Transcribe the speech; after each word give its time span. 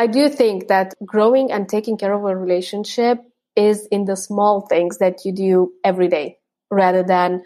I 0.00 0.06
do 0.06 0.30
think 0.30 0.68
that 0.68 0.94
growing 1.04 1.52
and 1.52 1.68
taking 1.68 1.98
care 1.98 2.14
of 2.14 2.24
a 2.24 2.34
relationship 2.34 3.18
is 3.54 3.86
in 3.90 4.06
the 4.06 4.16
small 4.16 4.62
things 4.62 4.96
that 4.96 5.26
you 5.26 5.32
do 5.32 5.72
every 5.84 6.08
day 6.08 6.38
rather 6.70 7.02
than 7.02 7.42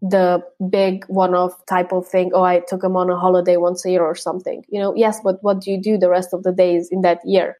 the 0.00 0.42
big 0.70 1.04
one-off 1.08 1.52
type 1.66 1.92
of 1.92 2.08
thing 2.08 2.30
oh 2.32 2.42
i 2.42 2.60
took 2.60 2.82
him 2.82 2.96
on 2.96 3.10
a 3.10 3.18
holiday 3.18 3.58
once 3.58 3.84
a 3.84 3.90
year 3.90 4.02
or 4.02 4.14
something. 4.14 4.64
You 4.70 4.80
know 4.80 4.94
yes 4.96 5.20
but 5.22 5.42
what 5.42 5.60
do 5.60 5.70
you 5.70 5.78
do 5.78 5.98
the 5.98 6.08
rest 6.08 6.32
of 6.32 6.42
the 6.42 6.52
days 6.52 6.88
in 6.90 7.02
that 7.02 7.20
year? 7.26 7.58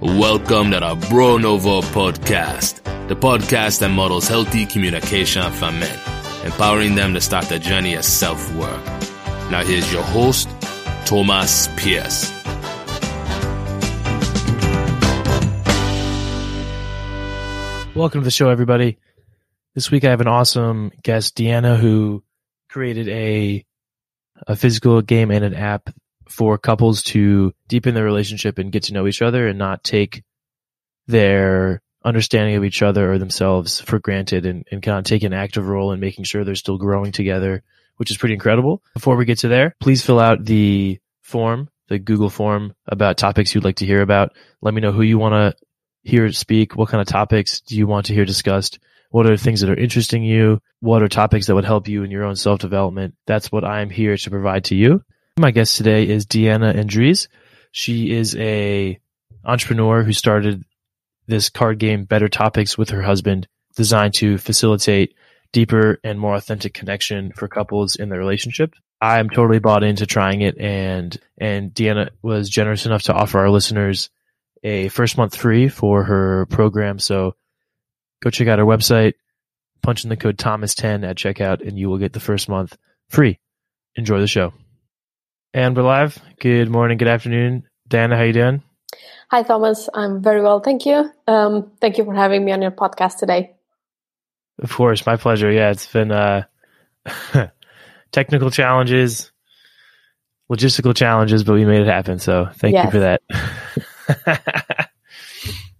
Welcome 0.00 0.72
to 0.72 0.80
the 0.80 1.06
Bro 1.08 1.38
Novo 1.38 1.80
podcast, 1.82 2.87
the 3.08 3.16
podcast 3.16 3.78
that 3.78 3.88
models 3.88 4.28
healthy 4.28 4.66
communication 4.66 5.50
for 5.52 5.72
men, 5.72 5.98
empowering 6.44 6.94
them 6.94 7.14
to 7.14 7.20
start 7.22 7.46
the 7.46 7.58
journey 7.58 7.94
of 7.94 8.04
self 8.04 8.54
work. 8.54 8.84
Now, 9.50 9.64
here's 9.64 9.90
your 9.90 10.02
host, 10.02 10.46
Thomas 11.06 11.68
Pierce. 11.76 12.30
Welcome 17.94 18.20
to 18.20 18.24
the 18.24 18.30
show, 18.30 18.50
everybody. 18.50 18.98
This 19.74 19.90
week 19.90 20.04
I 20.04 20.10
have 20.10 20.20
an 20.20 20.28
awesome 20.28 20.92
guest, 21.02 21.34
Deanna, 21.34 21.78
who 21.78 22.22
created 22.68 23.08
a 23.08 23.64
a 24.46 24.54
physical 24.54 25.00
game 25.00 25.30
and 25.30 25.46
an 25.46 25.54
app 25.54 25.88
for 26.28 26.58
couples 26.58 27.02
to 27.04 27.54
deepen 27.68 27.94
their 27.94 28.04
relationship 28.04 28.58
and 28.58 28.70
get 28.70 28.84
to 28.84 28.92
know 28.92 29.06
each 29.06 29.22
other 29.22 29.48
and 29.48 29.58
not 29.58 29.82
take 29.82 30.22
their 31.06 31.80
understanding 32.08 32.56
of 32.56 32.64
each 32.64 32.82
other 32.82 33.12
or 33.12 33.18
themselves 33.18 33.80
for 33.80 33.98
granted 33.98 34.46
and, 34.46 34.64
and 34.70 34.82
kind 34.82 34.98
of 34.98 35.04
take 35.04 35.22
an 35.22 35.32
active 35.32 35.66
role 35.66 35.92
in 35.92 36.00
making 36.00 36.24
sure 36.24 36.44
they're 36.44 36.54
still 36.54 36.78
growing 36.78 37.12
together, 37.12 37.62
which 37.96 38.10
is 38.10 38.16
pretty 38.16 38.34
incredible. 38.34 38.82
Before 38.94 39.16
we 39.16 39.24
get 39.24 39.38
to 39.38 39.48
there, 39.48 39.76
please 39.80 40.04
fill 40.04 40.18
out 40.18 40.44
the 40.44 40.98
form, 41.22 41.68
the 41.88 41.98
Google 41.98 42.30
form 42.30 42.74
about 42.86 43.18
topics 43.18 43.54
you'd 43.54 43.64
like 43.64 43.76
to 43.76 43.86
hear 43.86 44.02
about. 44.02 44.32
Let 44.60 44.74
me 44.74 44.80
know 44.80 44.92
who 44.92 45.02
you 45.02 45.18
want 45.18 45.34
to 45.34 45.66
hear 46.02 46.32
speak. 46.32 46.74
What 46.74 46.88
kind 46.88 47.00
of 47.00 47.06
topics 47.06 47.60
do 47.60 47.76
you 47.76 47.86
want 47.86 48.06
to 48.06 48.14
hear 48.14 48.24
discussed? 48.24 48.78
What 49.10 49.30
are 49.30 49.36
things 49.36 49.60
that 49.60 49.70
are 49.70 49.76
interesting 49.76 50.22
you? 50.22 50.60
What 50.80 51.02
are 51.02 51.08
topics 51.08 51.46
that 51.46 51.54
would 51.54 51.64
help 51.64 51.88
you 51.88 52.02
in 52.02 52.10
your 52.10 52.24
own 52.24 52.36
self 52.36 52.60
development? 52.60 53.14
That's 53.26 53.52
what 53.52 53.64
I'm 53.64 53.90
here 53.90 54.16
to 54.16 54.30
provide 54.30 54.64
to 54.64 54.76
you. 54.76 55.02
My 55.38 55.50
guest 55.50 55.76
today 55.76 56.08
is 56.08 56.26
Deanna 56.26 56.74
Andries. 56.74 57.28
She 57.72 58.10
is 58.10 58.34
a 58.36 58.98
entrepreneur 59.44 60.02
who 60.02 60.12
started 60.12 60.64
this 61.28 61.48
card 61.48 61.78
game 61.78 62.04
Better 62.04 62.28
Topics 62.28 62.76
with 62.76 62.90
her 62.90 63.02
husband, 63.02 63.46
designed 63.76 64.14
to 64.14 64.38
facilitate 64.38 65.14
deeper 65.52 66.00
and 66.02 66.18
more 66.18 66.34
authentic 66.34 66.74
connection 66.74 67.32
for 67.32 67.46
couples 67.48 67.96
in 67.96 68.08
their 68.08 68.18
relationship. 68.18 68.74
I'm 69.00 69.30
totally 69.30 69.60
bought 69.60 69.84
into 69.84 70.06
trying 70.06 70.40
it 70.40 70.58
and 70.58 71.16
and 71.38 71.72
Deanna 71.72 72.10
was 72.20 72.50
generous 72.50 72.84
enough 72.84 73.04
to 73.04 73.14
offer 73.14 73.38
our 73.38 73.50
listeners 73.50 74.10
a 74.64 74.88
first 74.88 75.16
month 75.16 75.36
free 75.36 75.68
for 75.68 76.02
her 76.02 76.46
program. 76.46 76.98
So 76.98 77.36
go 78.20 78.30
check 78.30 78.48
out 78.48 78.58
our 78.58 78.66
website, 78.66 79.14
punch 79.82 80.02
in 80.02 80.10
the 80.10 80.16
code 80.16 80.36
Thomas10 80.36 81.08
at 81.08 81.16
checkout 81.16 81.66
and 81.66 81.78
you 81.78 81.88
will 81.88 81.98
get 81.98 82.12
the 82.12 82.20
first 82.20 82.48
month 82.48 82.76
free. 83.08 83.38
Enjoy 83.94 84.18
the 84.18 84.26
show. 84.26 84.52
And 85.54 85.76
we're 85.76 85.82
live. 85.84 86.18
Good 86.40 86.68
morning, 86.68 86.98
good 86.98 87.08
afternoon. 87.08 87.68
Dana, 87.86 88.16
how 88.16 88.24
you 88.24 88.32
doing? 88.32 88.62
Hi 89.30 89.42
thomas 89.42 89.88
i'm 89.94 90.22
very 90.22 90.40
well 90.42 90.60
thank 90.60 90.86
you 90.86 91.10
um, 91.26 91.70
thank 91.80 91.98
you 91.98 92.04
for 92.04 92.14
having 92.14 92.44
me 92.44 92.52
on 92.52 92.62
your 92.62 92.70
podcast 92.70 93.18
today 93.18 93.54
Of 94.60 94.72
course, 94.72 95.06
my 95.06 95.16
pleasure. 95.16 95.50
Yeah, 95.52 95.70
it's 95.70 95.86
been 95.86 96.10
uh 96.10 96.44
technical 98.12 98.50
challenges, 98.50 99.30
logistical 100.50 100.96
challenges, 100.96 101.44
but 101.44 101.54
we 101.54 101.64
made 101.64 101.82
it 101.82 101.86
happen. 101.86 102.18
So 102.18 102.48
thank 102.54 102.74
you 102.74 102.90
for 102.90 102.98
that. 102.98 104.90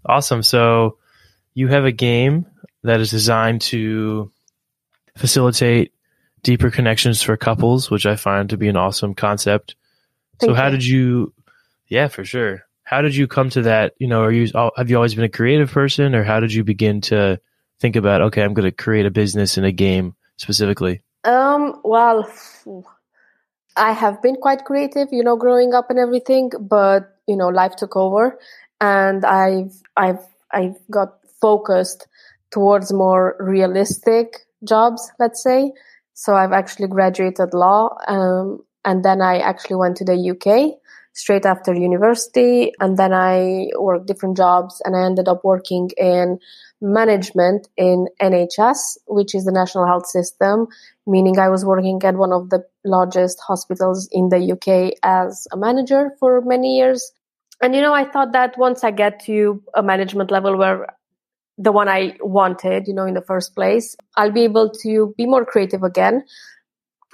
awesome. 0.06 0.42
So 0.42 0.98
you 1.54 1.68
have 1.68 1.84
a 1.84 1.92
game 1.92 2.46
that 2.84 3.00
is 3.00 3.10
designed 3.10 3.62
to 3.62 4.30
facilitate 5.16 5.92
deeper 6.42 6.70
connections 6.70 7.20
for 7.20 7.36
couples, 7.36 7.90
which 7.90 8.06
I 8.06 8.14
find 8.14 8.50
to 8.50 8.56
be 8.56 8.68
an 8.68 8.76
awesome 8.76 9.14
concept. 9.14 9.74
so 10.40 10.48
Thank 10.48 10.56
how 10.56 10.66
you. 10.66 10.70
did 10.70 10.84
you 10.86 11.32
yeah, 11.88 12.08
for 12.08 12.24
sure. 12.24 12.67
How 12.88 13.02
did 13.02 13.14
you 13.14 13.26
come 13.26 13.50
to 13.50 13.62
that? 13.62 13.92
You 13.98 14.08
know, 14.08 14.22
are 14.22 14.32
you 14.32 14.50
have 14.74 14.88
you 14.88 14.96
always 14.96 15.14
been 15.14 15.24
a 15.24 15.28
creative 15.28 15.70
person 15.70 16.14
or 16.14 16.24
how 16.24 16.40
did 16.40 16.54
you 16.54 16.64
begin 16.64 17.02
to 17.02 17.38
think 17.80 17.96
about 17.96 18.22
okay, 18.22 18.42
I'm 18.42 18.54
going 18.54 18.64
to 18.64 18.74
create 18.74 19.04
a 19.04 19.10
business 19.10 19.58
in 19.58 19.64
a 19.64 19.72
game 19.72 20.14
specifically? 20.38 21.02
Um, 21.22 21.82
well, 21.84 22.26
I 23.76 23.92
have 23.92 24.22
been 24.22 24.36
quite 24.36 24.64
creative, 24.64 25.08
you 25.12 25.22
know, 25.22 25.36
growing 25.36 25.74
up 25.74 25.90
and 25.90 25.98
everything, 25.98 26.50
but 26.58 27.14
you 27.26 27.36
know, 27.36 27.48
life 27.48 27.76
took 27.76 27.94
over 27.94 28.38
and 28.80 29.22
I've 29.22 29.74
I've 29.98 30.24
I've 30.50 30.78
got 30.90 31.18
focused 31.42 32.06
towards 32.50 32.90
more 32.90 33.36
realistic 33.38 34.46
jobs, 34.64 35.12
let's 35.18 35.42
say. 35.42 35.72
So 36.14 36.34
I've 36.34 36.52
actually 36.52 36.88
graduated 36.88 37.52
law 37.52 37.98
um, 38.08 38.64
and 38.82 39.04
then 39.04 39.20
I 39.20 39.40
actually 39.40 39.76
went 39.76 39.98
to 39.98 40.06
the 40.06 40.30
UK 40.30 40.80
straight 41.18 41.44
after 41.44 41.74
university 41.74 42.72
and 42.78 42.96
then 42.96 43.12
I 43.12 43.66
worked 43.76 44.06
different 44.06 44.36
jobs 44.36 44.80
and 44.84 44.94
I 44.94 45.04
ended 45.04 45.26
up 45.26 45.42
working 45.42 45.90
in 45.96 46.38
management 46.80 47.66
in 47.76 48.06
NHS, 48.22 48.98
which 49.08 49.34
is 49.34 49.44
the 49.44 49.50
National 49.50 49.84
Health 49.84 50.06
System, 50.06 50.68
meaning 51.08 51.36
I 51.40 51.48
was 51.48 51.64
working 51.64 52.00
at 52.04 52.14
one 52.14 52.32
of 52.32 52.50
the 52.50 52.64
largest 52.84 53.40
hospitals 53.44 54.08
in 54.12 54.28
the 54.28 54.52
UK 54.52 54.96
as 55.02 55.48
a 55.52 55.56
manager 55.56 56.12
for 56.20 56.40
many 56.40 56.76
years. 56.76 57.10
And 57.60 57.74
you 57.74 57.80
know, 57.80 57.94
I 57.94 58.04
thought 58.04 58.30
that 58.32 58.56
once 58.56 58.84
I 58.84 58.92
get 58.92 59.24
to 59.24 59.60
a 59.74 59.82
management 59.82 60.30
level 60.30 60.56
where 60.56 60.86
the 61.58 61.72
one 61.72 61.88
I 61.88 62.16
wanted, 62.20 62.86
you 62.86 62.94
know, 62.94 63.06
in 63.06 63.14
the 63.14 63.22
first 63.22 63.56
place, 63.56 63.96
I'll 64.16 64.30
be 64.30 64.44
able 64.44 64.70
to 64.82 65.14
be 65.18 65.26
more 65.26 65.44
creative 65.44 65.82
again 65.82 66.22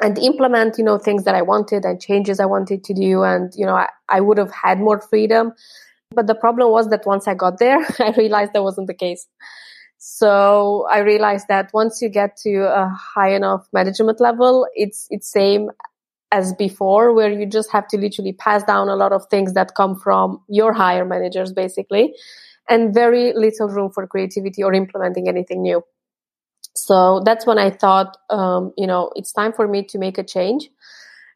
and 0.04 0.18
implement, 0.18 0.76
you 0.76 0.84
know, 0.84 0.98
things 0.98 1.24
that 1.24 1.34
I 1.34 1.40
wanted 1.40 1.86
and 1.86 1.98
changes 1.98 2.38
I 2.38 2.44
wanted 2.44 2.84
to 2.84 2.92
do. 2.92 3.22
And, 3.22 3.50
you 3.56 3.64
know, 3.64 3.74
I, 3.74 3.88
I 4.10 4.20
would 4.20 4.36
have 4.36 4.52
had 4.52 4.78
more 4.78 5.00
freedom. 5.00 5.52
But 6.10 6.26
the 6.26 6.34
problem 6.34 6.70
was 6.70 6.90
that 6.90 7.06
once 7.06 7.26
I 7.26 7.32
got 7.32 7.58
there, 7.58 7.78
I 7.98 8.12
realized 8.16 8.52
that 8.52 8.62
wasn't 8.62 8.86
the 8.86 8.94
case. 8.94 9.26
So 9.96 10.86
I 10.92 10.98
realized 10.98 11.46
that 11.48 11.70
once 11.72 12.02
you 12.02 12.10
get 12.10 12.36
to 12.42 12.54
a 12.64 12.86
high 13.14 13.34
enough 13.34 13.66
management 13.72 14.20
level, 14.20 14.66
it's 14.74 15.06
it's 15.08 15.32
same 15.32 15.70
as 16.30 16.52
before, 16.52 17.14
where 17.14 17.32
you 17.32 17.46
just 17.46 17.72
have 17.72 17.88
to 17.88 17.96
literally 17.96 18.34
pass 18.34 18.62
down 18.64 18.90
a 18.90 18.96
lot 18.96 19.12
of 19.12 19.24
things 19.30 19.54
that 19.54 19.74
come 19.74 19.96
from 19.96 20.42
your 20.48 20.74
higher 20.74 21.06
managers, 21.06 21.54
basically, 21.54 22.14
and 22.68 22.92
very 22.92 23.32
little 23.32 23.68
room 23.68 23.90
for 23.90 24.06
creativity 24.06 24.62
or 24.62 24.74
implementing 24.74 25.28
anything 25.28 25.62
new. 25.62 25.82
So 26.76 27.22
that's 27.24 27.46
when 27.46 27.58
I 27.58 27.70
thought, 27.70 28.16
um, 28.30 28.72
you 28.76 28.86
know, 28.86 29.10
it's 29.14 29.32
time 29.32 29.52
for 29.52 29.66
me 29.68 29.84
to 29.84 29.98
make 29.98 30.18
a 30.18 30.24
change. 30.24 30.68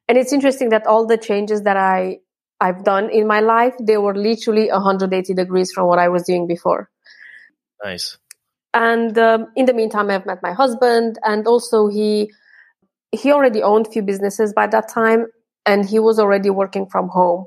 And 0.08 0.18
it's 0.18 0.32
interesting 0.32 0.70
that 0.70 0.86
all 0.86 1.06
the 1.06 1.18
changes 1.18 1.62
that 1.62 1.76
I 1.76 2.18
I've 2.60 2.82
done 2.82 3.10
in 3.10 3.26
my 3.26 3.40
life, 3.40 3.74
they 3.80 3.98
were 3.98 4.14
literally 4.14 4.68
180 4.68 5.34
degrees 5.34 5.70
from 5.72 5.86
what 5.86 5.98
I 5.98 6.08
was 6.08 6.24
doing 6.24 6.48
before. 6.48 6.90
Nice. 7.84 8.18
And 8.74 9.16
um, 9.16 9.46
in 9.54 9.66
the 9.66 9.74
meantime, 9.74 10.10
I've 10.10 10.26
met 10.26 10.42
my 10.42 10.52
husband, 10.52 11.18
and 11.22 11.46
also 11.46 11.88
he 11.88 12.32
he 13.12 13.32
already 13.32 13.62
owned 13.62 13.86
a 13.86 13.90
few 13.90 14.02
businesses 14.02 14.52
by 14.52 14.66
that 14.66 14.88
time, 14.88 15.26
and 15.64 15.88
he 15.88 15.98
was 15.98 16.18
already 16.18 16.50
working 16.50 16.86
from 16.86 17.08
home, 17.08 17.46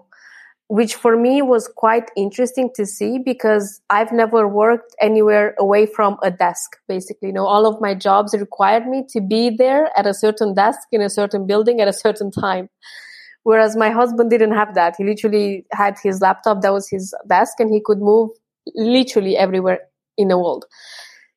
which 0.71 0.95
for 0.95 1.17
me 1.17 1.41
was 1.41 1.67
quite 1.67 2.09
interesting 2.15 2.69
to 2.73 2.85
see 2.85 3.19
because 3.19 3.81
I've 3.89 4.13
never 4.13 4.47
worked 4.47 4.95
anywhere 5.01 5.53
away 5.59 5.85
from 5.85 6.15
a 6.23 6.31
desk. 6.31 6.77
Basically, 6.87 7.27
you 7.27 7.33
know, 7.33 7.45
all 7.45 7.65
of 7.65 7.81
my 7.81 7.93
jobs 7.93 8.33
required 8.33 8.87
me 8.87 9.03
to 9.09 9.19
be 9.19 9.49
there 9.49 9.89
at 9.97 10.07
a 10.07 10.13
certain 10.13 10.53
desk 10.53 10.87
in 10.93 11.01
a 11.01 11.09
certain 11.09 11.45
building 11.45 11.81
at 11.81 11.89
a 11.89 11.93
certain 11.93 12.31
time. 12.31 12.69
Whereas 13.43 13.75
my 13.75 13.89
husband 13.89 14.29
didn't 14.29 14.53
have 14.53 14.73
that. 14.75 14.95
He 14.97 15.03
literally 15.03 15.65
had 15.73 15.97
his 16.01 16.21
laptop, 16.21 16.61
that 16.61 16.71
was 16.71 16.87
his 16.89 17.13
desk, 17.27 17.59
and 17.59 17.69
he 17.69 17.81
could 17.83 17.99
move 17.99 18.29
literally 18.73 19.35
everywhere 19.35 19.79
in 20.17 20.29
the 20.29 20.37
world. 20.37 20.63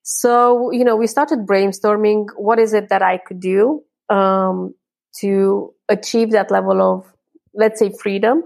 So, 0.04 0.70
you 0.70 0.84
know, 0.84 0.94
we 0.94 1.08
started 1.08 1.40
brainstorming 1.40 2.26
what 2.36 2.60
is 2.60 2.72
it 2.72 2.88
that 2.88 3.02
I 3.02 3.18
could 3.18 3.40
do 3.40 3.82
um, 4.10 4.76
to 5.22 5.74
achieve 5.88 6.30
that 6.30 6.52
level 6.52 6.80
of, 6.80 7.04
let's 7.52 7.80
say, 7.80 7.90
freedom. 8.00 8.44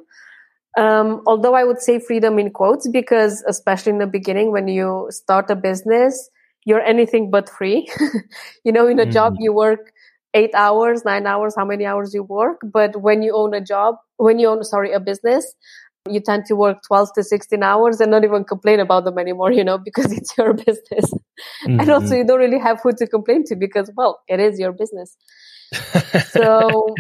Um, 0.76 1.23
although 1.26 1.55
I 1.55 1.65
would 1.65 1.81
say 1.81 1.99
freedom 1.99 2.38
in 2.38 2.50
quotes, 2.50 2.88
because 2.88 3.43
especially 3.49 3.91
in 3.93 3.99
the 3.99 4.06
beginning, 4.06 4.53
when 4.53 4.69
you 4.69 5.06
start 5.11 5.50
a 5.50 5.56
business, 5.56 6.31
you're 6.65 6.82
anything 6.82 7.31
but 7.31 7.49
free. 7.49 7.88
you 8.65 8.73
know, 8.73 8.87
in 8.87 8.99
a 8.99 9.06
job, 9.06 9.32
Mhm. 9.35 9.38
you 9.41 9.53
work 9.53 9.93
eight 10.35 10.55
hours, 10.55 11.05
nine 11.05 11.26
hours, 11.26 11.55
how 11.56 11.65
many 11.65 11.87
hours 11.87 12.12
you 12.12 12.23
work. 12.23 12.61
But 12.62 13.00
when 13.00 13.23
you 13.23 13.35
own 13.35 13.55
a 13.55 13.61
job, 13.61 13.97
when 14.19 14.38
you 14.38 14.49
own, 14.49 14.62
sorry, 14.62 14.93
a 14.93 15.00
business, 15.00 15.55
you 16.09 16.20
tend 16.20 16.44
to 16.47 16.55
work 16.55 16.79
12 16.87 17.12
to 17.15 17.25
16 17.25 17.62
hours 17.62 18.00
and 18.00 18.11
not 18.11 18.25
even 18.25 18.44
complain 18.44 18.81
about 18.81 19.05
them 19.05 19.19
anymore, 19.19 19.53
you 19.53 19.65
know, 19.65 19.79
because 19.88 20.12
it's 20.12 20.37
your 20.37 20.55
business. 20.55 21.12
Mm-hmm. 21.65 21.81
And 21.81 21.91
also 21.91 22.15
you 22.15 22.25
don't 22.26 22.38
really 22.38 22.59
have 22.59 22.81
who 22.82 22.93
to 22.93 23.06
complain 23.06 23.44
to 23.47 23.56
because, 23.56 23.91
well, 23.97 24.20
it 24.29 24.41
is 24.41 24.59
your 24.59 24.73
business. 24.73 25.17
so, 26.31 26.97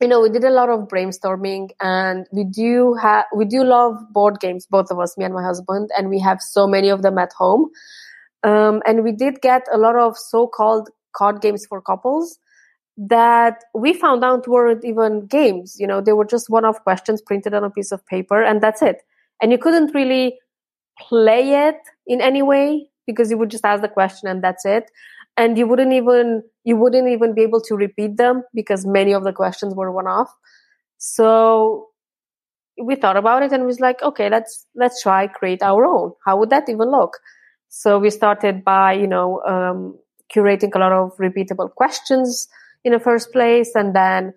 you 0.00 0.08
know, 0.08 0.20
we 0.20 0.28
did 0.28 0.44
a 0.44 0.50
lot 0.50 0.68
of 0.68 0.88
brainstorming 0.88 1.70
and 1.80 2.26
we 2.32 2.44
do 2.44 2.94
have, 2.94 3.24
we 3.34 3.44
do 3.44 3.64
love 3.64 3.96
board 4.12 4.40
games, 4.40 4.66
both 4.66 4.90
of 4.90 4.98
us, 4.98 5.16
me 5.16 5.24
and 5.24 5.34
my 5.34 5.42
husband, 5.42 5.90
and 5.96 6.10
we 6.10 6.18
have 6.20 6.42
so 6.42 6.66
many 6.66 6.88
of 6.88 7.02
them 7.02 7.18
at 7.18 7.32
home. 7.32 7.70
Um, 8.42 8.82
and 8.86 9.02
we 9.02 9.12
did 9.12 9.40
get 9.40 9.66
a 9.72 9.78
lot 9.78 9.96
of 9.96 10.16
so-called 10.16 10.90
card 11.14 11.40
games 11.40 11.64
for 11.66 11.80
couples 11.80 12.38
that 12.98 13.64
we 13.74 13.92
found 13.92 14.24
out 14.24 14.46
weren't 14.46 14.84
even 14.84 15.26
games. 15.26 15.76
You 15.78 15.86
know, 15.86 16.00
they 16.00 16.12
were 16.12 16.24
just 16.24 16.50
one-off 16.50 16.82
questions 16.82 17.22
printed 17.22 17.54
on 17.54 17.64
a 17.64 17.70
piece 17.70 17.92
of 17.92 18.06
paper, 18.06 18.42
and 18.42 18.62
that's 18.62 18.82
it. 18.82 19.02
And 19.40 19.52
you 19.52 19.58
couldn't 19.58 19.94
really 19.94 20.38
play 20.98 21.68
it 21.68 21.76
in 22.06 22.20
any 22.20 22.42
way 22.42 22.88
because 23.06 23.30
you 23.30 23.38
would 23.38 23.50
just 23.50 23.64
ask 23.64 23.82
the 23.82 23.88
question 23.88 24.28
and 24.28 24.42
that's 24.42 24.64
it. 24.64 24.90
And 25.36 25.58
you 25.58 25.66
wouldn't 25.66 25.92
even 25.92 26.42
you 26.64 26.76
wouldn't 26.76 27.08
even 27.08 27.34
be 27.34 27.42
able 27.42 27.60
to 27.62 27.74
repeat 27.74 28.16
them 28.16 28.42
because 28.54 28.86
many 28.86 29.12
of 29.12 29.22
the 29.22 29.32
questions 29.32 29.74
were 29.74 29.92
one-off. 29.92 30.30
So 30.98 31.88
we 32.82 32.94
thought 32.94 33.16
about 33.16 33.42
it 33.42 33.52
and 33.52 33.64
was 33.64 33.80
like, 33.80 34.02
okay, 34.02 34.28
let's 34.28 34.66
let's 34.74 35.02
try 35.02 35.26
create 35.26 35.62
our 35.62 35.84
own. 35.84 36.12
How 36.24 36.38
would 36.38 36.50
that 36.50 36.68
even 36.68 36.90
look? 36.90 37.18
So 37.68 37.98
we 37.98 38.10
started 38.10 38.64
by 38.64 38.94
you 38.94 39.06
know 39.06 39.42
um, 39.42 39.98
curating 40.34 40.74
a 40.74 40.78
lot 40.78 40.92
of 40.92 41.16
repeatable 41.18 41.72
questions 41.74 42.48
in 42.84 42.92
the 42.92 43.00
first 43.00 43.32
place 43.32 43.74
and 43.74 43.94
then 43.94 44.32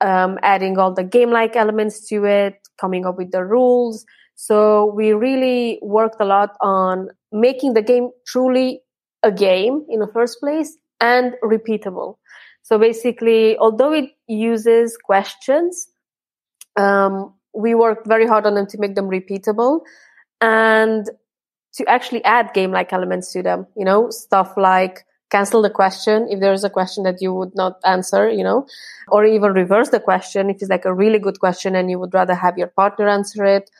um, 0.00 0.38
adding 0.42 0.78
all 0.78 0.94
the 0.94 1.04
game 1.04 1.30
like 1.30 1.56
elements 1.56 2.08
to 2.08 2.24
it, 2.24 2.54
coming 2.80 3.04
up 3.04 3.16
with 3.16 3.30
the 3.30 3.44
rules. 3.44 4.04
So 4.34 4.86
we 4.96 5.12
really 5.12 5.78
worked 5.82 6.16
a 6.20 6.24
lot 6.24 6.56
on 6.62 7.08
making 7.30 7.74
the 7.74 7.82
game 7.82 8.10
truly 8.26 8.80
a 9.22 9.30
game 9.30 9.84
in 9.88 10.00
the 10.00 10.06
first 10.06 10.40
place 10.40 10.76
and 11.00 11.34
repeatable. 11.42 12.16
So 12.62 12.78
basically, 12.78 13.56
although 13.58 13.92
it 13.92 14.10
uses 14.26 14.96
questions, 14.96 15.88
um, 16.76 17.34
we 17.54 17.74
worked 17.74 18.06
very 18.06 18.26
hard 18.26 18.46
on 18.46 18.54
them 18.54 18.66
to 18.68 18.78
make 18.78 18.94
them 18.94 19.08
repeatable 19.08 19.80
and 20.40 21.08
to 21.74 21.86
actually 21.88 22.24
add 22.24 22.52
game 22.54 22.70
like 22.70 22.92
elements 22.92 23.32
to 23.32 23.42
them, 23.42 23.66
you 23.76 23.84
know, 23.84 24.10
stuff 24.10 24.54
like 24.56 25.04
cancel 25.30 25.62
the 25.62 25.70
question 25.70 26.26
if 26.28 26.40
there 26.40 26.52
is 26.52 26.64
a 26.64 26.70
question 26.70 27.04
that 27.04 27.22
you 27.22 27.32
would 27.32 27.54
not 27.54 27.78
answer, 27.84 28.28
you 28.28 28.42
know, 28.42 28.66
or 29.08 29.24
even 29.24 29.52
reverse 29.52 29.90
the 29.90 30.00
question 30.00 30.50
if 30.50 30.56
it's 30.60 30.70
like 30.70 30.84
a 30.84 30.94
really 30.94 31.18
good 31.18 31.38
question 31.38 31.76
and 31.76 31.90
you 31.90 31.98
would 31.98 32.12
rather 32.12 32.34
have 32.34 32.58
your 32.58 32.66
partner 32.68 33.08
answer 33.08 33.44
it, 33.44 33.70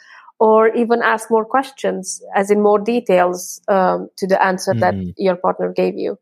or 0.41 0.75
even 0.75 1.03
ask 1.03 1.31
more 1.31 1.45
questions, 1.45 2.23
as 2.35 2.51
in 2.51 2.63
more 2.63 2.79
details 2.79 3.61
um, 3.69 4.09
to 4.17 4.27
the 4.27 4.43
answer 4.43 4.73
mm-hmm. 4.73 4.81
that 4.81 5.15
your 5.19 5.37
partner 5.37 5.71
gave 5.71 5.97
you. 5.97 6.19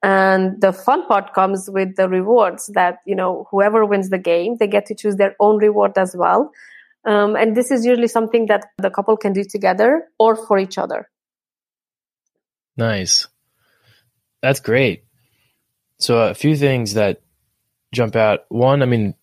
And 0.00 0.60
the 0.60 0.72
fun 0.72 1.06
part 1.08 1.34
comes 1.34 1.68
with 1.68 1.96
the 1.96 2.08
rewards 2.08 2.68
that, 2.74 2.98
you 3.04 3.16
know, 3.16 3.48
whoever 3.50 3.84
wins 3.84 4.10
the 4.10 4.18
game, 4.18 4.56
they 4.58 4.68
get 4.68 4.86
to 4.86 4.94
choose 4.94 5.16
their 5.16 5.34
own 5.40 5.58
reward 5.58 5.98
as 5.98 6.14
well. 6.16 6.52
Um, 7.04 7.34
and 7.34 7.56
this 7.56 7.72
is 7.72 7.84
usually 7.84 8.06
something 8.06 8.46
that 8.46 8.66
the 8.78 8.90
couple 8.90 9.16
can 9.16 9.32
do 9.32 9.42
together 9.42 10.04
or 10.20 10.36
for 10.36 10.58
each 10.58 10.78
other. 10.78 11.10
Nice. 12.76 13.26
That's 14.40 14.60
great. 14.60 15.02
So 15.98 16.18
a 16.18 16.34
few 16.34 16.56
things 16.56 16.94
that 16.94 17.22
jump 17.92 18.14
out. 18.14 18.44
One, 18.50 18.82
I 18.82 18.86
mean, 18.86 19.14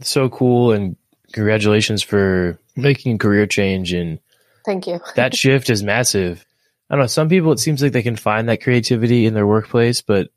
so 0.00 0.28
cool 0.28 0.70
and 0.70 0.96
congratulations 1.32 2.04
for 2.04 2.60
making 2.76 3.16
a 3.16 3.18
career 3.18 3.46
change 3.46 3.92
and 3.92 4.18
thank 4.64 4.86
you. 4.86 5.00
that 5.16 5.34
shift 5.36 5.70
is 5.70 5.82
massive. 5.82 6.44
I 6.90 6.94
don't 6.94 7.02
know. 7.02 7.06
Some 7.06 7.28
people, 7.28 7.52
it 7.52 7.60
seems 7.60 7.82
like 7.82 7.92
they 7.92 8.02
can 8.02 8.16
find 8.16 8.48
that 8.48 8.62
creativity 8.62 9.26
in 9.26 9.34
their 9.34 9.46
workplace, 9.46 10.02
but 10.02 10.28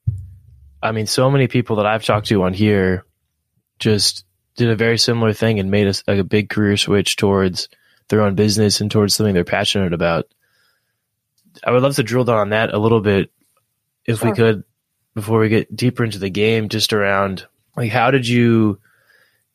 I 0.81 0.91
mean, 0.91 1.07
so 1.07 1.29
many 1.29 1.47
people 1.47 1.77
that 1.77 1.85
I've 1.85 2.05
talked 2.05 2.27
to 2.27 2.43
on 2.43 2.53
here 2.53 3.05
just 3.79 4.25
did 4.55 4.69
a 4.69 4.75
very 4.75 4.97
similar 4.97 5.33
thing 5.33 5.59
and 5.59 5.69
made 5.69 5.87
a, 6.07 6.19
a 6.19 6.23
big 6.23 6.49
career 6.49 6.77
switch 6.77 7.15
towards 7.15 7.69
their 8.09 8.21
own 8.21 8.35
business 8.35 8.81
and 8.81 8.89
towards 8.89 9.15
something 9.15 9.33
they're 9.33 9.43
passionate 9.43 9.93
about. 9.93 10.25
I 11.63 11.71
would 11.71 11.81
love 11.81 11.95
to 11.95 12.03
drill 12.03 12.23
down 12.23 12.37
on 12.37 12.49
that 12.49 12.73
a 12.73 12.79
little 12.79 13.01
bit 13.01 13.31
if 14.05 14.19
sure. 14.19 14.29
we 14.29 14.35
could 14.35 14.63
before 15.13 15.39
we 15.39 15.49
get 15.49 15.75
deeper 15.75 16.03
into 16.03 16.19
the 16.19 16.29
game 16.29 16.69
just 16.69 16.93
around 16.93 17.45
like 17.75 17.91
how 17.91 18.11
did 18.11 18.27
you 18.27 18.79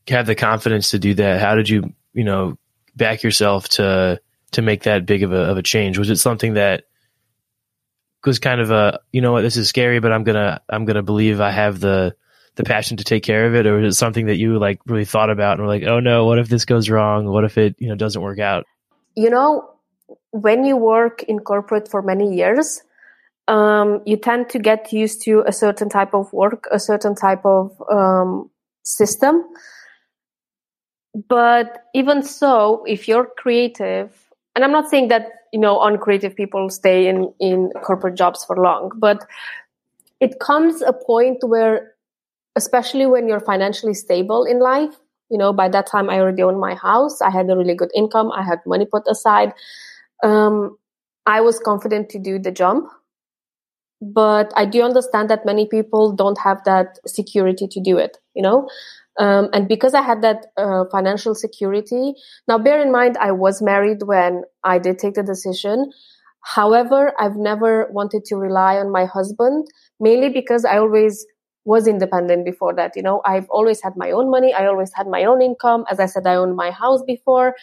have 0.09 0.27
the 0.27 0.35
confidence 0.35 0.91
to 0.91 0.99
do 0.99 1.15
that 1.15 1.41
how 1.41 1.55
did 1.55 1.69
you 1.69 1.95
you 2.13 2.25
know 2.25 2.59
back 2.97 3.23
yourself 3.23 3.69
to 3.71 4.21
to 4.53 4.63
make 4.63 4.83
that 4.83 5.07
big 5.07 5.23
of 5.23 5.33
a 5.33 5.51
of 5.51 5.57
a 5.57 5.63
change? 5.63 5.99
Was 5.99 6.11
it 6.11 6.17
something 6.17 6.55
that 6.55 6.85
was 8.25 8.39
kind 8.39 8.61
of 8.61 8.71
a 8.71 9.01
you 9.13 9.21
know 9.21 9.33
what 9.33 9.43
this 9.43 9.57
is 9.57 9.69
scary 9.69 9.99
but 9.99 10.13
i'm 10.13 10.23
gonna 10.23 10.61
i'm 10.69 10.85
gonna 10.85 11.03
believe 11.03 11.41
i 11.41 11.51
have 11.51 11.81
the 11.81 12.15
the 12.55 12.63
passion 12.63 12.99
to 12.99 13.05
take 13.05 13.23
care 13.23 13.47
of 13.47 13.55
it? 13.55 13.67
Or 13.67 13.81
is 13.81 13.95
it 13.95 13.99
something 13.99 14.27
that 14.27 14.37
you 14.37 14.59
like 14.59 14.79
really 14.87 15.07
thought 15.07 15.31
about 15.31 15.59
and 15.59 15.63
were 15.63 15.73
like 15.73 15.85
oh 15.85 16.01
no 16.01 16.27
what 16.27 16.39
if 16.39 16.49
this 16.49 16.65
goes 16.65 16.91
wrong? 16.91 17.27
What 17.27 17.45
if 17.45 17.59
it 17.59 17.77
you 17.79 17.89
know 17.89 17.97
doesn't 17.97 18.21
work 18.21 18.39
out? 18.39 18.65
You 19.17 19.31
know 19.31 19.71
when 20.31 20.65
you 20.65 20.77
work 20.77 21.23
in 21.25 21.39
corporate 21.41 21.89
for 21.89 22.03
many 22.03 22.35
years 22.35 22.83
um, 23.49 24.03
you 24.07 24.17
tend 24.17 24.51
to 24.51 24.59
get 24.59 24.93
used 24.93 25.23
to 25.23 25.43
a 25.47 25.53
certain 25.53 25.89
type 25.89 26.15
of 26.15 26.33
work, 26.33 26.67
a 26.71 26.79
certain 26.79 27.15
type 27.15 27.45
of 27.45 27.71
um, 27.91 28.51
system. 28.85 29.45
But 31.29 31.85
even 31.95 32.23
so, 32.23 32.85
if 32.87 33.07
you're 33.07 33.29
creative, 33.37 34.11
and 34.55 34.65
I'm 34.65 34.73
not 34.73 34.89
saying 34.89 35.09
that 35.09 35.29
you 35.53 35.61
know 35.61 35.81
uncreative 35.81 36.35
people 36.35 36.71
stay 36.71 37.07
in 37.07 37.33
in 37.39 37.71
corporate 37.83 38.15
jobs 38.15 38.45
for 38.45 38.57
long, 38.57 38.91
but 38.97 39.25
it 40.21 40.41
comes 40.41 40.81
a 40.83 40.93
point 40.93 41.39
where, 41.43 41.93
especially 42.57 43.07
when 43.07 43.29
you're 43.29 43.41
financially 43.41 43.95
stable 43.95 44.45
in 44.45 44.61
life, 44.61 44.95
you 45.29 45.37
know, 45.37 45.53
by 45.53 45.69
that 45.69 45.87
time 45.87 46.09
I 46.09 46.19
already 46.21 46.43
owned 46.43 46.61
my 46.61 46.75
house, 46.75 47.21
I 47.21 47.31
had 47.31 47.51
a 47.51 47.57
really 47.57 47.75
good 47.75 47.91
income, 47.95 48.33
I 48.33 48.43
had 48.43 48.61
money 48.65 48.87
put 48.87 49.03
aside. 49.07 49.53
Um, 50.23 50.79
I 51.27 51.41
was 51.41 51.59
confident 51.59 52.09
to 52.11 52.19
do 52.19 52.39
the 52.39 52.51
jump 52.51 52.89
but 54.03 54.53
I 54.57 54.65
do 54.65 54.83
understand 54.83 55.31
that 55.31 55.47
many 55.47 55.67
people 55.67 56.13
don't 56.13 56.39
have 56.39 56.65
that 56.65 56.99
security 57.07 57.69
to 57.69 57.81
do 57.81 57.97
it, 57.99 58.19
you 58.35 58.43
know? 58.43 58.69
Um, 59.19 59.51
and 59.53 59.69
because 59.69 59.95
I 59.95 60.03
had 60.03 60.23
that 60.23 60.47
uh, 60.57 60.85
financial 60.91 61.35
security, 61.35 62.15
now 62.49 62.59
bear 62.59 62.81
in 62.81 62.91
mind, 62.91 63.19
I 63.19 63.33
was 63.33 63.61
married 63.61 63.99
when 64.05 64.43
I 64.65 64.79
did 64.79 64.99
take 64.99 65.15
the 65.15 65.23
decision. 65.23 65.91
However, 66.45 67.13
I've 67.19 67.37
never 67.37 67.89
wanted 67.93 68.25
to 68.27 68.37
rely 68.37 68.77
on 68.77 68.91
my 68.91 69.05
husband, 69.05 69.67
mainly 70.01 70.29
because 70.29 70.65
I 70.65 70.79
always 70.79 71.27
was 71.65 71.87
independent 71.87 72.45
before 72.45 72.75
that. 72.75 72.97
You 72.97 73.03
know, 73.03 73.23
I've 73.25 73.49
always 73.51 73.81
had 73.83 73.93
my 73.97 74.11
own 74.11 74.31
money. 74.31 74.53
I 74.53 74.67
always 74.67 74.93
had 74.95 75.07
my 75.07 75.25
own 75.25 75.41
income. 75.41 75.85
As 75.91 76.01
I 76.01 76.07
said, 76.07 76.27
I 76.27 76.35
owned 76.35 76.57
my 76.57 76.71
house 76.71 77.03
before. 77.07 77.55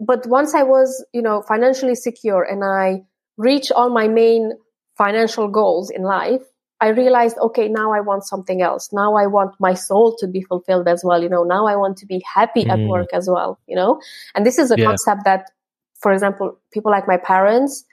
But 0.00 0.26
once 0.26 0.54
I 0.54 0.62
was, 0.62 1.04
you 1.12 1.22
know, 1.22 1.42
financially 1.46 1.94
secure 1.94 2.42
and 2.42 2.64
I 2.64 3.02
reached 3.36 3.70
all 3.72 3.90
my 3.90 4.08
main 4.08 4.52
financial 4.98 5.48
goals 5.48 5.90
in 5.90 6.02
life, 6.02 6.42
I 6.80 6.88
realized, 6.88 7.38
okay, 7.38 7.68
now 7.68 7.92
I 7.92 8.00
want 8.00 8.24
something 8.24 8.60
else. 8.60 8.92
Now 8.92 9.14
I 9.14 9.26
want 9.26 9.54
my 9.58 9.72
soul 9.72 10.14
to 10.18 10.26
be 10.26 10.42
fulfilled 10.42 10.86
as 10.88 11.02
well. 11.02 11.22
You 11.22 11.28
know, 11.28 11.42
now 11.42 11.66
I 11.66 11.76
want 11.76 11.96
to 11.98 12.06
be 12.06 12.22
happy 12.34 12.64
mm. 12.64 12.70
at 12.70 12.78
work 12.88 13.08
as 13.14 13.28
well, 13.28 13.58
you 13.66 13.74
know? 13.74 14.00
And 14.34 14.44
this 14.44 14.58
is 14.58 14.70
a 14.70 14.78
yeah. 14.78 14.86
concept 14.86 15.22
that, 15.24 15.50
for 15.98 16.12
example, 16.12 16.58
people 16.72 16.90
like 16.90 17.08
my 17.08 17.16
parents, 17.16 17.84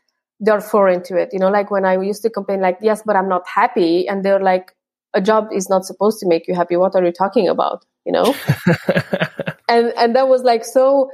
they're 0.41 0.59
foreign 0.59 1.01
to 1.03 1.15
it. 1.15 1.29
You 1.31 1.39
know, 1.39 1.49
like 1.49 1.71
when 1.71 1.85
I 1.85 2.01
used 2.01 2.23
to 2.23 2.29
complain 2.29 2.59
like, 2.59 2.77
yes, 2.81 3.01
but 3.05 3.15
I'm 3.15 3.29
not 3.29 3.47
happy. 3.47 4.07
And 4.07 4.25
they're 4.25 4.43
like, 4.43 4.75
a 5.13 5.21
job 5.21 5.49
is 5.53 5.69
not 5.69 5.85
supposed 5.85 6.19
to 6.19 6.27
make 6.27 6.47
you 6.47 6.55
happy. 6.55 6.75
What 6.75 6.95
are 6.95 7.05
you 7.05 7.13
talking 7.13 7.47
about? 7.47 7.85
You 8.05 8.11
know? 8.11 8.35
and, 9.69 9.93
and 9.95 10.15
that 10.15 10.27
was 10.27 10.41
like 10.43 10.65
so 10.65 11.09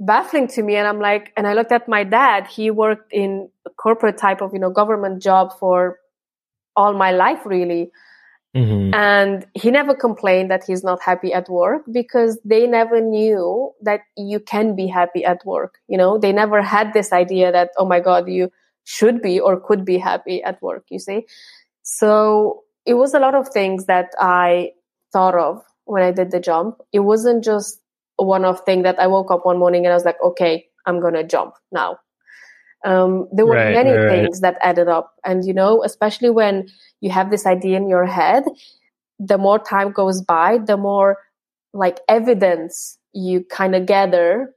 baffling 0.00 0.48
to 0.48 0.64
me 0.64 0.74
and 0.74 0.88
i'm 0.88 0.98
like 0.98 1.32
and 1.36 1.46
i 1.46 1.52
looked 1.52 1.70
at 1.70 1.88
my 1.88 2.02
dad 2.02 2.44
he 2.48 2.72
worked 2.72 3.12
in 3.12 3.48
a 3.66 3.70
corporate 3.70 4.18
type 4.18 4.40
of 4.40 4.52
you 4.52 4.58
know 4.58 4.70
government 4.70 5.22
job 5.22 5.52
for 5.60 5.98
all 6.76 6.92
my 6.94 7.10
life 7.10 7.40
really 7.44 7.90
mm-hmm. 8.56 8.94
and 8.94 9.46
he 9.54 9.70
never 9.70 9.94
complained 9.94 10.50
that 10.50 10.64
he's 10.64 10.84
not 10.84 11.00
happy 11.02 11.32
at 11.32 11.48
work 11.48 11.82
because 11.92 12.38
they 12.44 12.66
never 12.66 13.00
knew 13.00 13.72
that 13.82 14.00
you 14.16 14.40
can 14.40 14.74
be 14.74 14.86
happy 14.86 15.24
at 15.24 15.44
work 15.44 15.78
you 15.88 15.98
know 15.98 16.18
they 16.18 16.32
never 16.32 16.62
had 16.62 16.92
this 16.92 17.12
idea 17.12 17.52
that 17.52 17.70
oh 17.76 17.84
my 17.84 18.00
god 18.00 18.28
you 18.28 18.50
should 18.84 19.22
be 19.22 19.38
or 19.38 19.60
could 19.60 19.84
be 19.84 19.98
happy 19.98 20.42
at 20.42 20.60
work 20.62 20.84
you 20.88 20.98
see 20.98 21.24
so 21.82 22.62
it 22.84 22.94
was 22.94 23.14
a 23.14 23.20
lot 23.20 23.34
of 23.34 23.48
things 23.48 23.86
that 23.86 24.10
i 24.18 24.70
thought 25.12 25.34
of 25.34 25.62
when 25.84 26.02
i 26.02 26.10
did 26.10 26.30
the 26.30 26.40
jump 26.40 26.80
it 26.92 27.00
wasn't 27.00 27.44
just 27.44 27.82
one 28.16 28.44
off 28.44 28.64
thing 28.64 28.82
that 28.82 28.98
I 28.98 29.06
woke 29.06 29.30
up 29.30 29.44
one 29.44 29.58
morning 29.58 29.84
and 29.84 29.92
I 29.92 29.96
was 29.96 30.04
like, 30.04 30.22
okay, 30.22 30.66
I'm 30.86 31.00
going 31.00 31.14
to 31.14 31.24
jump 31.24 31.54
now. 31.70 31.98
Um, 32.84 33.28
there 33.32 33.46
were 33.46 33.54
right, 33.54 33.74
many 33.74 33.90
right, 33.90 34.08
things 34.08 34.40
right. 34.42 34.54
that 34.54 34.66
added 34.66 34.88
up. 34.88 35.14
And, 35.24 35.44
you 35.44 35.54
know, 35.54 35.84
especially 35.84 36.30
when 36.30 36.68
you 37.00 37.10
have 37.10 37.30
this 37.30 37.46
idea 37.46 37.76
in 37.76 37.88
your 37.88 38.06
head, 38.06 38.44
the 39.18 39.38
more 39.38 39.58
time 39.58 39.92
goes 39.92 40.20
by, 40.20 40.58
the 40.58 40.76
more 40.76 41.18
like 41.72 42.00
evidence 42.08 42.98
you 43.12 43.44
kind 43.44 43.74
of 43.74 43.86
gather 43.86 44.54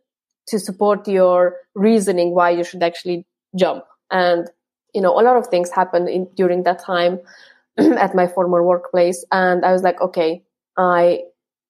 to 0.47 0.59
support 0.59 1.07
your 1.07 1.57
reasoning 1.75 2.33
why 2.33 2.49
you 2.49 2.63
should 2.63 2.83
actually 2.83 3.25
jump. 3.55 3.83
And, 4.11 4.49
you 4.93 5.01
know, 5.01 5.19
a 5.19 5.21
lot 5.21 5.37
of 5.37 5.47
things 5.47 5.69
happened 5.69 6.09
in, 6.09 6.27
during 6.35 6.63
that 6.63 6.79
time 6.79 7.19
at 7.77 8.15
my 8.15 8.27
former 8.27 8.63
workplace. 8.63 9.23
And 9.31 9.65
I 9.65 9.71
was 9.71 9.83
like, 9.83 10.01
okay, 10.01 10.43
I 10.77 11.21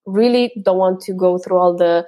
really 0.06 0.54
don't 0.64 0.78
want 0.78 1.02
to 1.02 1.14
go 1.14 1.38
through 1.38 1.58
all 1.58 1.76
the 1.76 2.06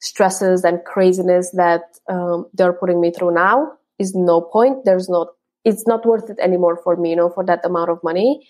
stresses 0.00 0.64
and 0.64 0.84
craziness 0.84 1.50
that 1.52 1.82
um, 2.08 2.46
they're 2.54 2.72
putting 2.72 3.00
me 3.00 3.10
through 3.10 3.34
now 3.34 3.77
is 3.98 4.14
no 4.14 4.40
point. 4.40 4.84
There's 4.84 5.08
not, 5.08 5.28
it's 5.64 5.86
not 5.86 6.06
worth 6.06 6.30
it 6.30 6.38
anymore 6.40 6.80
for 6.82 6.96
me, 6.96 7.10
you 7.10 7.16
know, 7.16 7.30
for 7.30 7.44
that 7.46 7.64
amount 7.64 7.90
of 7.90 8.02
money. 8.02 8.46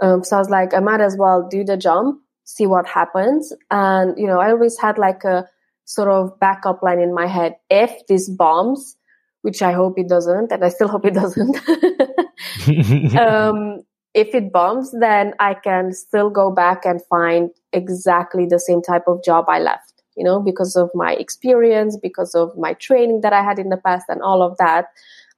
Um, 0.00 0.22
so 0.24 0.36
I 0.36 0.38
was 0.38 0.50
like, 0.50 0.74
I 0.74 0.80
might 0.80 1.00
as 1.00 1.16
well 1.18 1.48
do 1.48 1.64
the 1.64 1.76
jump, 1.76 2.20
see 2.44 2.66
what 2.66 2.86
happens. 2.86 3.52
And, 3.70 4.18
you 4.18 4.26
know, 4.26 4.40
I 4.40 4.50
always 4.50 4.78
had 4.78 4.98
like 4.98 5.24
a 5.24 5.48
sort 5.84 6.08
of 6.08 6.38
backup 6.38 6.82
line 6.82 7.00
in 7.00 7.14
my 7.14 7.26
head. 7.26 7.56
If 7.70 8.06
this 8.06 8.28
bombs, 8.28 8.96
which 9.42 9.62
I 9.62 9.72
hope 9.72 9.98
it 9.98 10.08
doesn't, 10.08 10.52
and 10.52 10.64
I 10.64 10.68
still 10.68 10.88
hope 10.88 11.04
it 11.04 11.14
doesn't. 11.14 11.56
um, 13.18 13.82
if 14.14 14.34
it 14.34 14.52
bombs, 14.52 14.92
then 14.98 15.34
I 15.38 15.54
can 15.54 15.92
still 15.92 16.30
go 16.30 16.50
back 16.50 16.84
and 16.84 17.00
find 17.06 17.50
exactly 17.72 18.46
the 18.46 18.58
same 18.58 18.82
type 18.82 19.04
of 19.06 19.22
job 19.24 19.46
I 19.48 19.60
left, 19.60 19.87
you 20.18 20.24
know, 20.24 20.40
because 20.40 20.76
of 20.76 20.90
my 20.94 21.12
experience, 21.14 21.96
because 21.96 22.34
of 22.34 22.56
my 22.58 22.74
training 22.74 23.20
that 23.22 23.32
I 23.32 23.42
had 23.42 23.58
in 23.58 23.68
the 23.68 23.76
past 23.78 24.06
and 24.08 24.20
all 24.20 24.42
of 24.42 24.58
that. 24.58 24.86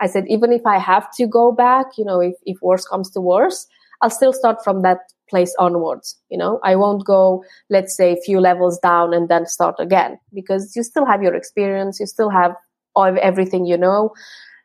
I 0.00 0.06
said, 0.06 0.24
even 0.28 0.52
if 0.52 0.64
I 0.66 0.78
have 0.78 1.14
to 1.16 1.26
go 1.26 1.52
back, 1.52 1.86
you 1.98 2.04
know, 2.04 2.20
if, 2.20 2.34
if 2.46 2.56
worse 2.62 2.86
comes 2.86 3.10
to 3.10 3.20
worse, 3.20 3.66
I'll 4.00 4.10
still 4.10 4.32
start 4.32 4.64
from 4.64 4.82
that 4.82 5.00
place 5.28 5.54
onwards. 5.58 6.16
You 6.30 6.38
know, 6.38 6.58
I 6.64 6.74
won't 6.76 7.04
go, 7.04 7.44
let's 7.68 7.96
say, 7.96 8.12
a 8.12 8.20
few 8.24 8.40
levels 8.40 8.78
down 8.78 9.12
and 9.12 9.28
then 9.28 9.46
start 9.46 9.76
again 9.78 10.18
because 10.34 10.74
you 10.74 10.82
still 10.82 11.04
have 11.06 11.22
your 11.22 11.34
experience, 11.34 12.00
you 12.00 12.06
still 12.06 12.30
have 12.30 12.54
all, 12.96 13.14
everything 13.20 13.66
you 13.66 13.76
know. 13.76 14.12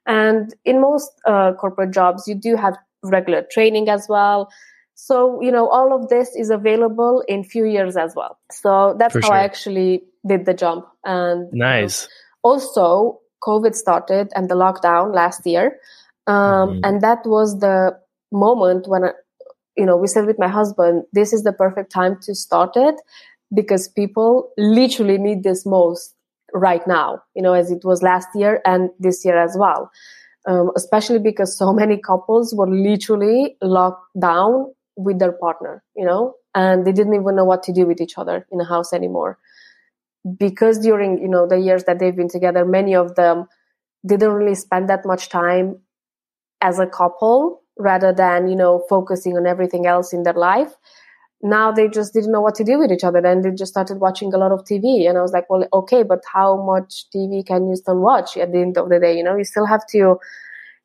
And 0.06 0.54
in 0.66 0.82
most 0.82 1.12
uh, 1.28 1.54
corporate 1.54 1.92
jobs, 1.92 2.28
you 2.28 2.36
do 2.36 2.56
have 2.56 2.78
regular 3.04 3.46
training 3.52 3.90
as 3.90 4.08
well. 4.10 4.50
So, 4.96 5.42
you 5.42 5.52
know, 5.52 5.68
all 5.68 5.94
of 5.94 6.08
this 6.08 6.36
is 6.36 6.50
available 6.50 7.24
in 7.28 7.44
few 7.44 7.66
years 7.66 7.98
as 7.98 8.16
well. 8.16 8.40
So 8.50 8.96
that's 8.98 9.14
For 9.14 9.22
how 9.22 9.28
sure. 9.28 9.36
I 9.36 9.44
actually 9.44 10.04
did 10.26 10.46
the 10.46 10.54
jump. 10.54 10.86
And 11.04 11.52
nice. 11.52 12.08
also, 12.44 13.20
COVID 13.44 13.76
started 13.76 14.30
and 14.36 14.50
the 14.50 14.56
lockdown 14.56 15.14
last 15.14 15.46
year. 15.46 15.78
Um, 16.28 16.70
Mhm. 16.70 16.80
And 16.84 17.02
that 17.02 17.20
was 17.26 17.60
the 17.60 17.98
moment 18.32 18.88
when, 18.88 19.04
I, 19.04 19.12
you 19.76 19.86
know, 19.86 19.98
we 19.98 20.08
said 20.08 20.26
with 20.26 20.40
my 20.40 20.48
husband, 20.48 21.04
this 21.12 21.34
is 21.34 21.44
the 21.44 21.54
perfect 21.54 21.92
time 21.92 22.18
to 22.22 22.34
start 22.34 22.72
it 22.76 22.96
because 23.54 23.90
people 23.90 24.50
literally 24.58 25.18
need 25.18 25.44
this 25.44 25.66
most 25.66 26.16
right 26.54 26.88
now, 26.88 27.22
you 27.36 27.42
know, 27.42 27.54
as 27.54 27.70
it 27.70 27.84
was 27.84 28.02
last 28.02 28.30
year 28.34 28.62
and 28.66 28.90
this 28.98 29.26
year 29.26 29.38
as 29.38 29.58
well. 29.60 29.92
Um, 30.48 30.72
especially 30.76 31.20
because 31.20 31.58
so 31.58 31.74
many 31.82 31.98
couples 31.98 32.56
were 32.56 32.70
literally 32.70 33.58
locked 33.62 34.08
down 34.20 34.74
with 34.96 35.20
their 35.20 35.32
partner, 35.32 35.84
you 35.96 36.06
know, 36.06 36.36
and 36.54 36.86
they 36.86 36.92
didn't 36.92 37.14
even 37.16 37.36
know 37.36 37.46
what 37.46 37.64
to 37.64 37.74
do 37.74 37.86
with 37.86 38.02
each 38.02 38.18
other 38.18 38.48
in 38.52 38.60
a 38.62 38.66
house 38.66 38.94
anymore. 38.94 39.38
Because 40.38 40.80
during, 40.80 41.20
you 41.20 41.28
know, 41.28 41.48
the 41.48 41.60
years 41.60 41.84
that 41.84 42.00
they've 42.00 42.16
been 42.16 42.30
together, 42.30 42.66
many 42.66 42.96
of 42.96 43.16
them 43.16 43.48
didn't 44.06 44.32
really 44.32 44.56
spend 44.56 44.90
that 44.90 45.06
much 45.06 45.30
time 45.30 45.80
as 46.62 46.80
a 46.80 46.88
couple 46.88 47.62
rather 47.78 48.14
than, 48.14 48.48
you 48.48 48.56
know, 48.56 48.84
focusing 48.90 49.38
on 49.38 49.46
everything 49.46 49.86
else 49.86 50.14
in 50.14 50.24
their 50.24 50.34
life. 50.34 50.74
Now 51.42 51.72
they 51.72 51.88
just 51.88 52.14
didn't 52.14 52.32
know 52.32 52.42
what 52.42 52.56
to 52.56 52.64
do 52.64 52.80
with 52.80 52.92
each 52.92 53.04
other 53.04 53.20
and 53.20 53.44
they 53.44 53.52
just 53.52 53.74
started 53.74 54.00
watching 54.00 54.34
a 54.34 54.38
lot 54.38 54.52
of 54.52 54.64
TV. 54.64 55.08
And 55.08 55.18
I 55.18 55.22
was 55.22 55.32
like, 55.32 55.50
well, 55.50 55.68
okay, 55.74 56.02
but 56.02 56.24
how 56.32 56.64
much 56.64 57.06
TV 57.14 57.46
can 57.46 57.68
you 57.70 57.76
still 57.76 58.00
watch 58.00 58.38
at 58.38 58.52
the 58.52 58.60
end 58.60 58.78
of 58.78 58.90
the 58.90 59.00
day? 59.00 59.16
You 59.16 59.24
know, 59.24 59.36
you 59.36 59.44
still 59.44 59.66
have 59.66 59.86
to 59.88 60.18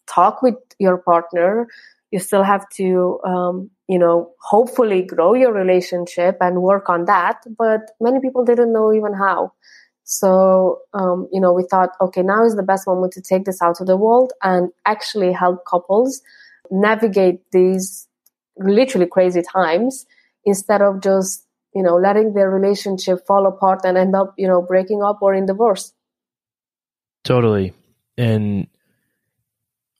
talk 0.07 0.43
with 0.43 0.57
your 0.79 0.99
partner. 0.99 1.69
You 2.11 2.19
still 2.19 2.43
have 2.43 2.69
to, 2.71 3.21
um, 3.25 3.71
you 3.89 3.99
know, 3.99 4.33
hopefully 4.41 5.03
grow 5.03 5.35
your 5.35 5.53
relationship 5.53 6.37
and 6.41 6.63
work 6.63 6.89
on 6.89 7.05
that. 7.05 7.43
But 7.57 7.91
many 8.01 8.21
people 8.21 8.45
didn't 8.45 8.73
know 8.73 8.93
even 8.93 9.15
how. 9.15 9.53
So, 10.05 10.81
um, 10.93 11.29
you 11.33 11.41
know, 11.41 11.53
we 11.53 11.63
thought, 11.63 11.91
okay, 12.01 12.23
now 12.23 12.45
is 12.45 12.57
the 12.57 12.65
best 12.65 12.89
moment 12.89 13.13
to 13.13 13.23
take 13.23 13.45
this 13.45 13.63
out 13.63 13.81
of 13.81 13.87
the 13.87 13.97
world 13.97 14.33
and 14.43 14.71
actually 14.85 15.33
help 15.33 15.65
couples 15.65 16.21
navigate 16.69 17.43
these 17.53 18.09
literally 18.59 19.07
crazy 19.07 19.43
times 19.43 20.07
instead 20.45 20.83
of 20.83 21.01
just, 21.01 21.47
you 21.75 21.83
know, 21.83 21.97
letting 21.97 22.35
their 22.35 22.51
relationship 22.51 23.25
fall 23.25 23.47
apart 23.47 23.83
and 23.85 23.97
end 23.97 24.17
up, 24.17 24.35
you 24.37 24.49
know, 24.49 24.61
breaking 24.61 25.01
up 25.03 25.19
or 25.23 25.33
in 25.33 25.47
divorce. 25.47 25.93
Totally. 27.23 27.73
And 28.17 28.67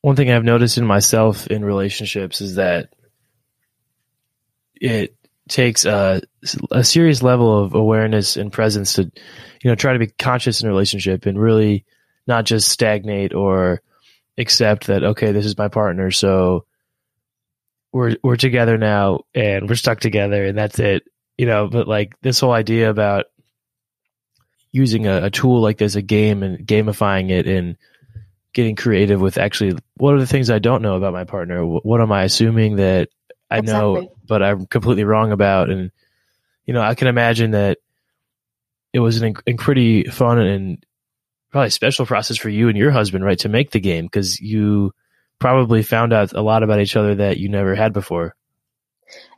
one 0.03 0.17
thing 0.17 0.31
I've 0.31 0.45
noticed 0.45 0.79
in 0.79 0.87
myself 0.87 1.47
in 1.47 1.65
relationships 1.65 2.41
is 2.41 2.55
that 2.55 2.95
it 4.75 5.15
takes 5.49 5.85
a, 5.85 6.23
a 6.71 6.83
serious 6.85 7.23
level 7.23 7.63
of 7.65 7.75
awareness 7.75 8.37
and 8.37 8.53
presence 8.53 8.95
to, 8.95 9.03
you 9.03 9.71
know, 9.71 9.75
try 9.75 9.93
to 9.93 9.99
be 9.99 10.07
conscious 10.07 10.63
in 10.63 10.69
a 10.69 10.71
relationship 10.71 11.27
and 11.27 11.39
really 11.39 11.85
not 12.27 12.47
just 12.47 12.69
stagnate 12.69 13.35
or 13.35 13.83
accept 14.39 14.87
that, 14.87 15.05
okay, 15.05 15.33
this 15.33 15.45
is 15.45 15.59
my 15.59 15.69
partner. 15.69 16.11
So 16.11 16.65
we're, 17.93 18.17
we're 18.23 18.37
together 18.37 18.79
now 18.79 19.25
and 19.35 19.69
we're 19.69 19.75
stuck 19.75 20.01
together 20.01 20.45
and 20.47 20.57
that's 20.57 20.79
it, 20.79 21.03
you 21.37 21.45
know, 21.45 21.69
but 21.69 21.89
like 21.89 22.15
this 22.23 22.41
whole 22.41 22.53
idea 22.53 22.89
about 22.89 23.27
using 24.73 25.07
a, 25.07 25.25
a 25.25 25.31
tool 25.31 25.61
like 25.61 25.77
this, 25.77 25.97
a 25.97 26.03
game 26.03 26.43
and 26.43 26.67
gamifying 26.67 27.31
it 27.31 27.47
and 27.47 27.77
getting 28.53 28.77
creative 28.77 29.21
with 29.21 29.39
actually 29.39 29.77
what 29.97 30.15
are 30.15 30.19
the 30.19 30.27
things 30.27 30.51
I 30.51 30.59
don't 30.59 30.83
know 30.83 30.97
about 30.97 31.13
my 31.13 31.25
partner? 31.25 31.65
What 31.65 32.01
am 32.01 32.13
I 32.13 32.25
assuming 32.25 32.77
that 32.77 33.09
I 33.51 33.61
know, 33.61 34.13
but 34.27 34.43
I'm 34.43 34.67
completely 34.67 35.05
wrong 35.05 35.33
about? 35.33 35.71
And, 35.71 35.91
you 36.65 36.75
know, 36.75 36.83
I 36.83 36.95
can 36.95 37.09
imagine 37.09 37.53
that 37.53 37.79
it 38.93 39.01
was 39.01 39.21
an 39.21 39.35
inc- 39.35 39.59
pretty 39.59 40.05
fun 40.05 40.39
and 40.39 40.85
probably 41.51 41.71
special 41.71 42.07
process 42.07 42.37
for 42.37 42.49
you 42.49 42.69
and 42.69 42.79
your 42.79 42.91
husband, 42.91 43.25
right, 43.25 43.39
to 43.41 43.49
make 43.49 43.71
the 43.71 43.81
game 43.81 44.07
because 44.07 44.41
you 44.41 44.93
probably 45.39 45.83
found 45.83 46.13
out 46.13 46.33
a 46.33 46.43
lot 46.43 46.63
about 46.63 46.81
each 46.81 46.97
other 46.97 47.15
that 47.17 47.39
you 47.39 47.49
never 47.49 47.75
had 47.75 47.93
before. 47.93 48.37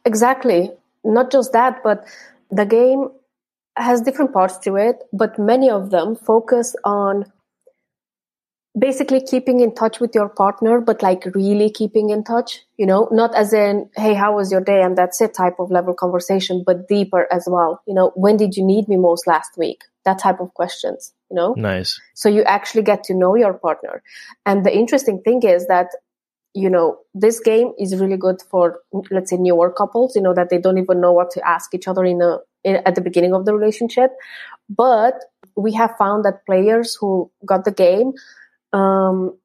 Exactly. 0.04 0.70
Not 1.04 1.30
just 1.30 1.52
that, 1.52 1.82
but 1.82 2.04
the 2.50 2.66
game 2.66 3.08
has 3.76 4.02
different 4.02 4.32
parts 4.32 4.58
to 4.58 4.76
it, 4.76 5.02
but 5.12 5.38
many 5.38 5.70
of 5.70 5.90
them 5.90 6.14
focus 6.16 6.76
on 6.84 7.24
basically 8.78 9.20
keeping 9.20 9.60
in 9.60 9.74
touch 9.74 10.00
with 10.00 10.14
your 10.14 10.28
partner, 10.30 10.80
but 10.80 11.02
like 11.02 11.26
really 11.34 11.70
keeping 11.70 12.08
in 12.10 12.24
touch, 12.24 12.60
you 12.78 12.86
know, 12.86 13.06
not 13.12 13.34
as 13.34 13.52
in, 13.52 13.90
hey, 13.96 14.14
how 14.14 14.34
was 14.34 14.50
your 14.50 14.62
day? 14.62 14.80
And 14.82 14.96
that's 14.96 15.20
it 15.20 15.34
type 15.34 15.56
of 15.58 15.70
level 15.70 15.92
conversation, 15.92 16.62
but 16.66 16.88
deeper 16.88 17.26
as 17.30 17.46
well. 17.46 17.82
You 17.86 17.94
know, 17.94 18.12
when 18.14 18.38
did 18.38 18.56
you 18.56 18.64
need 18.64 18.88
me 18.88 18.96
most 18.96 19.26
last 19.26 19.58
week? 19.58 19.82
That 20.04 20.18
type 20.18 20.40
of 20.40 20.54
questions, 20.54 21.12
you 21.30 21.36
know? 21.36 21.54
Nice. 21.56 22.00
So 22.14 22.28
you 22.28 22.42
actually 22.44 22.82
get 22.82 23.04
to 23.04 23.14
know 23.14 23.36
your 23.36 23.52
partner. 23.52 24.02
And 24.46 24.64
the 24.64 24.74
interesting 24.74 25.20
thing 25.22 25.42
is 25.42 25.66
that, 25.66 25.88
you 26.54 26.70
know, 26.70 26.98
this 27.14 27.40
game 27.40 27.72
is 27.78 28.00
really 28.00 28.16
good 28.16 28.42
for, 28.50 28.80
let's 29.10 29.30
say, 29.30 29.36
newer 29.36 29.70
couples, 29.70 30.16
you 30.16 30.22
know, 30.22 30.34
that 30.34 30.48
they 30.48 30.58
don't 30.58 30.78
even 30.78 31.00
know 31.00 31.12
what 31.12 31.30
to 31.32 31.46
ask 31.46 31.74
each 31.74 31.88
other 31.88 32.04
in 32.04 32.22
a, 32.22 32.38
in, 32.64 32.76
at 32.86 32.94
the 32.94 33.00
beginning 33.02 33.34
of 33.34 33.44
the 33.44 33.54
relationship. 33.54 34.12
But 34.68 35.14
we 35.56 35.72
have 35.74 35.94
found 35.98 36.24
that 36.24 36.46
players 36.46 36.96
who 36.98 37.30
got 37.44 37.64
the 37.64 37.70
game, 37.70 38.12
um, 38.72 39.36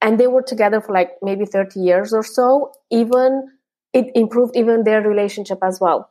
and 0.00 0.18
they 0.18 0.26
were 0.26 0.42
together 0.42 0.80
for 0.80 0.92
like 0.92 1.10
maybe 1.22 1.46
30 1.46 1.80
years 1.80 2.12
or 2.12 2.22
so, 2.22 2.72
even 2.90 3.48
it 3.92 4.10
improved 4.14 4.56
even 4.56 4.84
their 4.84 5.00
relationship 5.00 5.58
as 5.62 5.80
well, 5.80 6.10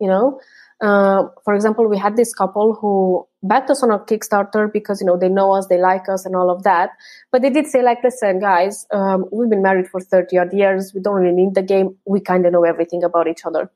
you 0.00 0.08
know? 0.08 0.40
Uh, 0.80 1.28
for 1.44 1.54
example, 1.54 1.88
we 1.88 1.96
had 1.96 2.16
this 2.16 2.34
couple 2.34 2.74
who 2.74 3.26
backed 3.42 3.70
us 3.70 3.82
on 3.82 3.90
a 3.90 3.98
Kickstarter 3.98 4.70
because 4.70 5.00
you 5.00 5.06
know 5.06 5.16
they 5.16 5.28
know 5.28 5.52
us, 5.52 5.68
they 5.68 5.78
like 5.78 6.06
us, 6.08 6.26
and 6.26 6.36
all 6.36 6.50
of 6.50 6.64
that. 6.64 6.90
But 7.32 7.40
they 7.40 7.48
did 7.48 7.66
say 7.66 7.82
like, 7.82 8.04
"Listen, 8.04 8.40
guys, 8.40 8.86
um, 8.92 9.24
we've 9.32 9.48
been 9.48 9.62
married 9.62 9.88
for 9.88 10.00
thirty 10.00 10.36
odd 10.36 10.52
years. 10.52 10.92
We 10.94 11.00
don't 11.00 11.14
really 11.14 11.34
need 11.34 11.54
the 11.54 11.62
game. 11.62 11.96
We 12.04 12.20
kind 12.20 12.44
of 12.44 12.52
know 12.52 12.64
everything 12.64 13.02
about 13.04 13.26
each 13.26 13.46
other." 13.46 13.70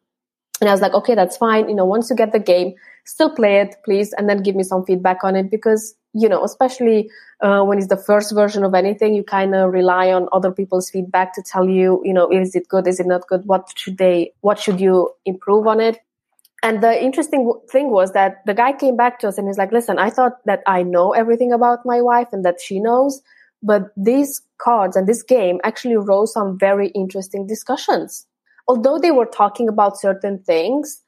And 0.61 0.69
I 0.69 0.73
was 0.73 0.83
like, 0.83 0.93
"Okay, 0.93 1.15
that's 1.15 1.39
fine. 1.39 1.71
You 1.71 1.75
know, 1.75 1.87
once 1.87 2.11
you 2.11 2.17
get 2.17 2.33
the 2.33 2.39
game, 2.39 2.75
still 3.07 3.35
play 3.35 3.61
it, 3.61 3.77
please, 3.83 4.13
and 4.13 4.29
then 4.29 4.43
give 4.43 4.55
me 4.55 4.63
some 4.63 4.85
feedback 4.85 5.25
on 5.25 5.37
it 5.37 5.51
because 5.51 5.95
you 6.13 6.29
know, 6.29 6.45
especially 6.45 7.11
uh, 7.41 7.63
when 7.63 7.79
it's 7.79 7.89
the 7.89 7.97
first 7.97 8.33
version 8.35 8.65
of 8.65 8.75
anything, 8.75 9.15
you 9.15 9.23
kind 9.23 9.55
of 9.55 9.73
rely 9.73 10.13
on 10.13 10.29
other 10.33 10.51
people's 10.51 10.91
feedback 10.91 11.35
to 11.35 11.43
tell 11.43 11.69
you, 11.69 12.01
you 12.05 12.13
know, 12.13 12.31
is 12.31 12.55
it 12.55 12.69
good, 12.69 12.87
is 12.87 13.01
it 13.01 13.07
not 13.07 13.27
good, 13.29 13.43
what 13.47 13.73
should 13.77 13.99
they, 13.99 14.33
what 14.41 14.59
should 14.59 14.81
you 14.81 15.11
improve 15.25 15.67
on 15.67 15.81
it." 15.81 15.99
And 16.63 16.83
the 16.83 17.03
interesting 17.03 17.53
thing 17.71 17.91
was 17.91 18.13
that 18.13 18.45
the 18.45 18.55
guy 18.55 18.73
came 18.73 18.97
back 18.97 19.19
to 19.21 19.29
us 19.29 19.39
and 19.39 19.47
he's 19.47 19.57
like, 19.57 19.73
listen, 19.73 19.99
I 19.99 20.11
thought 20.11 20.45
that 20.45 20.63
I 20.67 20.83
know 20.83 21.13
everything 21.13 21.53
about 21.53 21.87
my 21.87 22.03
wife 22.03 22.29
and 22.33 22.45
that 22.45 22.61
she 22.61 22.81
knows, 22.81 23.23
but 23.63 23.91
these 23.97 24.43
cards 24.59 24.95
and 24.95 25.07
this 25.07 25.23
game 25.23 25.59
actually 25.65 25.97
rose 25.97 26.33
some 26.35 26.59
very 26.59 26.89
interesting 26.89 27.47
discussions. 27.47 28.27
Although 28.69 28.99
they 28.99 29.11
were 29.11 29.27
talking 29.27 29.69
about 29.69 29.99
certain 29.99 30.43
things, 30.43 31.03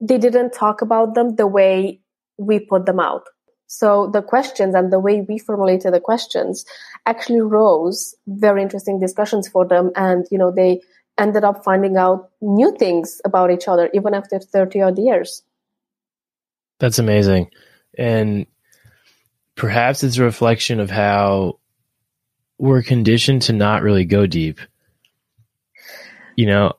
they 0.00 0.18
didn't 0.18 0.52
talk 0.52 0.82
about 0.82 1.14
them 1.14 1.36
the 1.36 1.46
way 1.46 2.00
we 2.36 2.58
put 2.58 2.86
them 2.86 2.98
out. 2.98 3.22
So 3.72 4.08
the 4.08 4.20
questions 4.20 4.74
and 4.74 4.92
the 4.92 4.98
way 4.98 5.20
we 5.20 5.38
formulated 5.38 5.94
the 5.94 6.00
questions 6.00 6.64
actually 7.06 7.40
rose 7.40 8.16
very 8.26 8.62
interesting 8.62 8.98
discussions 8.98 9.46
for 9.46 9.64
them. 9.64 9.92
And, 9.94 10.26
you 10.32 10.38
know, 10.38 10.50
they 10.50 10.80
ended 11.16 11.44
up 11.44 11.62
finding 11.62 11.96
out 11.96 12.30
new 12.40 12.76
things 12.76 13.20
about 13.24 13.52
each 13.52 13.68
other, 13.68 13.88
even 13.94 14.12
after 14.12 14.40
30 14.40 14.82
odd 14.82 14.98
years. 14.98 15.44
That's 16.80 16.98
amazing. 16.98 17.52
And 17.96 18.46
perhaps 19.54 20.02
it's 20.02 20.16
a 20.16 20.24
reflection 20.24 20.80
of 20.80 20.90
how 20.90 21.60
we're 22.58 22.82
conditioned 22.82 23.42
to 23.42 23.52
not 23.52 23.82
really 23.82 24.04
go 24.04 24.26
deep. 24.26 24.58
You 26.34 26.46
know, 26.46 26.72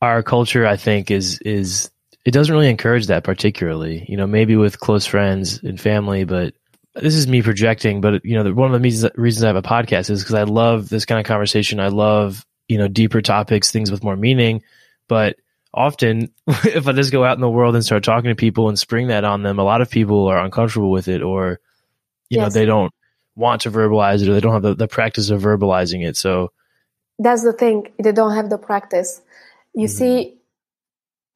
our 0.00 0.24
culture, 0.24 0.66
I 0.66 0.76
think, 0.76 1.12
is, 1.12 1.38
is 1.42 1.91
it 2.24 2.30
doesn't 2.30 2.54
really 2.54 2.70
encourage 2.70 3.06
that 3.08 3.24
particularly. 3.24 4.04
You 4.08 4.16
know, 4.16 4.26
maybe 4.26 4.56
with 4.56 4.80
close 4.80 5.06
friends 5.06 5.62
and 5.62 5.80
family, 5.80 6.24
but 6.24 6.54
this 6.94 7.14
is 7.14 7.26
me 7.26 7.42
projecting. 7.42 8.00
But 8.00 8.24
you 8.24 8.42
know, 8.42 8.52
one 8.52 8.72
of 8.72 8.80
the 8.80 9.12
reasons 9.16 9.44
I 9.44 9.48
have 9.48 9.56
a 9.56 9.62
podcast 9.62 10.10
is 10.10 10.22
because 10.22 10.34
I 10.34 10.44
love 10.44 10.88
this 10.88 11.04
kind 11.04 11.18
of 11.18 11.26
conversation. 11.26 11.80
I 11.80 11.88
love 11.88 12.46
you 12.68 12.78
know 12.78 12.88
deeper 12.88 13.20
topics, 13.20 13.70
things 13.70 13.90
with 13.90 14.04
more 14.04 14.16
meaning. 14.16 14.62
But 15.08 15.36
often, 15.74 16.32
if 16.46 16.86
I 16.86 16.92
just 16.92 17.12
go 17.12 17.24
out 17.24 17.36
in 17.36 17.40
the 17.40 17.50
world 17.50 17.74
and 17.74 17.84
start 17.84 18.04
talking 18.04 18.30
to 18.30 18.34
people 18.34 18.68
and 18.68 18.78
spring 18.78 19.08
that 19.08 19.24
on 19.24 19.42
them, 19.42 19.58
a 19.58 19.64
lot 19.64 19.80
of 19.80 19.90
people 19.90 20.26
are 20.26 20.38
uncomfortable 20.38 20.90
with 20.90 21.08
it, 21.08 21.22
or 21.22 21.60
you 22.28 22.38
yes. 22.38 22.54
know, 22.54 22.60
they 22.60 22.66
don't 22.66 22.92
want 23.34 23.62
to 23.62 23.70
verbalize 23.70 24.22
it, 24.22 24.28
or 24.28 24.34
they 24.34 24.40
don't 24.40 24.52
have 24.52 24.62
the, 24.62 24.74
the 24.74 24.88
practice 24.88 25.30
of 25.30 25.42
verbalizing 25.42 26.06
it. 26.06 26.16
So 26.16 26.52
that's 27.18 27.42
the 27.42 27.52
thing; 27.52 27.88
they 27.98 28.12
don't 28.12 28.34
have 28.34 28.50
the 28.50 28.58
practice. 28.58 29.20
You 29.74 29.86
mm-hmm. 29.86 29.96
see, 29.96 30.34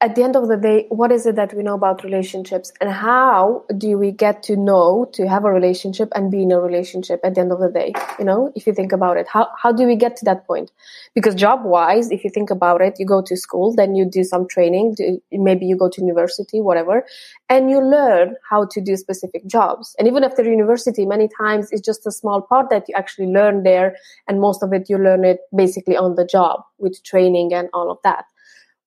at 0.06 0.14
the 0.14 0.22
end 0.22 0.36
of 0.36 0.46
the 0.46 0.56
day, 0.56 0.86
what 0.88 1.10
is 1.10 1.26
it 1.26 1.34
that 1.34 1.52
we 1.52 1.64
know 1.64 1.74
about 1.74 2.04
relationships 2.04 2.72
and 2.80 2.88
how 2.92 3.64
do 3.76 3.98
we 3.98 4.12
get 4.12 4.40
to 4.44 4.54
know 4.54 5.10
to 5.12 5.26
have 5.28 5.44
a 5.44 5.50
relationship 5.50 6.08
and 6.14 6.30
be 6.30 6.42
in 6.44 6.52
a 6.52 6.60
relationship 6.60 7.18
at 7.24 7.34
the 7.34 7.40
end 7.40 7.50
of 7.50 7.58
the 7.58 7.68
day? 7.68 7.92
You 8.20 8.24
know, 8.24 8.52
if 8.54 8.68
you 8.68 8.72
think 8.72 8.92
about 8.92 9.16
it, 9.16 9.26
how, 9.26 9.48
how 9.60 9.72
do 9.72 9.84
we 9.84 9.96
get 9.96 10.14
to 10.18 10.24
that 10.26 10.46
point? 10.46 10.70
Because 11.12 11.34
job 11.34 11.64
wise, 11.64 12.12
if 12.12 12.22
you 12.22 12.30
think 12.30 12.50
about 12.50 12.80
it, 12.82 13.00
you 13.00 13.04
go 13.04 13.20
to 13.20 13.36
school, 13.36 13.74
then 13.74 13.96
you 13.96 14.04
do 14.04 14.22
some 14.22 14.46
training, 14.46 14.94
do, 14.96 15.20
maybe 15.32 15.66
you 15.66 15.76
go 15.76 15.88
to 15.88 16.00
university, 16.00 16.60
whatever, 16.60 17.04
and 17.48 17.68
you 17.68 17.80
learn 17.80 18.36
how 18.48 18.64
to 18.70 18.80
do 18.80 18.96
specific 18.96 19.44
jobs. 19.48 19.96
And 19.98 20.06
even 20.06 20.22
after 20.22 20.44
university, 20.44 21.04
many 21.04 21.28
times 21.36 21.72
it's 21.72 21.82
just 21.84 22.06
a 22.06 22.12
small 22.12 22.42
part 22.42 22.70
that 22.70 22.84
you 22.88 22.94
actually 22.96 23.26
learn 23.26 23.64
there. 23.64 23.96
And 24.28 24.40
most 24.40 24.62
of 24.62 24.72
it, 24.72 24.88
you 24.88 24.98
learn 24.98 25.24
it 25.24 25.40
basically 25.52 25.96
on 25.96 26.14
the 26.14 26.24
job 26.24 26.60
with 26.78 27.02
training 27.02 27.52
and 27.52 27.68
all 27.74 27.90
of 27.90 27.98
that. 28.04 28.26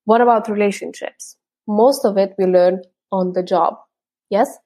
What 0.06 0.22
about 0.22 0.50
relationships? 0.50 1.38
Most 1.68 2.06
of 2.06 2.18
it 2.18 2.34
we 2.38 2.46
learn 2.46 2.82
on 3.12 3.34
the 3.34 3.44
job. 3.44 3.76
Yes. 4.30 4.58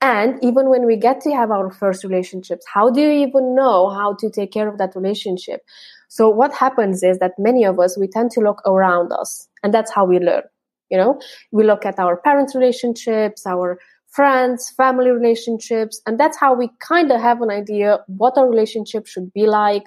And 0.00 0.38
even 0.42 0.68
when 0.68 0.86
we 0.86 0.96
get 0.96 1.20
to 1.22 1.34
have 1.34 1.50
our 1.50 1.70
first 1.70 2.04
relationships, 2.04 2.66
how 2.72 2.90
do 2.90 3.00
you 3.00 3.26
even 3.26 3.54
know 3.54 3.88
how 3.88 4.14
to 4.14 4.30
take 4.30 4.52
care 4.52 4.68
of 4.68 4.78
that 4.78 4.94
relationship? 4.94 5.62
So 6.08 6.28
what 6.28 6.54
happens 6.54 7.02
is 7.02 7.18
that 7.18 7.32
many 7.38 7.64
of 7.64 7.80
us, 7.80 7.98
we 7.98 8.06
tend 8.06 8.30
to 8.32 8.40
look 8.40 8.60
around 8.66 9.12
us 9.12 9.48
and 9.62 9.72
that's 9.72 9.92
how 9.92 10.04
we 10.04 10.18
learn. 10.18 10.42
You 10.90 10.98
know, 10.98 11.20
we 11.50 11.64
look 11.64 11.84
at 11.84 11.98
our 11.98 12.16
parents' 12.16 12.54
relationships, 12.54 13.46
our 13.46 13.78
friends, 14.08 14.70
family 14.76 15.10
relationships, 15.10 16.00
and 16.06 16.18
that's 16.20 16.38
how 16.38 16.54
we 16.54 16.70
kind 16.80 17.10
of 17.10 17.20
have 17.20 17.42
an 17.42 17.50
idea 17.50 17.98
what 18.06 18.34
a 18.36 18.44
relationship 18.44 19.06
should 19.06 19.32
be 19.32 19.46
like, 19.46 19.84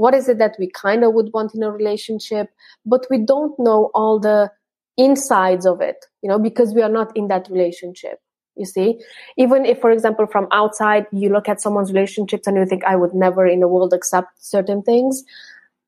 what 0.00 0.14
is 0.14 0.28
it 0.28 0.38
that 0.38 0.56
we 0.58 0.70
kind 0.70 1.04
of 1.04 1.12
would 1.14 1.30
want 1.34 1.54
in 1.54 1.62
a 1.62 1.70
relationship 1.70 2.48
but 2.86 3.06
we 3.10 3.18
don't 3.18 3.58
know 3.58 3.90
all 3.94 4.18
the 4.18 4.50
insides 4.96 5.66
of 5.66 5.80
it 5.80 6.06
you 6.22 6.28
know 6.28 6.38
because 6.38 6.74
we 6.74 6.82
are 6.82 6.94
not 6.98 7.16
in 7.16 7.28
that 7.28 7.48
relationship 7.50 8.20
you 8.56 8.66
see? 8.66 9.00
Even 9.38 9.64
if 9.64 9.80
for 9.80 9.90
example 9.90 10.26
from 10.26 10.48
outside 10.52 11.06
you 11.12 11.30
look 11.30 11.48
at 11.48 11.60
someone's 11.60 11.92
relationships 11.92 12.46
and 12.46 12.56
you 12.56 12.66
think 12.66 12.84
i 12.84 12.96
would 12.96 13.14
never 13.14 13.46
in 13.46 13.60
the 13.60 13.68
world 13.68 13.94
accept 13.94 14.44
certain 14.44 14.82
things 14.82 15.22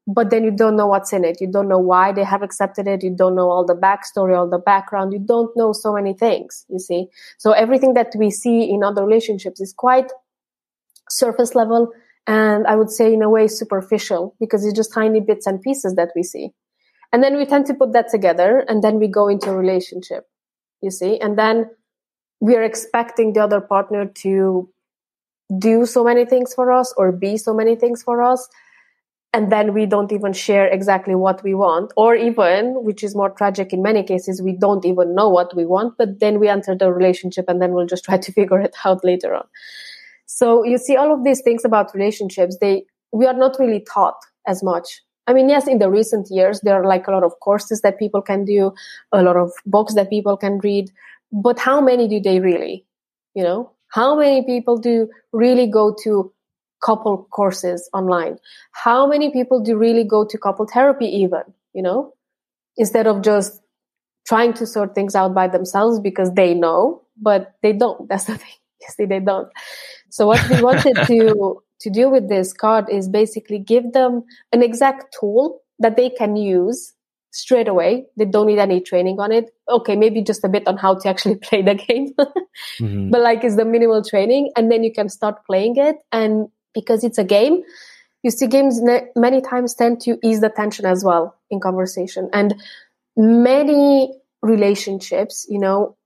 but 0.06 0.30
then 0.30 0.44
you 0.44 0.50
don't 0.50 0.76
know 0.76 0.86
what's 0.86 1.12
in 1.12 1.24
it. 1.24 1.40
You 1.40 1.46
don't 1.50 1.68
know 1.68 1.78
why 1.78 2.12
they 2.12 2.24
have 2.24 2.42
accepted 2.42 2.88
it. 2.88 3.02
You 3.04 3.10
don't 3.10 3.36
know 3.36 3.50
all 3.50 3.64
the 3.64 3.74
backstory 3.74 4.36
all 4.36 4.48
the 4.48 4.58
background. 4.58 5.12
You 5.12 5.20
don't 5.20 5.56
know 5.56 5.72
so 5.72 5.92
many 5.92 6.12
things 6.12 6.64
you 6.68 6.78
see? 6.78 7.06
So 7.38 7.52
everything 7.52 7.94
that 7.94 8.12
we 8.16 8.30
see 8.30 8.68
in 8.68 8.82
other 8.82 9.04
relationships 9.04 9.60
is 9.60 9.72
quite 9.72 10.10
surface 11.08 11.54
level 11.54 11.92
and 12.26 12.66
I 12.66 12.76
would 12.76 12.90
say 12.90 13.12
in 13.12 13.22
a 13.22 13.30
way 13.30 13.48
superficial 13.48 14.36
because 14.38 14.64
it's 14.64 14.76
just 14.76 14.92
tiny 14.92 15.20
bits 15.20 15.46
and 15.46 15.60
pieces 15.60 15.94
that 15.96 16.10
we 16.14 16.22
see. 16.22 16.50
And 17.12 17.22
then 17.22 17.36
we 17.36 17.44
tend 17.44 17.66
to 17.66 17.74
put 17.74 17.92
that 17.92 18.08
together 18.08 18.64
and 18.68 18.82
then 18.82 18.98
we 18.98 19.08
go 19.08 19.28
into 19.28 19.50
a 19.50 19.56
relationship, 19.56 20.26
you 20.80 20.90
see, 20.90 21.20
and 21.20 21.38
then 21.38 21.70
we 22.40 22.56
are 22.56 22.62
expecting 22.62 23.32
the 23.32 23.40
other 23.40 23.60
partner 23.60 24.06
to 24.06 24.70
do 25.58 25.84
so 25.84 26.02
many 26.02 26.24
things 26.24 26.54
for 26.54 26.72
us 26.72 26.94
or 26.96 27.12
be 27.12 27.36
so 27.36 27.52
many 27.52 27.76
things 27.76 28.02
for 28.02 28.22
us. 28.22 28.48
And 29.34 29.50
then 29.50 29.72
we 29.72 29.86
don't 29.86 30.12
even 30.12 30.32
share 30.32 30.66
exactly 30.66 31.14
what 31.14 31.42
we 31.42 31.54
want, 31.54 31.92
or 31.96 32.14
even, 32.14 32.84
which 32.84 33.02
is 33.02 33.14
more 33.14 33.30
tragic 33.30 33.72
in 33.72 33.80
many 33.80 34.02
cases, 34.02 34.42
we 34.42 34.52
don't 34.52 34.84
even 34.84 35.14
know 35.14 35.30
what 35.30 35.56
we 35.56 35.64
want, 35.64 35.96
but 35.96 36.20
then 36.20 36.38
we 36.38 36.48
enter 36.48 36.74
the 36.74 36.92
relationship 36.92 37.46
and 37.48 37.60
then 37.60 37.72
we'll 37.72 37.86
just 37.86 38.04
try 38.04 38.18
to 38.18 38.32
figure 38.38 38.60
it 38.60 38.74
out 38.84 39.02
later 39.04 39.34
on. 39.34 39.44
So 40.34 40.64
you 40.64 40.78
see 40.78 40.96
all 40.96 41.12
of 41.12 41.24
these 41.24 41.42
things 41.42 41.62
about 41.62 41.94
relationships, 41.94 42.56
they, 42.58 42.86
we 43.12 43.26
are 43.26 43.34
not 43.34 43.58
really 43.58 43.80
taught 43.80 44.16
as 44.48 44.62
much. 44.62 45.02
I 45.26 45.34
mean, 45.34 45.50
yes, 45.50 45.68
in 45.68 45.78
the 45.78 45.90
recent 45.90 46.28
years, 46.30 46.62
there 46.62 46.74
are 46.74 46.86
like 46.86 47.06
a 47.06 47.10
lot 47.10 47.22
of 47.22 47.38
courses 47.40 47.82
that 47.82 47.98
people 47.98 48.22
can 48.22 48.46
do, 48.46 48.72
a 49.12 49.22
lot 49.22 49.36
of 49.36 49.52
books 49.66 49.94
that 49.94 50.08
people 50.08 50.38
can 50.38 50.58
read, 50.60 50.90
but 51.32 51.58
how 51.58 51.82
many 51.82 52.08
do 52.08 52.18
they 52.18 52.40
really? 52.40 52.86
You 53.34 53.42
know, 53.42 53.72
how 53.88 54.16
many 54.18 54.42
people 54.42 54.78
do 54.78 55.10
really 55.32 55.66
go 55.66 55.94
to 56.02 56.32
couple 56.82 57.28
courses 57.30 57.88
online? 57.92 58.38
How 58.72 59.06
many 59.06 59.30
people 59.30 59.60
do 59.60 59.76
really 59.76 60.02
go 60.02 60.24
to 60.24 60.38
couple 60.38 60.66
therapy 60.66 61.06
even, 61.06 61.42
you 61.74 61.82
know, 61.82 62.14
instead 62.78 63.06
of 63.06 63.20
just 63.20 63.60
trying 64.26 64.54
to 64.54 64.66
sort 64.66 64.94
things 64.94 65.14
out 65.14 65.34
by 65.34 65.46
themselves 65.46 66.00
because 66.00 66.32
they 66.32 66.54
know, 66.54 67.02
but 67.20 67.54
they 67.62 67.74
don't. 67.74 68.08
That's 68.08 68.24
the 68.24 68.38
thing. 68.38 68.61
See, 68.88 69.06
they 69.06 69.20
don't. 69.20 69.48
So 70.10 70.26
what 70.26 70.46
we 70.48 70.60
wanted 70.62 70.96
to 71.06 71.62
to 71.80 71.90
do 71.90 72.08
with 72.08 72.28
this 72.28 72.52
card 72.52 72.88
is 72.88 73.08
basically 73.08 73.58
give 73.58 73.92
them 73.92 74.24
an 74.52 74.62
exact 74.62 75.16
tool 75.18 75.60
that 75.78 75.96
they 75.96 76.10
can 76.10 76.36
use 76.36 76.94
straight 77.32 77.66
away. 77.66 78.06
They 78.16 78.24
don't 78.24 78.46
need 78.46 78.58
any 78.58 78.80
training 78.80 79.18
on 79.18 79.32
it. 79.32 79.50
Okay, 79.68 79.96
maybe 79.96 80.22
just 80.22 80.44
a 80.44 80.48
bit 80.48 80.66
on 80.68 80.76
how 80.76 80.94
to 80.94 81.08
actually 81.08 81.36
play 81.42 81.62
the 81.62 81.74
game, 81.74 82.14
mm-hmm. 82.80 83.10
but 83.10 83.20
like 83.20 83.42
it's 83.42 83.56
the 83.56 83.64
minimal 83.64 84.04
training, 84.04 84.52
and 84.56 84.70
then 84.70 84.84
you 84.84 84.92
can 84.92 85.08
start 85.08 85.44
playing 85.46 85.76
it. 85.76 85.96
And 86.12 86.48
because 86.74 87.04
it's 87.04 87.18
a 87.18 87.24
game, 87.24 87.62
you 88.22 88.30
see 88.30 88.46
games 88.46 88.80
ne- 88.80 89.08
many 89.16 89.40
times 89.40 89.74
tend 89.74 90.00
to 90.02 90.18
ease 90.22 90.40
the 90.40 90.50
tension 90.50 90.86
as 90.86 91.04
well 91.04 91.36
in 91.50 91.60
conversation, 91.60 92.30
and 92.32 92.54
many 93.16 94.14
relationships, 94.42 95.46
you 95.48 95.58
know, 95.58 95.96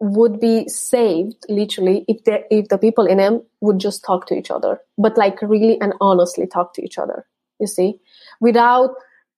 would 0.00 0.40
be 0.40 0.68
saved 0.68 1.46
literally 1.48 2.04
if 2.08 2.24
the 2.24 2.42
if 2.50 2.68
the 2.68 2.78
people 2.78 3.06
in 3.06 3.18
them 3.18 3.42
would 3.60 3.78
just 3.78 4.04
talk 4.04 4.26
to 4.26 4.34
each 4.34 4.50
other. 4.50 4.80
But 4.98 5.16
like 5.16 5.40
really 5.42 5.80
and 5.80 5.94
honestly 6.00 6.46
talk 6.46 6.74
to 6.74 6.84
each 6.84 6.98
other 6.98 7.26
you 7.60 7.66
see? 7.66 8.00
Without 8.40 8.90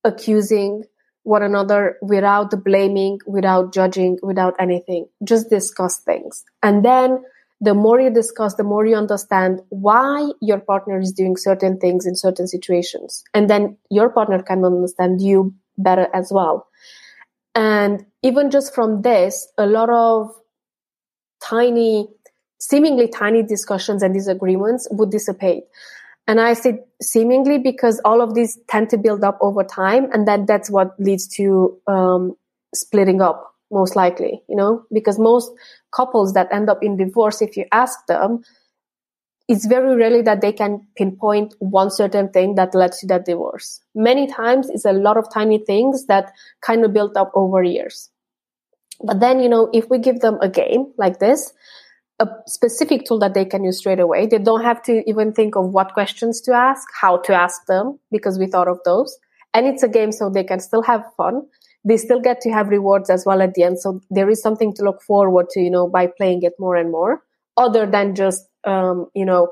accusing 0.04 0.84
one 1.22 1.42
another 1.42 1.96
without 2.02 2.52
blaming 2.62 3.18
without 3.26 3.72
judging 3.74 4.16
without 4.22 4.54
anything. 4.60 5.06
Just 5.24 5.50
discuss 5.50 5.98
things. 5.98 6.44
And 6.62 6.84
then 6.84 7.24
the 7.60 7.74
more 7.74 8.00
you 8.00 8.10
discuss 8.10 8.54
the 8.54 8.62
more 8.62 8.86
you 8.86 8.94
understand 8.94 9.60
why 9.70 10.30
your 10.40 10.60
partner 10.60 11.00
is 11.00 11.10
doing 11.10 11.36
certain 11.36 11.80
things 11.80 12.06
in 12.06 12.14
certain 12.14 12.46
situations. 12.46 13.24
And 13.34 13.50
then 13.50 13.76
your 13.90 14.08
partner 14.10 14.40
can 14.40 14.64
understand 14.64 15.20
you 15.20 15.52
better 15.76 16.06
as 16.14 16.30
well. 16.32 16.68
And 17.56 18.06
even 18.22 18.50
just 18.52 18.72
from 18.72 19.02
this 19.02 19.48
a 19.58 19.66
lot 19.66 19.90
of 19.90 20.30
tiny, 21.42 22.08
seemingly 22.58 23.08
tiny 23.08 23.42
discussions 23.42 24.02
and 24.02 24.14
disagreements 24.14 24.88
would 24.90 25.10
dissipate. 25.10 25.64
And 26.26 26.40
I 26.40 26.54
say 26.54 26.80
seemingly 27.00 27.58
because 27.58 28.00
all 28.04 28.20
of 28.20 28.34
these 28.34 28.58
tend 28.68 28.90
to 28.90 28.98
build 28.98 29.22
up 29.22 29.38
over 29.40 29.62
time, 29.62 30.10
and 30.12 30.26
then 30.26 30.46
that's 30.46 30.68
what 30.70 30.98
leads 30.98 31.28
to 31.36 31.78
um, 31.86 32.36
splitting 32.74 33.22
up, 33.22 33.54
most 33.70 33.94
likely, 33.94 34.42
you 34.48 34.56
know, 34.56 34.84
because 34.92 35.18
most 35.18 35.52
couples 35.94 36.32
that 36.32 36.52
end 36.52 36.68
up 36.68 36.82
in 36.82 36.96
divorce, 36.96 37.42
if 37.42 37.56
you 37.56 37.64
ask 37.70 38.06
them, 38.06 38.42
it's 39.48 39.66
very 39.66 39.94
rarely 39.94 40.22
that 40.22 40.40
they 40.40 40.52
can 40.52 40.84
pinpoint 40.96 41.54
one 41.60 41.90
certain 41.90 42.28
thing 42.30 42.56
that 42.56 42.74
led 42.74 42.90
to 42.90 43.06
that 43.06 43.24
divorce. 43.24 43.80
Many 43.94 44.26
times 44.26 44.68
it's 44.68 44.84
a 44.84 44.92
lot 44.92 45.16
of 45.16 45.32
tiny 45.32 45.58
things 45.58 46.06
that 46.06 46.32
kind 46.62 46.84
of 46.84 46.92
built 46.92 47.16
up 47.16 47.30
over 47.34 47.62
years. 47.62 48.10
But 49.02 49.20
then, 49.20 49.40
you 49.40 49.48
know, 49.48 49.68
if 49.72 49.88
we 49.90 49.98
give 49.98 50.20
them 50.20 50.38
a 50.40 50.48
game 50.48 50.92
like 50.96 51.18
this, 51.18 51.52
a 52.18 52.26
specific 52.46 53.04
tool 53.04 53.18
that 53.18 53.34
they 53.34 53.44
can 53.44 53.64
use 53.64 53.78
straight 53.78 54.00
away, 54.00 54.26
they 54.26 54.38
don't 54.38 54.62
have 54.64 54.82
to 54.84 55.02
even 55.08 55.32
think 55.32 55.56
of 55.56 55.70
what 55.70 55.92
questions 55.92 56.40
to 56.42 56.52
ask, 56.52 56.86
how 57.00 57.18
to 57.18 57.34
ask 57.34 57.66
them, 57.66 57.98
because 58.10 58.38
we 58.38 58.46
thought 58.46 58.68
of 58.68 58.78
those. 58.84 59.18
And 59.52 59.66
it's 59.66 59.82
a 59.82 59.88
game 59.88 60.12
so 60.12 60.30
they 60.30 60.44
can 60.44 60.60
still 60.60 60.82
have 60.82 61.04
fun. 61.16 61.42
They 61.84 61.96
still 61.98 62.20
get 62.20 62.40
to 62.42 62.50
have 62.50 62.68
rewards 62.68 63.10
as 63.10 63.24
well 63.26 63.42
at 63.42 63.54
the 63.54 63.62
end. 63.62 63.78
So 63.78 64.00
there 64.10 64.30
is 64.30 64.42
something 64.42 64.74
to 64.74 64.82
look 64.82 65.02
forward 65.02 65.50
to, 65.50 65.60
you 65.60 65.70
know, 65.70 65.88
by 65.88 66.06
playing 66.06 66.42
it 66.42 66.54
more 66.58 66.76
and 66.76 66.90
more. 66.90 67.22
other 67.56 67.86
than 67.86 68.14
just 68.14 68.46
um, 68.64 69.06
you 69.14 69.24
know 69.24 69.48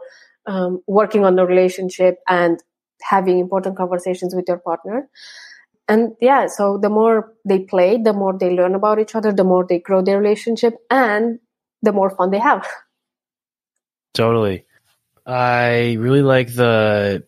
um, 0.46 0.80
working 0.87 1.24
on 1.24 1.37
the 1.37 1.46
relationship 1.46 2.18
and 2.28 2.59
having 3.02 3.38
important 3.38 3.76
conversations 3.76 4.35
with 4.35 4.44
your 4.48 4.59
partner 4.59 5.09
and 5.88 6.14
yeah 6.20 6.47
so 6.47 6.79
the 6.79 6.88
more 6.88 7.33
they 7.44 7.61
play 7.61 8.01
the 8.01 8.12
more 8.12 8.37
they 8.38 8.51
learn 8.51 8.75
about 8.75 8.99
each 8.99 9.14
other 9.14 9.33
the 9.33 9.44
more 9.44 9.66
they 9.66 9.79
grow 9.79 10.03
their 10.03 10.18
relationship 10.18 10.75
and 10.90 11.38
the 11.83 11.92
more 11.92 12.11
fun 12.11 12.31
they 12.31 12.38
have 12.38 12.66
totally 14.14 14.64
i 15.27 15.94
really 15.94 16.23
like 16.23 16.55
the 16.55 17.25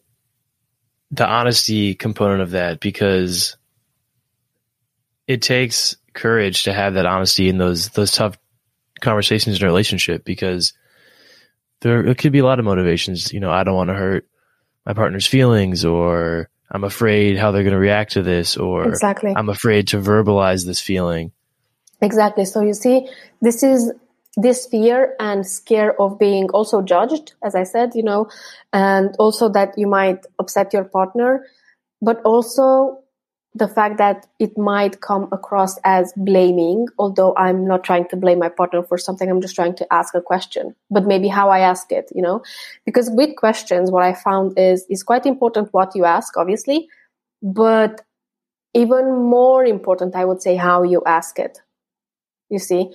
the 1.10 1.26
honesty 1.26 1.94
component 1.94 2.40
of 2.40 2.50
that 2.50 2.80
because 2.80 3.56
it 5.26 5.42
takes 5.42 5.96
courage 6.14 6.64
to 6.64 6.72
have 6.72 6.94
that 6.94 7.06
honesty 7.06 7.48
in 7.48 7.58
those 7.58 7.90
those 7.90 8.10
tough 8.10 8.38
conversations 9.00 9.58
in 9.58 9.64
a 9.64 9.68
relationship 9.68 10.24
because 10.24 10.72
there, 11.80 12.02
there 12.02 12.14
could 12.14 12.32
be 12.32 12.38
a 12.38 12.44
lot 12.44 12.58
of 12.58 12.64
motivations. 12.64 13.32
You 13.32 13.40
know, 13.40 13.50
I 13.50 13.64
don't 13.64 13.74
want 13.74 13.88
to 13.88 13.94
hurt 13.94 14.26
my 14.84 14.94
partner's 14.94 15.26
feelings 15.26 15.84
or 15.84 16.48
I'm 16.70 16.84
afraid 16.84 17.38
how 17.38 17.52
they're 17.52 17.62
going 17.62 17.72
to 17.72 17.78
react 17.78 18.12
to 18.12 18.22
this 18.22 18.56
or 18.56 18.88
exactly. 18.88 19.32
I'm 19.34 19.48
afraid 19.48 19.88
to 19.88 19.98
verbalize 19.98 20.66
this 20.66 20.80
feeling. 20.80 21.32
Exactly. 22.00 22.44
So 22.44 22.60
you 22.60 22.74
see, 22.74 23.08
this 23.40 23.62
is 23.62 23.92
this 24.36 24.66
fear 24.66 25.14
and 25.18 25.46
scare 25.46 25.98
of 26.00 26.18
being 26.18 26.50
also 26.50 26.82
judged, 26.82 27.32
as 27.42 27.54
I 27.54 27.64
said, 27.64 27.94
you 27.94 28.02
know, 28.02 28.28
and 28.72 29.14
also 29.18 29.48
that 29.50 29.78
you 29.78 29.86
might 29.86 30.26
upset 30.38 30.72
your 30.72 30.84
partner, 30.84 31.46
but 32.02 32.20
also 32.22 33.02
the 33.56 33.68
fact 33.68 33.96
that 33.96 34.26
it 34.38 34.58
might 34.58 35.00
come 35.00 35.28
across 35.32 35.78
as 35.82 36.12
blaming, 36.14 36.86
although 36.98 37.34
I'm 37.36 37.66
not 37.66 37.84
trying 37.84 38.06
to 38.08 38.16
blame 38.16 38.38
my 38.38 38.50
partner 38.50 38.82
for 38.82 38.98
something, 38.98 39.30
I'm 39.30 39.40
just 39.40 39.54
trying 39.54 39.74
to 39.76 39.90
ask 39.90 40.14
a 40.14 40.20
question, 40.20 40.74
but 40.90 41.06
maybe 41.06 41.28
how 41.28 41.48
I 41.48 41.60
ask 41.60 41.90
it, 41.90 42.10
you 42.14 42.20
know? 42.20 42.42
Because 42.84 43.08
with 43.10 43.34
questions, 43.36 43.90
what 43.90 44.02
I 44.02 44.12
found 44.12 44.58
is, 44.58 44.84
is 44.90 45.02
quite 45.02 45.24
important 45.24 45.72
what 45.72 45.92
you 45.94 46.04
ask, 46.04 46.36
obviously, 46.36 46.88
but 47.42 48.02
even 48.74 49.22
more 49.22 49.64
important, 49.64 50.14
I 50.14 50.26
would 50.26 50.42
say, 50.42 50.56
how 50.56 50.82
you 50.82 51.02
ask 51.06 51.38
it. 51.38 51.58
You 52.50 52.58
see, 52.58 52.90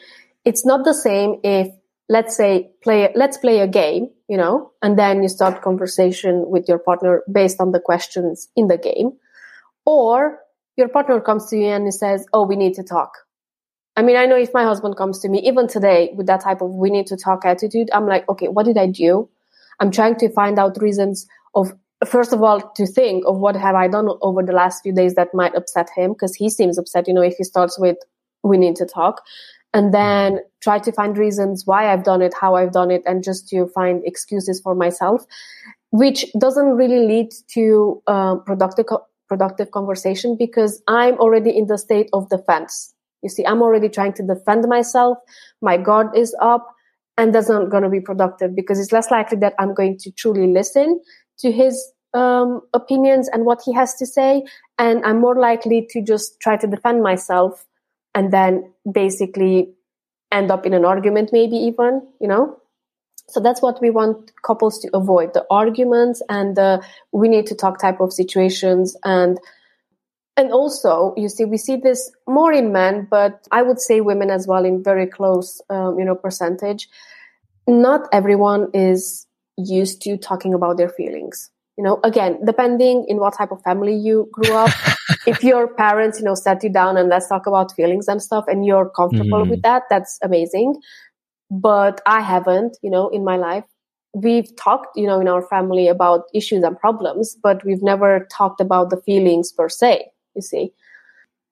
it's 0.45 0.63
not 0.63 0.85
the 0.85 0.93
same 0.93 1.39
if, 1.43 1.69
let's 2.07 2.37
say, 2.37 2.69
play, 2.83 3.11
let's 3.15 3.37
play 3.37 3.61
a 3.61 3.67
game, 3.67 4.11
you 4.29 4.37
know, 4.37 4.73
and 4.83 4.99
then 4.99 5.23
you 5.23 5.29
start 5.29 5.63
conversation 5.63 6.51
with 6.51 6.65
your 6.67 6.77
partner 6.77 7.23
based 7.31 7.59
on 7.59 7.71
the 7.71 7.79
questions 7.79 8.47
in 8.55 8.67
the 8.67 8.77
game. 8.77 9.13
Or 9.87 10.40
your 10.77 10.89
partner 10.89 11.19
comes 11.19 11.47
to 11.49 11.57
you 11.57 11.67
and 11.67 11.85
he 11.85 11.91
says, 11.91 12.25
Oh, 12.33 12.45
we 12.45 12.55
need 12.55 12.73
to 12.75 12.83
talk. 12.83 13.11
I 13.97 14.01
mean, 14.01 14.15
I 14.15 14.25
know 14.25 14.37
if 14.37 14.53
my 14.53 14.63
husband 14.63 14.95
comes 14.95 15.19
to 15.19 15.29
me, 15.29 15.39
even 15.47 15.67
today, 15.67 16.11
with 16.15 16.27
that 16.27 16.41
type 16.41 16.61
of 16.61 16.71
we 16.71 16.89
need 16.89 17.07
to 17.07 17.17
talk 17.17 17.45
attitude, 17.45 17.89
I'm 17.93 18.07
like, 18.07 18.27
okay, 18.29 18.47
what 18.47 18.65
did 18.65 18.77
I 18.77 18.87
do? 18.87 19.29
I'm 19.79 19.91
trying 19.91 20.15
to 20.17 20.29
find 20.29 20.57
out 20.57 20.81
reasons 20.81 21.27
of, 21.55 21.73
first 22.05 22.31
of 22.31 22.41
all, 22.41 22.61
to 22.61 22.87
think 22.87 23.25
of 23.27 23.37
what 23.37 23.55
have 23.55 23.75
I 23.75 23.89
done 23.89 24.07
over 24.21 24.43
the 24.43 24.53
last 24.53 24.81
few 24.83 24.93
days 24.93 25.15
that 25.15 25.33
might 25.33 25.55
upset 25.55 25.89
him, 25.95 26.13
because 26.13 26.35
he 26.35 26.49
seems 26.49 26.77
upset, 26.77 27.07
you 27.07 27.13
know, 27.13 27.21
if 27.21 27.35
he 27.37 27.43
starts 27.43 27.77
with, 27.77 27.97
we 28.43 28.57
need 28.57 28.77
to 28.77 28.85
talk. 28.85 29.21
And 29.73 29.93
then 29.93 30.39
try 30.61 30.79
to 30.79 30.91
find 30.91 31.17
reasons 31.17 31.65
why 31.65 31.91
I've 31.91 32.03
done 32.03 32.21
it, 32.21 32.33
how 32.39 32.55
I've 32.55 32.71
done 32.71 32.91
it, 32.91 33.03
and 33.05 33.23
just 33.23 33.47
to 33.49 33.67
find 33.67 34.01
excuses 34.05 34.61
for 34.61 34.75
myself, 34.75 35.25
which 35.91 36.25
doesn't 36.39 36.75
really 36.75 37.07
lead 37.07 37.31
to 37.53 38.01
uh, 38.07 38.35
productive 38.37 38.85
productive 39.31 39.71
conversation 39.71 40.35
because 40.37 40.83
I'm 40.89 41.13
already 41.13 41.57
in 41.57 41.67
the 41.67 41.77
state 41.77 42.09
of 42.11 42.27
defense. 42.29 42.93
You 43.23 43.29
see, 43.29 43.45
I'm 43.45 43.61
already 43.61 43.87
trying 43.87 44.11
to 44.19 44.23
defend 44.23 44.67
myself. 44.67 45.19
My 45.61 45.77
guard 45.77 46.07
is 46.17 46.35
up 46.41 46.67
and 47.17 47.33
that's 47.33 47.47
not 47.47 47.69
going 47.69 47.83
to 47.83 47.89
be 47.89 48.01
productive 48.01 48.53
because 48.53 48.77
it's 48.77 48.91
less 48.91 49.09
likely 49.09 49.37
that 49.37 49.53
I'm 49.57 49.73
going 49.73 49.97
to 49.99 50.11
truly 50.11 50.51
listen 50.51 50.99
to 51.39 51.49
his 51.49 51.81
um, 52.13 52.59
opinions 52.73 53.29
and 53.31 53.45
what 53.45 53.61
he 53.63 53.73
has 53.73 53.95
to 53.95 54.05
say. 54.05 54.43
And 54.77 55.05
I'm 55.05 55.21
more 55.21 55.39
likely 55.39 55.87
to 55.91 56.01
just 56.01 56.41
try 56.41 56.57
to 56.57 56.67
defend 56.67 57.01
myself 57.01 57.65
and 58.13 58.33
then 58.33 58.73
basically 58.91 59.71
end 60.29 60.51
up 60.51 60.65
in 60.65 60.73
an 60.73 60.83
argument, 60.83 61.29
maybe 61.31 61.55
even, 61.55 62.01
you 62.19 62.27
know? 62.27 62.57
So 63.31 63.39
that's 63.39 63.61
what 63.61 63.81
we 63.81 63.89
want 63.89 64.31
couples 64.43 64.77
to 64.79 64.89
avoid 64.93 65.33
the 65.33 65.45
arguments 65.49 66.21
and 66.27 66.55
the 66.55 66.83
we 67.11 67.29
need 67.29 67.45
to 67.47 67.55
talk 67.55 67.79
type 67.79 68.01
of 68.01 68.11
situations. 68.11 68.97
And, 69.05 69.39
and 70.35 70.51
also, 70.51 71.13
you 71.15 71.29
see, 71.29 71.45
we 71.45 71.57
see 71.57 71.77
this 71.77 72.11
more 72.27 72.51
in 72.51 72.73
men, 72.73 73.07
but 73.09 73.47
I 73.51 73.61
would 73.61 73.79
say 73.79 74.01
women 74.01 74.29
as 74.29 74.47
well 74.47 74.65
in 74.65 74.83
very 74.83 75.07
close, 75.07 75.61
um, 75.69 75.97
you 75.97 76.03
know, 76.03 76.15
percentage. 76.15 76.89
Not 77.67 78.09
everyone 78.11 78.69
is 78.73 79.27
used 79.57 80.01
to 80.01 80.17
talking 80.17 80.53
about 80.53 80.77
their 80.77 80.89
feelings. 80.89 81.49
You 81.77 81.85
know, 81.85 81.99
again, 82.03 82.37
depending 82.45 83.05
in 83.07 83.17
what 83.17 83.35
type 83.37 83.51
of 83.51 83.63
family 83.63 83.95
you 83.95 84.29
grew 84.33 84.53
up, 84.53 84.71
if 85.25 85.41
your 85.41 85.73
parents, 85.73 86.19
you 86.19 86.25
know, 86.25 86.35
sat 86.35 86.61
you 86.63 86.69
down 86.69 86.97
and 86.97 87.07
let's 87.07 87.29
talk 87.29 87.47
about 87.47 87.73
feelings 87.73 88.09
and 88.09 88.21
stuff 88.21 88.43
and 88.47 88.65
you're 88.65 88.89
comfortable 88.89 89.39
mm-hmm. 89.39 89.51
with 89.51 89.61
that, 89.61 89.83
that's 89.89 90.19
amazing 90.21 90.81
but 91.51 91.99
I 92.05 92.21
haven't, 92.21 92.77
you 92.81 92.89
know, 92.89 93.09
in 93.09 93.25
my 93.25 93.35
life. 93.35 93.65
We've 94.13 94.55
talked, 94.55 94.97
you 94.97 95.05
know, 95.05 95.19
in 95.19 95.27
our 95.27 95.41
family 95.41 95.89
about 95.89 96.23
issues 96.33 96.63
and 96.63 96.79
problems, 96.79 97.37
but 97.43 97.63
we've 97.65 97.83
never 97.83 98.27
talked 98.31 98.61
about 98.61 98.89
the 98.89 99.01
feelings 99.01 99.51
per 99.51 99.69
se, 99.69 100.05
you 100.33 100.41
see. 100.41 100.71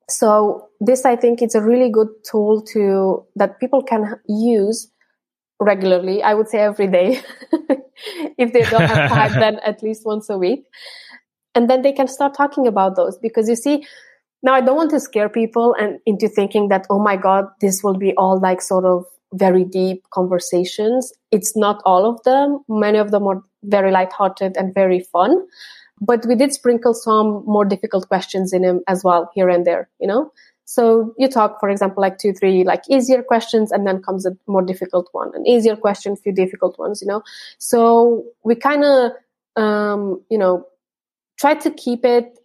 So 0.10 0.70
this, 0.80 1.06
I 1.06 1.16
think 1.16 1.42
it's 1.42 1.56
a 1.56 1.62
really 1.62 1.92
good 1.92 2.08
tool 2.24 2.62
to, 2.74 3.26
that 3.36 3.60
people 3.60 3.84
can 3.84 4.16
use 4.28 4.90
regularly. 5.60 6.24
I 6.24 6.34
would 6.34 6.48
say 6.48 6.60
every 6.60 6.88
day. 6.88 7.22
if 8.38 8.54
they 8.54 8.62
don't 8.62 8.82
have 8.82 9.10
time, 9.10 9.40
then 9.40 9.60
at 9.66 9.84
least 9.84 10.06
once 10.06 10.30
a 10.30 10.38
week. 10.38 10.64
And 11.56 11.70
then 11.70 11.82
they 11.82 11.92
can 11.92 12.08
start 12.08 12.34
talking 12.34 12.68
about 12.68 12.96
those 12.96 13.18
because 13.18 13.50
you 13.50 13.56
see, 13.56 13.86
now 14.42 14.54
I 14.54 14.62
don't 14.62 14.78
want 14.78 14.92
to 14.92 15.00
scare 15.00 15.28
people 15.28 15.76
and 15.78 16.00
into 16.06 16.30
thinking 16.30 16.70
that, 16.70 16.88
oh 16.90 17.00
my 17.00 17.18
God, 17.18 17.46
this 17.60 17.84
will 17.84 17.98
be 17.98 18.14
all 18.16 18.40
like 18.40 18.62
sort 18.62 18.86
of 18.86 19.06
very 19.34 19.64
deep 19.64 20.04
conversations. 20.12 21.14
It's 21.32 21.56
not 21.56 21.82
all 21.86 22.10
of 22.10 22.22
them. 22.24 22.64
Many 22.68 22.98
of 22.98 23.12
them 23.12 23.28
are 23.28 23.44
very 23.64 23.92
lighthearted 23.92 24.58
and 24.58 24.74
very 24.74 25.00
fun. 25.00 25.46
But 26.02 26.26
we 26.26 26.36
did 26.36 26.54
sprinkle 26.54 26.94
some 26.94 27.44
more 27.46 27.66
difficult 27.66 28.08
questions 28.08 28.54
in 28.54 28.62
them 28.62 28.82
as 28.88 29.04
well, 29.04 29.30
here 29.36 29.50
and 29.50 29.66
there, 29.66 29.90
you 30.00 30.08
know? 30.08 30.32
So 30.66 31.14
you 31.18 31.28
talk, 31.28 31.60
for 31.60 31.70
example, 31.70 32.02
like 32.02 32.20
two, 32.20 32.32
three, 32.32 32.64
like 32.64 32.84
easier 32.90 33.24
questions, 33.24 33.72
and 33.72 33.86
then 33.86 34.02
comes 34.02 34.26
a 34.26 34.38
more 34.48 34.62
difficult 34.62 35.10
one, 35.12 35.32
an 35.36 35.46
easier 35.46 35.76
question, 35.76 36.16
few 36.16 36.32
difficult 36.32 36.78
ones, 36.80 37.02
you 37.02 37.08
know? 37.08 37.22
So 37.58 38.24
we 38.44 38.56
kind 38.56 38.84
of, 38.84 39.12
um, 39.56 40.22
you 40.30 40.38
know, 40.38 40.66
try 41.40 41.56
to 41.56 41.72
keep 41.72 42.06
it 42.06 42.38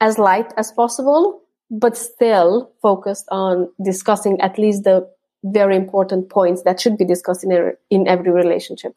as 0.00 0.18
light 0.18 0.52
as 0.56 0.72
possible, 0.72 1.42
but 1.70 1.96
still 1.96 2.72
focused 2.82 3.26
on 3.30 3.70
discussing 3.82 4.40
at 4.40 4.58
least 4.58 4.84
the 4.84 5.08
very 5.44 5.76
important 5.76 6.28
points 6.28 6.62
that 6.62 6.80
should 6.80 6.96
be 6.96 7.04
discussed 7.04 7.44
in, 7.44 7.52
a, 7.52 7.72
in 7.90 8.08
every 8.08 8.30
relationship. 8.32 8.94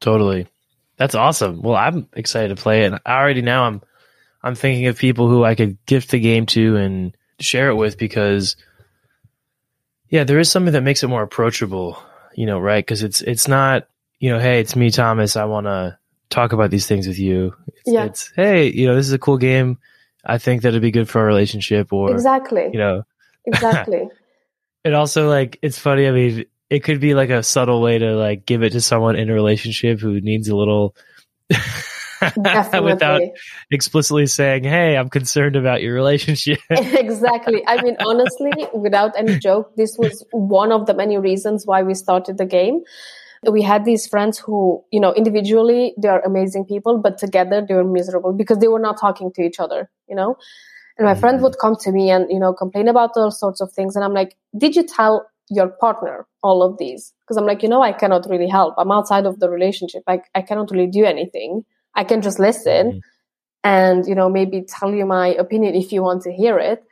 Totally. 0.00 0.48
That's 0.96 1.14
awesome. 1.14 1.62
Well, 1.62 1.76
I'm 1.76 2.08
excited 2.14 2.54
to 2.54 2.62
play 2.62 2.82
it. 2.82 2.92
And 2.92 3.00
already 3.06 3.42
now 3.42 3.64
I'm 3.64 3.82
I'm 4.42 4.54
thinking 4.54 4.86
of 4.86 4.98
people 4.98 5.28
who 5.28 5.44
I 5.44 5.54
could 5.54 5.78
gift 5.86 6.10
the 6.10 6.20
game 6.20 6.46
to 6.46 6.76
and 6.76 7.16
share 7.38 7.70
it 7.70 7.74
with 7.74 7.98
because 7.98 8.56
yeah, 10.08 10.24
there 10.24 10.38
is 10.38 10.50
something 10.50 10.72
that 10.72 10.82
makes 10.82 11.02
it 11.02 11.08
more 11.08 11.22
approachable, 11.22 12.02
you 12.34 12.46
know, 12.46 12.58
right? 12.58 12.86
Cuz 12.86 13.02
it's 13.02 13.22
it's 13.22 13.48
not, 13.48 13.86
you 14.18 14.30
know, 14.30 14.38
hey, 14.38 14.60
it's 14.60 14.76
me 14.76 14.90
Thomas, 14.90 15.36
I 15.36 15.44
want 15.44 15.66
to 15.66 15.98
talk 16.30 16.52
about 16.52 16.70
these 16.70 16.86
things 16.86 17.06
with 17.06 17.18
you. 17.18 17.54
It's, 17.66 17.92
yeah. 17.92 18.04
it's 18.04 18.32
hey, 18.36 18.70
you 18.70 18.86
know, 18.86 18.94
this 18.94 19.06
is 19.06 19.12
a 19.12 19.18
cool 19.18 19.38
game. 19.38 19.78
I 20.24 20.38
think 20.38 20.62
that 20.62 20.68
it'd 20.68 20.82
be 20.82 20.90
good 20.90 21.08
for 21.08 21.20
our 21.20 21.26
relationship 21.26 21.92
or 21.92 22.10
Exactly. 22.10 22.68
You 22.72 22.78
know. 22.78 23.02
Exactly. 23.46 24.08
It 24.84 24.94
also 24.94 25.28
like 25.28 25.58
it's 25.62 25.78
funny. 25.78 26.06
I 26.06 26.10
mean, 26.10 26.44
it 26.70 26.80
could 26.80 27.00
be 27.00 27.14
like 27.14 27.30
a 27.30 27.42
subtle 27.42 27.82
way 27.82 27.98
to 27.98 28.14
like 28.16 28.46
give 28.46 28.62
it 28.62 28.70
to 28.70 28.80
someone 28.80 29.16
in 29.16 29.28
a 29.28 29.34
relationship 29.34 30.00
who 30.00 30.20
needs 30.20 30.48
a 30.48 30.56
little 30.56 30.94
without 32.82 33.20
explicitly 33.70 34.26
saying, 34.26 34.64
"Hey, 34.64 34.96
I'm 34.96 35.08
concerned 35.08 35.56
about 35.56 35.82
your 35.82 35.94
relationship." 35.94 36.60
exactly. 36.70 37.62
I 37.66 37.82
mean, 37.82 37.96
honestly, 38.06 38.52
without 38.74 39.12
any 39.18 39.38
joke, 39.38 39.74
this 39.76 39.96
was 39.98 40.24
one 40.32 40.72
of 40.72 40.86
the 40.86 40.94
many 40.94 41.18
reasons 41.18 41.66
why 41.66 41.82
we 41.82 41.94
started 41.94 42.38
the 42.38 42.46
game. 42.46 42.80
We 43.50 43.62
had 43.62 43.86
these 43.86 44.06
friends 44.06 44.38
who, 44.38 44.84
you 44.90 45.00
know, 45.00 45.14
individually 45.14 45.94
they 45.96 46.08
are 46.08 46.20
amazing 46.20 46.66
people, 46.66 46.98
but 46.98 47.16
together 47.16 47.64
they 47.66 47.74
were 47.74 47.84
miserable 47.84 48.34
because 48.34 48.58
they 48.58 48.68
were 48.68 48.78
not 48.78 49.00
talking 49.00 49.32
to 49.32 49.42
each 49.42 49.58
other, 49.58 49.90
you 50.08 50.14
know. 50.14 50.36
And 51.00 51.06
my 51.06 51.14
friend 51.14 51.36
mm-hmm. 51.36 51.44
would 51.44 51.58
come 51.58 51.76
to 51.76 51.92
me 51.92 52.10
and, 52.10 52.30
you 52.30 52.38
know, 52.38 52.52
complain 52.52 52.86
about 52.86 53.12
all 53.16 53.30
sorts 53.30 53.62
of 53.62 53.72
things. 53.72 53.96
And 53.96 54.04
I'm 54.04 54.12
like, 54.12 54.36
did 54.58 54.76
you 54.76 54.86
tell 54.86 55.26
your 55.48 55.68
partner 55.68 56.26
all 56.42 56.62
of 56.62 56.76
these? 56.76 57.14
Because 57.22 57.38
I'm 57.38 57.46
like, 57.46 57.62
you 57.62 57.70
know, 57.70 57.80
I 57.80 57.94
cannot 57.94 58.28
really 58.28 58.48
help. 58.48 58.74
I'm 58.76 58.92
outside 58.92 59.24
of 59.24 59.40
the 59.40 59.48
relationship. 59.48 60.02
I, 60.06 60.20
I 60.34 60.42
cannot 60.42 60.70
really 60.70 60.88
do 60.88 61.06
anything. 61.06 61.64
I 61.94 62.04
can 62.04 62.20
just 62.20 62.38
listen 62.38 62.86
mm-hmm. 62.86 62.98
and, 63.64 64.06
you 64.06 64.14
know, 64.14 64.28
maybe 64.28 64.60
tell 64.60 64.92
you 64.92 65.06
my 65.06 65.28
opinion 65.28 65.74
if 65.74 65.90
you 65.90 66.02
want 66.02 66.20
to 66.24 66.32
hear 66.34 66.58
it. 66.58 66.84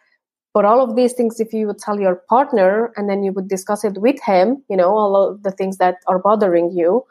But 0.55 0.65
all 0.65 0.83
of 0.83 0.97
these 0.97 1.13
things, 1.13 1.39
if 1.39 1.53
you 1.53 1.67
would 1.67 1.79
tell 1.79 2.01
your 2.01 2.23
partner 2.31 2.95
and 2.97 3.11
then 3.11 3.23
you 3.23 3.33
would 3.33 3.47
discuss 3.47 3.85
it 3.85 3.99
with 3.99 4.17
him, 4.25 4.65
you 4.71 4.77
know, 4.79 4.89
all 4.89 5.17
of 5.17 5.43
the 5.43 5.51
things 5.51 5.77
that 5.77 5.97
are 6.07 6.19
bothering 6.19 6.73
you, 6.73 7.05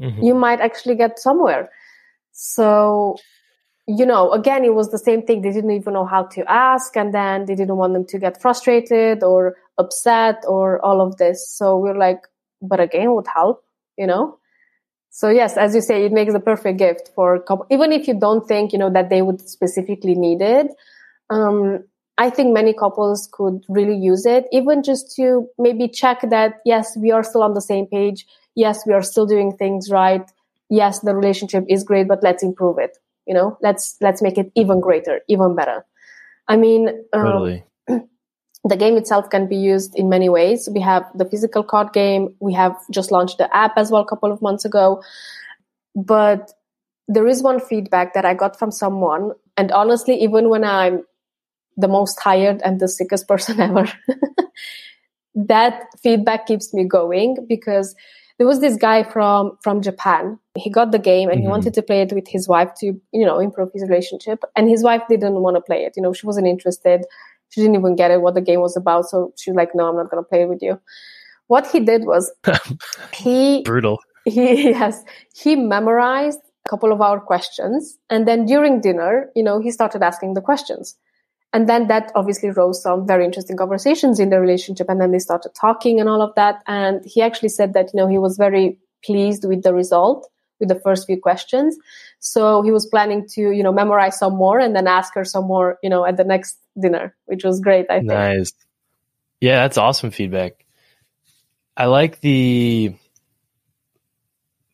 mm-hmm. 0.00 0.22
you 0.22 0.34
might 0.34 0.62
actually 0.62 0.94
get 0.94 1.18
somewhere. 1.18 1.68
So, 2.32 3.18
you 3.88 4.04
know, 4.04 4.32
again, 4.32 4.64
it 4.64 4.74
was 4.74 4.90
the 4.90 4.98
same 4.98 5.22
thing. 5.22 5.40
They 5.40 5.50
didn't 5.50 5.70
even 5.70 5.94
know 5.94 6.04
how 6.04 6.24
to 6.24 6.44
ask, 6.48 6.94
and 6.96 7.12
then 7.14 7.46
they 7.46 7.54
didn't 7.54 7.76
want 7.76 7.94
them 7.94 8.04
to 8.08 8.18
get 8.18 8.40
frustrated 8.40 9.22
or 9.24 9.56
upset 9.78 10.44
or 10.46 10.84
all 10.84 11.00
of 11.00 11.16
this. 11.16 11.50
So 11.50 11.78
we're 11.78 11.96
like, 11.96 12.20
but 12.60 12.80
again, 12.80 13.14
would 13.14 13.26
help, 13.34 13.64
you 13.96 14.06
know? 14.06 14.38
So 15.10 15.30
yes, 15.30 15.56
as 15.56 15.74
you 15.74 15.80
say, 15.80 16.04
it 16.04 16.12
makes 16.12 16.34
a 16.34 16.40
perfect 16.40 16.78
gift 16.78 17.10
for 17.14 17.40
couple, 17.40 17.66
even 17.70 17.92
if 17.92 18.06
you 18.06 18.14
don't 18.14 18.46
think, 18.46 18.72
you 18.72 18.78
know, 18.78 18.90
that 18.92 19.08
they 19.08 19.22
would 19.22 19.48
specifically 19.48 20.14
need 20.14 20.42
it. 20.42 20.68
Um, 21.30 21.84
I 22.18 22.30
think 22.30 22.52
many 22.52 22.74
couples 22.74 23.28
could 23.32 23.64
really 23.68 23.96
use 23.96 24.26
it, 24.26 24.46
even 24.52 24.82
just 24.82 25.16
to 25.16 25.48
maybe 25.58 25.88
check 25.88 26.20
that, 26.28 26.60
yes, 26.64 26.96
we 26.96 27.10
are 27.10 27.22
still 27.22 27.42
on 27.42 27.54
the 27.54 27.62
same 27.62 27.86
page. 27.86 28.26
Yes, 28.54 28.84
we 28.86 28.92
are 28.92 29.02
still 29.02 29.26
doing 29.26 29.56
things 29.56 29.90
right. 29.90 30.28
Yes, 30.68 31.00
the 31.00 31.14
relationship 31.14 31.64
is 31.68 31.84
great, 31.84 32.06
but 32.06 32.22
let's 32.22 32.42
improve 32.42 32.78
it. 32.78 32.98
You 33.28 33.34
know, 33.34 33.58
let's, 33.62 33.96
let's 34.00 34.22
make 34.22 34.38
it 34.38 34.50
even 34.56 34.80
greater, 34.80 35.20
even 35.28 35.54
better. 35.54 35.84
I 36.48 36.56
mean, 36.56 36.88
um, 37.12 37.24
totally 37.24 37.64
the 38.64 38.76
game 38.76 38.96
itself 38.96 39.30
can 39.30 39.46
be 39.46 39.56
used 39.56 39.94
in 39.96 40.08
many 40.08 40.28
ways. 40.28 40.68
We 40.72 40.80
have 40.80 41.04
the 41.14 41.24
physical 41.24 41.62
card 41.62 41.92
game. 41.92 42.34
We 42.40 42.54
have 42.54 42.76
just 42.90 43.10
launched 43.10 43.38
the 43.38 43.54
app 43.54 43.76
as 43.76 43.90
well 43.90 44.02
a 44.02 44.06
couple 44.06 44.32
of 44.32 44.42
months 44.42 44.64
ago. 44.64 45.02
But 45.94 46.52
there 47.06 47.26
is 47.26 47.42
one 47.42 47.60
feedback 47.60 48.14
that 48.14 48.24
I 48.24 48.34
got 48.34 48.58
from 48.58 48.70
someone. 48.70 49.32
And 49.56 49.72
honestly, 49.72 50.20
even 50.22 50.48
when 50.48 50.64
I'm 50.64 51.04
the 51.76 51.88
most 51.88 52.18
tired 52.20 52.60
and 52.64 52.80
the 52.80 52.88
sickest 52.88 53.28
person 53.32 53.60
ever, 53.60 53.88
that 55.34 55.84
feedback 56.02 56.46
keeps 56.46 56.74
me 56.74 56.84
going 56.84 57.46
because 57.48 57.94
there 58.38 58.46
was 58.46 58.60
this 58.60 58.76
guy 58.76 59.02
from 59.02 59.58
from 59.62 59.82
Japan. 59.82 60.38
He 60.56 60.70
got 60.70 60.92
the 60.92 60.98
game 60.98 61.28
and 61.28 61.38
mm-hmm. 61.38 61.46
he 61.46 61.50
wanted 61.50 61.74
to 61.74 61.82
play 61.82 62.00
it 62.02 62.12
with 62.12 62.28
his 62.28 62.48
wife 62.48 62.70
to, 62.80 62.86
you 63.12 63.26
know, 63.26 63.38
improve 63.38 63.70
his 63.72 63.82
relationship. 63.82 64.42
And 64.56 64.68
his 64.68 64.82
wife 64.82 65.02
didn't 65.08 65.34
want 65.34 65.56
to 65.56 65.60
play 65.60 65.84
it. 65.84 65.94
You 65.96 66.02
know, 66.02 66.12
she 66.12 66.26
wasn't 66.26 66.46
interested 66.46 67.04
she 67.50 67.60
didn't 67.60 67.76
even 67.76 67.96
get 67.96 68.10
it 68.10 68.20
what 68.20 68.34
the 68.34 68.40
game 68.40 68.60
was 68.60 68.76
about. 68.76 69.08
So 69.08 69.32
she 69.36 69.50
was 69.50 69.56
like, 69.56 69.74
no, 69.74 69.88
I'm 69.88 69.96
not 69.96 70.10
going 70.10 70.22
to 70.22 70.28
play 70.28 70.44
with 70.44 70.62
you. 70.62 70.80
What 71.46 71.66
he 71.66 71.80
did 71.80 72.04
was 72.04 72.30
he 73.14 73.62
brutal. 73.62 73.98
He 74.24 74.70
yes, 74.70 75.04
he 75.34 75.56
memorized 75.56 76.40
a 76.66 76.68
couple 76.68 76.92
of 76.92 77.00
our 77.00 77.18
questions, 77.18 77.96
and 78.10 78.28
then 78.28 78.44
during 78.44 78.82
dinner, 78.82 79.30
you 79.34 79.42
know, 79.42 79.58
he 79.58 79.70
started 79.70 80.02
asking 80.02 80.34
the 80.34 80.42
questions. 80.42 80.96
And 81.52 81.68
then 81.68 81.88
that 81.88 82.12
obviously 82.14 82.50
rose 82.50 82.82
some 82.82 83.06
very 83.06 83.24
interesting 83.24 83.56
conversations 83.56 84.20
in 84.20 84.30
the 84.30 84.40
relationship. 84.40 84.88
And 84.88 85.00
then 85.00 85.12
they 85.12 85.18
started 85.18 85.52
talking 85.58 85.98
and 85.98 86.08
all 86.08 86.20
of 86.20 86.34
that. 86.34 86.62
And 86.66 87.00
he 87.04 87.22
actually 87.22 87.48
said 87.48 87.72
that, 87.72 87.90
you 87.94 87.98
know, 87.98 88.06
he 88.06 88.18
was 88.18 88.36
very 88.36 88.78
pleased 89.02 89.44
with 89.46 89.62
the 89.62 89.72
result 89.72 90.28
with 90.60 90.68
the 90.68 90.80
first 90.80 91.06
few 91.06 91.20
questions. 91.20 91.76
So 92.18 92.62
he 92.62 92.70
was 92.70 92.86
planning 92.86 93.26
to, 93.34 93.52
you 93.52 93.62
know, 93.62 93.72
memorize 93.72 94.18
some 94.18 94.34
more 94.34 94.58
and 94.58 94.74
then 94.74 94.86
ask 94.86 95.14
her 95.14 95.24
some 95.24 95.44
more, 95.44 95.78
you 95.82 95.90
know, 95.90 96.04
at 96.04 96.16
the 96.16 96.24
next 96.24 96.58
dinner, 96.80 97.14
which 97.26 97.44
was 97.44 97.60
great. 97.60 97.86
I 97.88 97.98
think. 97.98 98.08
Nice. 98.08 98.52
Yeah, 99.40 99.62
that's 99.62 99.78
awesome 99.78 100.10
feedback. 100.10 100.64
I 101.76 101.86
like 101.86 102.20
the 102.20 102.94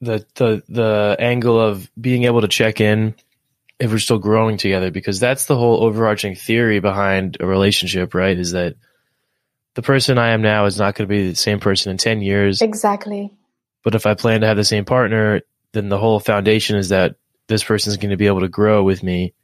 the 0.01 0.25
the 0.35 0.63
the 0.69 1.17
angle 1.19 1.61
of 1.61 1.91
being 2.01 2.25
able 2.25 2.41
to 2.41 2.49
check 2.49 2.81
in 2.81 3.15
if 3.79 3.91
we're 3.91 3.99
still 3.99 4.19
growing 4.19 4.57
together 4.57 4.91
because 4.91 5.21
that's 5.21 5.47
the 5.47 5.57
whole 5.57 5.83
overarching 5.83 6.35
theory 6.35 6.81
behind 6.81 7.37
a 7.41 7.47
relationship, 7.47 8.15
right? 8.15 8.39
Is 8.39 8.53
that 8.53 8.77
the 9.75 9.83
person 9.83 10.19
I 10.19 10.31
am 10.31 10.43
now 10.43 10.67
is 10.67 10.79
not 10.79 10.95
going 10.95 11.09
to 11.09 11.13
be 11.13 11.31
the 11.31 11.37
same 11.37 11.61
person 11.61 11.91
in 11.91 11.99
10 11.99 12.23
years. 12.23 12.63
Exactly. 12.63 13.33
But 13.83 13.95
if 13.95 14.07
I 14.07 14.15
plan 14.15 14.41
to 14.41 14.47
have 14.47 14.57
the 14.57 14.65
same 14.65 14.85
partner, 14.85 15.43
then 15.73 15.89
the 15.89 15.99
whole 15.99 16.21
foundation 16.21 16.77
is 16.77 16.91
that 16.91 17.17
this 17.49 17.65
person 17.65 17.91
is 17.91 17.97
going 17.97 18.11
to 18.11 18.17
be 18.17 18.27
able 18.27 18.41
to 18.41 18.49
grow 18.49 18.83
with 18.83 19.03
me. 19.03 19.35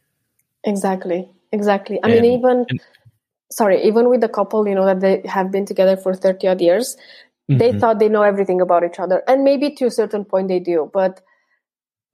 Exactly. 0.64 1.28
Exactly. 1.52 1.98
I 2.02 2.10
and, 2.10 2.22
mean, 2.22 2.38
even, 2.38 2.66
and, 2.68 2.80
sorry, 3.50 3.82
even 3.84 4.08
with 4.08 4.20
the 4.20 4.28
couple, 4.28 4.66
you 4.68 4.74
know, 4.74 4.86
that 4.86 5.00
they 5.00 5.22
have 5.28 5.50
been 5.50 5.66
together 5.66 5.96
for 5.96 6.14
30 6.14 6.46
odd 6.46 6.60
years, 6.60 6.96
mm-hmm. 7.50 7.58
they 7.58 7.72
thought 7.72 7.98
they 7.98 8.08
know 8.08 8.22
everything 8.22 8.60
about 8.60 8.84
each 8.84 9.00
other. 9.00 9.22
And 9.26 9.42
maybe 9.42 9.72
to 9.72 9.86
a 9.86 9.90
certain 9.90 10.24
point 10.24 10.48
they 10.48 10.60
do, 10.60 10.88
but 10.92 11.20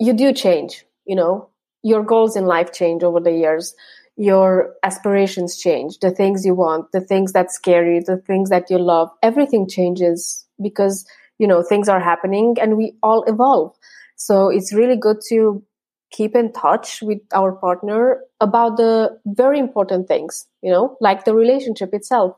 you 0.01 0.15
do 0.15 0.33
change, 0.33 0.87
you 1.05 1.17
know, 1.17 1.51
your 1.87 2.03
goals 2.03 2.35
in 2.35 2.47
life 2.47 2.73
change 2.73 3.05
over 3.05 3.21
the 3.21 3.33
years. 3.33 3.75
Your 4.17 4.75
aspirations 4.83 5.57
change, 5.57 5.99
the 6.01 6.11
things 6.11 6.45
you 6.45 6.55
want, 6.55 6.91
the 6.91 7.01
things 7.01 7.33
that 7.33 7.53
scare 7.53 7.89
you, 7.93 8.03
the 8.03 8.17
things 8.17 8.51
that 8.51 8.71
you 8.71 8.79
love, 8.79 9.11
everything 9.23 9.69
changes 9.69 10.47
because, 10.61 11.07
you 11.39 11.47
know, 11.47 11.63
things 11.63 11.89
are 11.89 12.01
happening 12.01 12.57
and 12.61 12.77
we 12.77 12.95
all 13.03 13.23
evolve. 13.25 13.77
So 14.17 14.49
it's 14.49 14.73
really 14.73 14.97
good 14.97 15.19
to 15.29 15.63
keep 16.11 16.35
in 16.35 16.53
touch 16.53 17.03
with 17.03 17.21
our 17.33 17.53
partner 17.53 18.21
about 18.41 18.79
the 18.79 19.19
very 19.27 19.59
important 19.59 20.09
things, 20.09 20.47
you 20.63 20.73
know, 20.73 20.97
like 21.01 21.25
the 21.25 21.35
relationship 21.35 21.91
itself. 21.93 22.37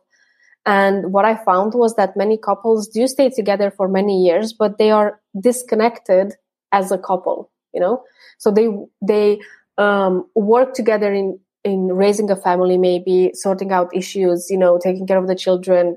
And 0.66 1.12
what 1.12 1.24
I 1.24 1.42
found 1.42 1.72
was 1.74 1.94
that 1.94 2.16
many 2.16 2.37
couples 2.37 2.88
do 2.88 3.06
stay 3.06 3.30
together 3.30 3.70
for 3.70 3.88
many 3.88 4.24
years, 4.24 4.52
but 4.52 4.76
they 4.76 4.90
are 4.90 5.20
disconnected 5.40 6.34
as 6.72 6.92
a 6.92 6.98
couple, 6.98 7.50
you 7.78 7.84
know, 7.84 8.02
so 8.38 8.50
they, 8.50 8.68
they, 9.00 9.38
um, 9.78 10.28
work 10.34 10.74
together 10.74 11.12
in, 11.12 11.38
in 11.62 11.86
raising 11.92 12.28
a 12.30 12.36
family, 12.36 12.76
maybe 12.76 13.30
sorting 13.34 13.70
out 13.70 13.94
issues, 13.94 14.48
you 14.50 14.58
know, 14.58 14.78
taking 14.82 15.06
care 15.06 15.18
of 15.18 15.28
the 15.28 15.36
children, 15.36 15.96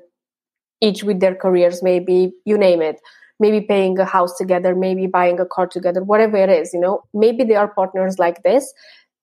each 0.82 1.04
with 1.04 1.20
their 1.20 1.34
careers, 1.34 1.82
maybe 1.82 2.34
you 2.46 2.58
name 2.58 2.82
it. 2.82 3.00
Maybe 3.40 3.62
paying 3.62 3.98
a 3.98 4.06
house 4.06 4.38
together, 4.38 4.76
maybe 4.76 5.08
buying 5.08 5.40
a 5.40 5.48
car 5.48 5.66
together, 5.66 6.04
whatever 6.04 6.38
it 6.38 6.50
is, 6.50 6.76
you 6.76 6.80
know, 6.80 7.02
maybe 7.12 7.44
they 7.44 7.56
are 7.56 7.74
partners 7.74 8.20
like 8.20 8.44
this, 8.44 8.72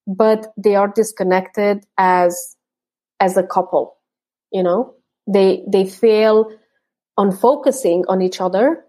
but 0.08 0.48
they 0.56 0.74
are 0.74 0.88
disconnected 0.88 1.84
as, 1.98 2.56
as 3.20 3.36
a 3.36 3.44
couple, 3.44 3.96
you 4.50 4.64
know, 4.64 4.94
they, 5.28 5.62
they 5.68 5.86
fail 5.86 6.50
on 7.16 7.30
focusing 7.30 8.04
on 8.08 8.20
each 8.20 8.40
other, 8.40 8.84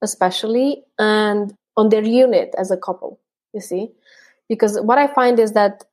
especially, 0.00 0.82
and 0.98 1.52
on 1.80 1.88
their 1.88 2.04
unit 2.04 2.54
as 2.58 2.70
a 2.70 2.76
couple, 2.76 3.18
you 3.54 3.60
see, 3.60 3.88
because 4.48 4.78
what 4.80 4.98
I 4.98 5.06
find 5.06 5.40
is 5.40 5.52
that 5.52 5.84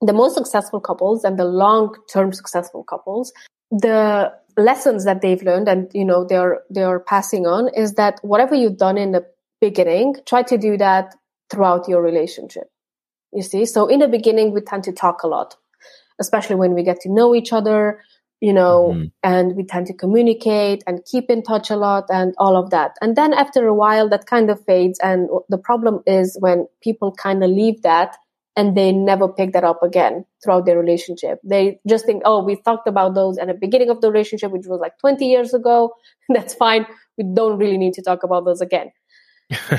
the 0.00 0.12
most 0.12 0.34
successful 0.34 0.80
couples 0.80 1.24
and 1.24 1.38
the 1.38 1.44
long 1.44 1.94
term 2.12 2.32
successful 2.32 2.82
couples, 2.84 3.32
the 3.70 4.32
lessons 4.56 5.04
that 5.04 5.20
they've 5.22 5.42
learned 5.42 5.68
and 5.68 5.90
you 5.92 6.04
know 6.04 6.24
they're 6.24 6.60
they're 6.70 7.00
passing 7.00 7.46
on 7.46 7.68
is 7.74 7.94
that 7.94 8.18
whatever 8.22 8.54
you've 8.54 8.78
done 8.78 8.96
in 8.96 9.12
the 9.12 9.24
beginning 9.60 10.14
try 10.26 10.42
to 10.42 10.56
do 10.56 10.76
that 10.78 11.14
throughout 11.50 11.88
your 11.88 12.02
relationship 12.02 12.70
you 13.32 13.42
see? 13.42 13.66
So 13.66 13.86
in 13.86 14.00
the 14.00 14.08
beginning 14.08 14.52
we 14.52 14.62
tend 14.62 14.84
to 14.84 14.92
talk 14.92 15.22
a 15.22 15.28
lot 15.28 15.56
especially 16.18 16.56
when 16.56 16.72
we 16.72 16.82
get 16.82 17.00
to 17.00 17.12
know 17.12 17.34
each 17.34 17.52
other 17.52 18.00
you 18.40 18.52
know 18.52 18.92
mm-hmm. 18.92 19.04
and 19.22 19.56
we 19.56 19.64
tend 19.64 19.86
to 19.86 19.94
communicate 19.94 20.82
and 20.86 21.04
keep 21.10 21.30
in 21.30 21.42
touch 21.42 21.70
a 21.70 21.76
lot 21.76 22.04
and 22.10 22.34
all 22.38 22.56
of 22.56 22.70
that 22.70 22.92
and 23.00 23.16
then 23.16 23.32
after 23.32 23.66
a 23.66 23.74
while 23.74 24.08
that 24.08 24.26
kind 24.26 24.50
of 24.50 24.62
fades 24.66 24.98
and 25.02 25.28
the 25.48 25.58
problem 25.58 26.00
is 26.06 26.36
when 26.40 26.66
people 26.82 27.12
kind 27.12 27.42
of 27.42 27.50
leave 27.50 27.80
that 27.82 28.16
and 28.56 28.74
they 28.74 28.90
never 28.90 29.28
pick 29.28 29.52
that 29.52 29.64
up 29.64 29.82
again 29.82 30.24
throughout 30.42 30.64
their 30.64 30.78
relationship. 30.78 31.38
They 31.44 31.78
just 31.86 32.06
think, 32.06 32.22
oh, 32.24 32.42
we 32.42 32.56
talked 32.56 32.88
about 32.88 33.14
those 33.14 33.36
at 33.36 33.48
the 33.48 33.54
beginning 33.54 33.90
of 33.90 34.00
the 34.00 34.10
relationship, 34.10 34.50
which 34.50 34.66
was 34.66 34.80
like 34.80 34.98
20 34.98 35.26
years 35.26 35.52
ago. 35.52 35.92
That's 36.30 36.54
fine. 36.54 36.86
We 37.18 37.24
don't 37.34 37.58
really 37.58 37.76
need 37.76 37.92
to 37.94 38.02
talk 38.02 38.22
about 38.22 38.46
those 38.46 38.62
again. 38.62 38.92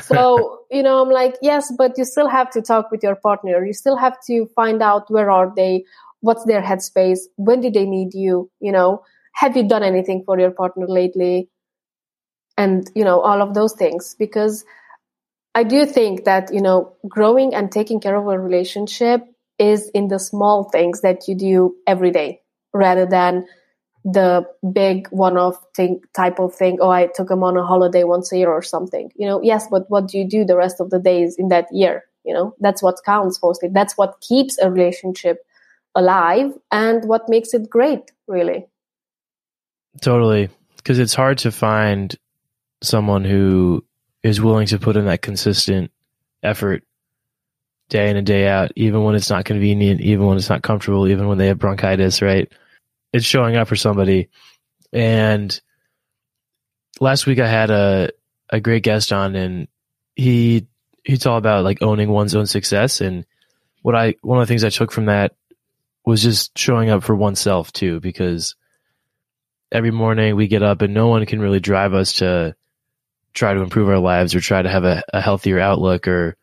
so, 0.04 0.60
you 0.72 0.84
know, 0.84 1.02
I'm 1.02 1.10
like, 1.10 1.36
yes, 1.42 1.74
but 1.76 1.98
you 1.98 2.06
still 2.06 2.30
have 2.30 2.52
to 2.52 2.62
talk 2.62 2.92
with 2.92 3.02
your 3.02 3.16
partner. 3.16 3.66
You 3.66 3.74
still 3.74 3.98
have 3.98 4.16
to 4.28 4.46
find 4.56 4.84
out 4.84 5.10
where 5.10 5.32
are 5.32 5.52
they? 5.56 5.84
What's 6.28 6.46
their 6.46 6.62
headspace? 6.62 7.20
When 7.38 7.62
do 7.62 7.72
they 7.72 7.86
need 7.86 8.14
you? 8.14 8.52
You 8.60 8.74
know, 8.74 9.04
have 9.34 9.56
you 9.58 9.68
done 9.68 9.84
anything 9.84 10.24
for 10.26 10.40
your 10.40 10.52
partner 10.52 10.88
lately? 10.88 11.50
And, 12.58 12.90
you 12.96 13.04
know, 13.04 13.22
all 13.22 13.42
of 13.42 13.54
those 13.54 13.74
things 13.74 14.16
because 14.18 14.66
I 15.56 15.64
do 15.64 15.86
think 15.86 16.26
that, 16.26 16.54
you 16.54 16.62
know, 16.62 16.96
growing 17.08 17.54
and 17.56 17.72
taking 17.72 18.00
care 18.00 18.16
of 18.16 18.28
a 18.28 18.40
relationship 18.40 19.22
is 19.58 19.90
in 19.94 20.08
the 20.08 20.20
small 20.20 20.66
things 20.66 21.02
that 21.02 21.28
you 21.28 21.36
do 21.36 21.76
every 21.88 22.12
day 22.12 22.42
rather 22.74 23.06
than 23.06 23.46
the 24.06 24.46
big 24.74 25.08
one-off 25.10 25.58
thing 25.76 26.00
type 26.16 26.40
of 26.40 26.56
thing 26.56 26.78
oh 26.80 26.90
i 26.90 27.08
took 27.08 27.30
him 27.30 27.44
on 27.44 27.58
a 27.58 27.66
holiday 27.66 28.04
once 28.04 28.32
a 28.32 28.38
year 28.38 28.50
or 28.50 28.62
something 28.62 29.12
you 29.16 29.28
know 29.28 29.42
yes 29.42 29.68
but 29.70 29.84
what 29.90 30.08
do 30.08 30.18
you 30.18 30.28
do 30.28 30.46
the 30.46 30.56
rest 30.56 30.80
of 30.80 30.90
the 30.92 31.00
days 31.00 31.36
in 31.38 31.50
that 31.50 31.66
year 31.72 32.04
you 32.24 32.34
know 32.34 32.56
that's 32.60 32.82
what 32.82 32.96
counts 33.06 33.40
mostly 33.44 33.70
that's 33.70 33.98
what 33.98 34.22
keeps 34.22 34.58
a 34.60 34.72
relationship 34.72 35.40
alive 35.98 36.54
and 36.72 37.04
what 37.06 37.28
makes 37.28 37.54
it 37.54 37.70
great 37.70 38.12
really 38.28 38.66
totally 40.02 40.50
because 40.78 41.00
it's 41.00 41.14
hard 41.14 41.38
to 41.40 41.52
find 41.52 42.16
someone 42.82 43.26
who 43.26 43.84
is 44.24 44.40
willing 44.40 44.68
to 44.68 44.80
put 44.80 44.96
in 44.96 45.06
that 45.06 45.22
consistent 45.22 45.92
effort 46.44 46.84
day 47.90 48.10
in 48.10 48.18
and 48.18 48.28
day 48.28 48.48
out, 48.48 48.70
even 48.76 49.04
when 49.04 49.16
it's 49.16 49.30
not 49.30 49.46
convenient, 49.46 50.02
even 50.02 50.26
when 50.26 50.36
it's 50.38 50.50
not 50.50 50.62
comfortable, 50.62 51.08
even 51.08 51.28
when 51.28 51.38
they 51.38 51.48
have 51.48 51.58
bronchitis, 51.58 52.22
right? 52.22 52.52
it's 53.14 53.26
showing 53.26 53.56
up 53.56 53.68
for 53.68 53.76
somebody. 53.76 54.30
And 54.94 55.60
last 57.00 57.26
week 57.26 57.40
I 57.40 57.48
had 57.48 57.70
a 57.70 58.12
a 58.50 58.60
great 58.60 58.84
guest 58.84 59.12
on, 59.12 59.36
and 59.36 59.68
he 60.16 60.68
he's 61.04 61.26
all 61.26 61.38
about 61.38 61.64
like 61.64 61.82
owning 61.82 62.10
one's 62.10 62.36
own 62.36 62.46
success. 62.46 63.02
And 63.02 63.26
what 63.82 63.96
I 63.96 64.16
one 64.22 64.40
of 64.40 64.48
the 64.48 64.52
things 64.52 64.64
I 64.64 64.70
took 64.70 64.92
from 64.92 65.06
that 65.06 65.36
was 66.08 66.24
just 66.24 66.58
showing 66.58 66.90
up 66.90 67.04
for 67.04 67.14
oneself 67.14 67.74
too, 67.74 68.00
because 68.00 68.56
every 69.74 69.92
morning 69.92 70.38
we 70.38 70.48
get 70.48 70.64
up 70.64 70.82
and 70.82 70.94
no 70.94 71.08
one 71.08 71.26
can 71.26 71.42
really 71.42 71.60
drive 71.60 71.94
us 71.94 72.14
to 72.14 72.56
try 73.34 73.54
to 73.54 73.62
improve 73.62 73.90
our 73.90 74.00
lives 74.00 74.34
or 74.34 74.40
try 74.40 74.62
to 74.62 74.70
have 74.70 74.86
a, 74.86 75.04
a 75.14 75.20
healthier 75.20 75.60
outlook 75.60 76.08
or 76.08 76.38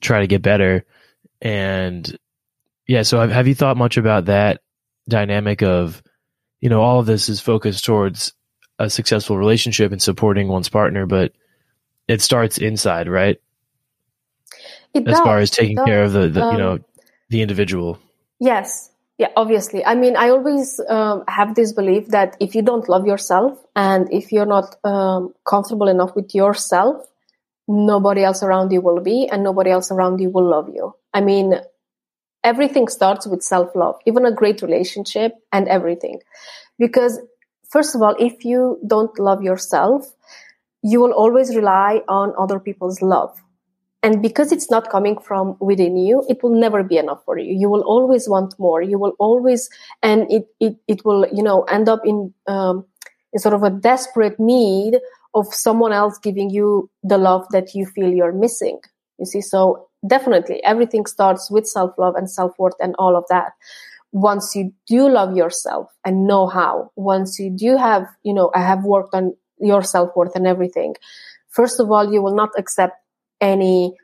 try 0.00 0.20
to 0.20 0.28
get 0.28 0.40
better. 0.40 0.84
And 1.40 2.16
yeah, 2.86 3.02
so 3.02 3.18
have, 3.18 3.32
have 3.32 3.48
you 3.48 3.56
thought 3.56 3.76
much 3.76 3.96
about 3.96 4.26
that 4.26 4.60
dynamic 5.08 5.62
of, 5.62 6.00
you 6.60 6.70
know, 6.70 6.80
all 6.80 7.00
of 7.00 7.06
this 7.06 7.28
is 7.28 7.40
focused 7.40 7.84
towards 7.84 8.34
a 8.78 8.88
successful 8.88 9.36
relationship 9.36 9.90
and 9.90 10.00
supporting 10.00 10.46
one's 10.46 10.68
partner, 10.68 11.06
but 11.06 11.32
it 12.06 12.20
starts 12.20 12.56
inside, 12.56 13.08
right? 13.08 13.40
It 14.94 15.08
as 15.08 15.16
does, 15.16 15.20
far 15.24 15.38
as 15.40 15.50
taking 15.50 15.76
care 15.84 16.04
of 16.04 16.12
the, 16.12 16.28
the 16.28 16.44
Um, 16.44 16.52
you 16.52 16.58
know, 16.58 16.78
the 17.30 17.42
individual. 17.42 17.98
Yes. 18.38 18.90
Yeah, 19.22 19.28
obviously. 19.36 19.84
I 19.84 19.94
mean, 19.94 20.16
I 20.16 20.30
always 20.30 20.80
um, 20.88 21.22
have 21.28 21.54
this 21.54 21.72
belief 21.72 22.08
that 22.08 22.36
if 22.40 22.56
you 22.56 22.62
don't 22.62 22.88
love 22.88 23.06
yourself 23.06 23.56
and 23.76 24.12
if 24.12 24.32
you're 24.32 24.52
not 24.56 24.74
um, 24.82 25.32
comfortable 25.48 25.86
enough 25.86 26.16
with 26.16 26.34
yourself, 26.34 27.06
nobody 27.68 28.24
else 28.24 28.42
around 28.42 28.72
you 28.72 28.80
will 28.80 28.98
be 28.98 29.28
and 29.30 29.44
nobody 29.44 29.70
else 29.70 29.92
around 29.92 30.18
you 30.18 30.28
will 30.28 30.50
love 30.50 30.70
you. 30.74 30.96
I 31.14 31.20
mean, 31.20 31.54
everything 32.42 32.88
starts 32.88 33.24
with 33.24 33.44
self 33.44 33.76
love, 33.76 33.94
even 34.06 34.26
a 34.26 34.32
great 34.32 34.60
relationship 34.60 35.34
and 35.52 35.68
everything. 35.68 36.18
Because, 36.76 37.20
first 37.70 37.94
of 37.94 38.02
all, 38.02 38.16
if 38.18 38.44
you 38.44 38.80
don't 38.84 39.16
love 39.20 39.40
yourself, 39.40 40.12
you 40.82 41.00
will 41.00 41.12
always 41.12 41.54
rely 41.54 42.02
on 42.08 42.32
other 42.36 42.58
people's 42.58 43.00
love. 43.00 43.40
And 44.02 44.20
because 44.20 44.50
it's 44.50 44.68
not 44.68 44.90
coming 44.90 45.18
from 45.18 45.56
within 45.60 45.96
you, 45.96 46.24
it 46.28 46.42
will 46.42 46.58
never 46.58 46.82
be 46.82 46.98
enough 46.98 47.24
for 47.24 47.38
you. 47.38 47.54
You 47.56 47.70
will 47.70 47.82
always 47.82 48.28
want 48.28 48.54
more. 48.58 48.82
You 48.82 48.98
will 48.98 49.14
always, 49.20 49.70
and 50.02 50.30
it, 50.30 50.46
it, 50.58 50.76
it 50.88 51.04
will, 51.04 51.26
you 51.32 51.42
know, 51.42 51.62
end 51.64 51.88
up 51.88 52.00
in, 52.04 52.34
um, 52.48 52.84
in 53.32 53.38
sort 53.38 53.54
of 53.54 53.62
a 53.62 53.70
desperate 53.70 54.40
need 54.40 54.98
of 55.34 55.46
someone 55.54 55.92
else 55.92 56.18
giving 56.18 56.50
you 56.50 56.90
the 57.04 57.16
love 57.16 57.46
that 57.52 57.74
you 57.74 57.86
feel 57.86 58.12
you're 58.12 58.32
missing. 58.32 58.80
You 59.18 59.26
see, 59.26 59.40
so 59.40 59.88
definitely 60.06 60.62
everything 60.64 61.06
starts 61.06 61.48
with 61.50 61.66
self 61.66 61.96
love 61.96 62.16
and 62.16 62.28
self 62.28 62.58
worth 62.58 62.74
and 62.80 62.96
all 62.98 63.16
of 63.16 63.24
that. 63.30 63.52
Once 64.10 64.54
you 64.54 64.72
do 64.86 65.08
love 65.08 65.36
yourself 65.36 65.90
and 66.04 66.26
know 66.26 66.46
how, 66.46 66.90
once 66.96 67.38
you 67.38 67.50
do 67.50 67.76
have, 67.76 68.06
you 68.24 68.34
know, 68.34 68.50
I 68.54 68.60
have 68.60 68.84
worked 68.84 69.14
on 69.14 69.34
your 69.58 69.82
self 69.82 70.10
worth 70.16 70.34
and 70.34 70.46
everything. 70.46 70.96
First 71.48 71.80
of 71.80 71.90
all, 71.90 72.12
you 72.12 72.20
will 72.20 72.34
not 72.34 72.50
accept 72.58 72.96
any, 73.42 73.94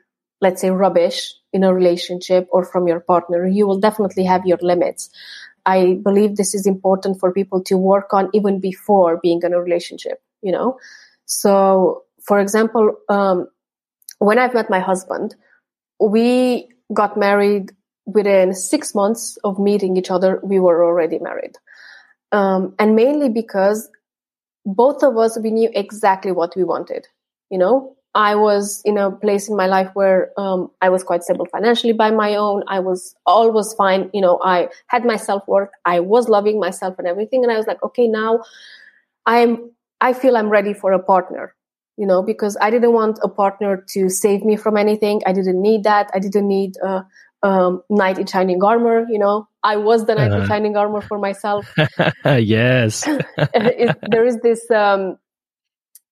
let's 0.41 0.61
say, 0.61 0.69
rubbish 0.69 1.33
in 1.51 1.63
a 1.63 1.73
relationship 1.73 2.47
or 2.51 2.63
from 2.63 2.87
your 2.87 2.99
partner. 2.99 3.47
You 3.47 3.65
will 3.65 3.79
definitely 3.79 4.23
have 4.25 4.45
your 4.45 4.59
limits. 4.61 5.09
I 5.65 5.99
believe 6.03 6.35
this 6.35 6.53
is 6.53 6.67
important 6.67 7.19
for 7.19 7.33
people 7.33 7.63
to 7.63 7.77
work 7.77 8.13
on 8.13 8.29
even 8.33 8.59
before 8.59 9.19
being 9.21 9.41
in 9.43 9.53
a 9.53 9.61
relationship, 9.61 10.21
you 10.41 10.51
know? 10.51 10.77
So, 11.25 12.03
for 12.21 12.39
example, 12.39 12.95
um, 13.09 13.47
when 14.19 14.37
I've 14.37 14.53
met 14.53 14.69
my 14.69 14.79
husband, 14.79 15.35
we 15.99 16.69
got 16.93 17.17
married 17.17 17.71
within 18.05 18.53
six 18.53 18.95
months 18.95 19.37
of 19.43 19.59
meeting 19.59 19.97
each 19.97 20.11
other. 20.11 20.39
We 20.43 20.59
were 20.59 20.83
already 20.83 21.19
married. 21.19 21.55
Um, 22.31 22.75
and 22.79 22.95
mainly 22.95 23.29
because 23.29 23.89
both 24.65 25.03
of 25.03 25.17
us, 25.17 25.37
we 25.39 25.51
knew 25.51 25.69
exactly 25.73 26.31
what 26.31 26.55
we 26.55 26.63
wanted. 26.63 27.07
You 27.49 27.57
know, 27.57 27.95
I 28.15 28.35
was 28.35 28.81
in 28.85 28.97
a 28.97 29.11
place 29.11 29.47
in 29.49 29.55
my 29.55 29.67
life 29.67 29.89
where 29.93 30.31
um, 30.37 30.71
I 30.81 30.89
was 30.89 31.03
quite 31.03 31.23
stable 31.23 31.45
financially 31.45 31.93
by 31.93 32.11
my 32.11 32.35
own. 32.35 32.63
I 32.67 32.79
was 32.79 33.15
always 33.25 33.73
fine. 33.73 34.09
You 34.13 34.21
know, 34.21 34.39
I 34.43 34.69
had 34.87 35.05
my 35.05 35.15
self 35.15 35.47
worth. 35.47 35.69
I 35.85 35.99
was 35.99 36.27
loving 36.27 36.59
myself 36.59 36.95
and 36.97 37.07
everything. 37.07 37.43
And 37.43 37.51
I 37.51 37.57
was 37.57 37.67
like, 37.67 37.81
okay, 37.83 38.07
now 38.07 38.39
I'm, 39.25 39.71
I 40.01 40.13
feel 40.13 40.37
I'm 40.37 40.49
ready 40.49 40.73
for 40.73 40.91
a 40.91 40.99
partner, 41.01 41.55
you 41.97 42.07
know, 42.07 42.23
because 42.23 42.57
I 42.59 42.71
didn't 42.71 42.93
want 42.93 43.19
a 43.21 43.29
partner 43.29 43.85
to 43.89 44.09
save 44.09 44.43
me 44.43 44.55
from 44.57 44.75
anything. 44.77 45.21
I 45.25 45.33
didn't 45.33 45.61
need 45.61 45.83
that. 45.83 46.09
I 46.13 46.19
didn't 46.19 46.47
need 46.47 46.77
a 46.83 47.05
um, 47.43 47.83
knight 47.89 48.17
in 48.17 48.25
shining 48.25 48.63
armor, 48.63 49.05
you 49.09 49.19
know. 49.19 49.47
I 49.63 49.77
was 49.77 50.05
the 50.05 50.15
knight 50.15 50.33
in 50.33 50.39
Uh-huh. 50.39 50.47
shining 50.47 50.75
armor 50.75 51.01
for 51.01 51.19
myself. 51.19 51.67
yes. 52.25 53.05
it, 53.53 53.97
there 54.07 54.25
is 54.25 54.37
this 54.41 54.69
um 54.71 55.17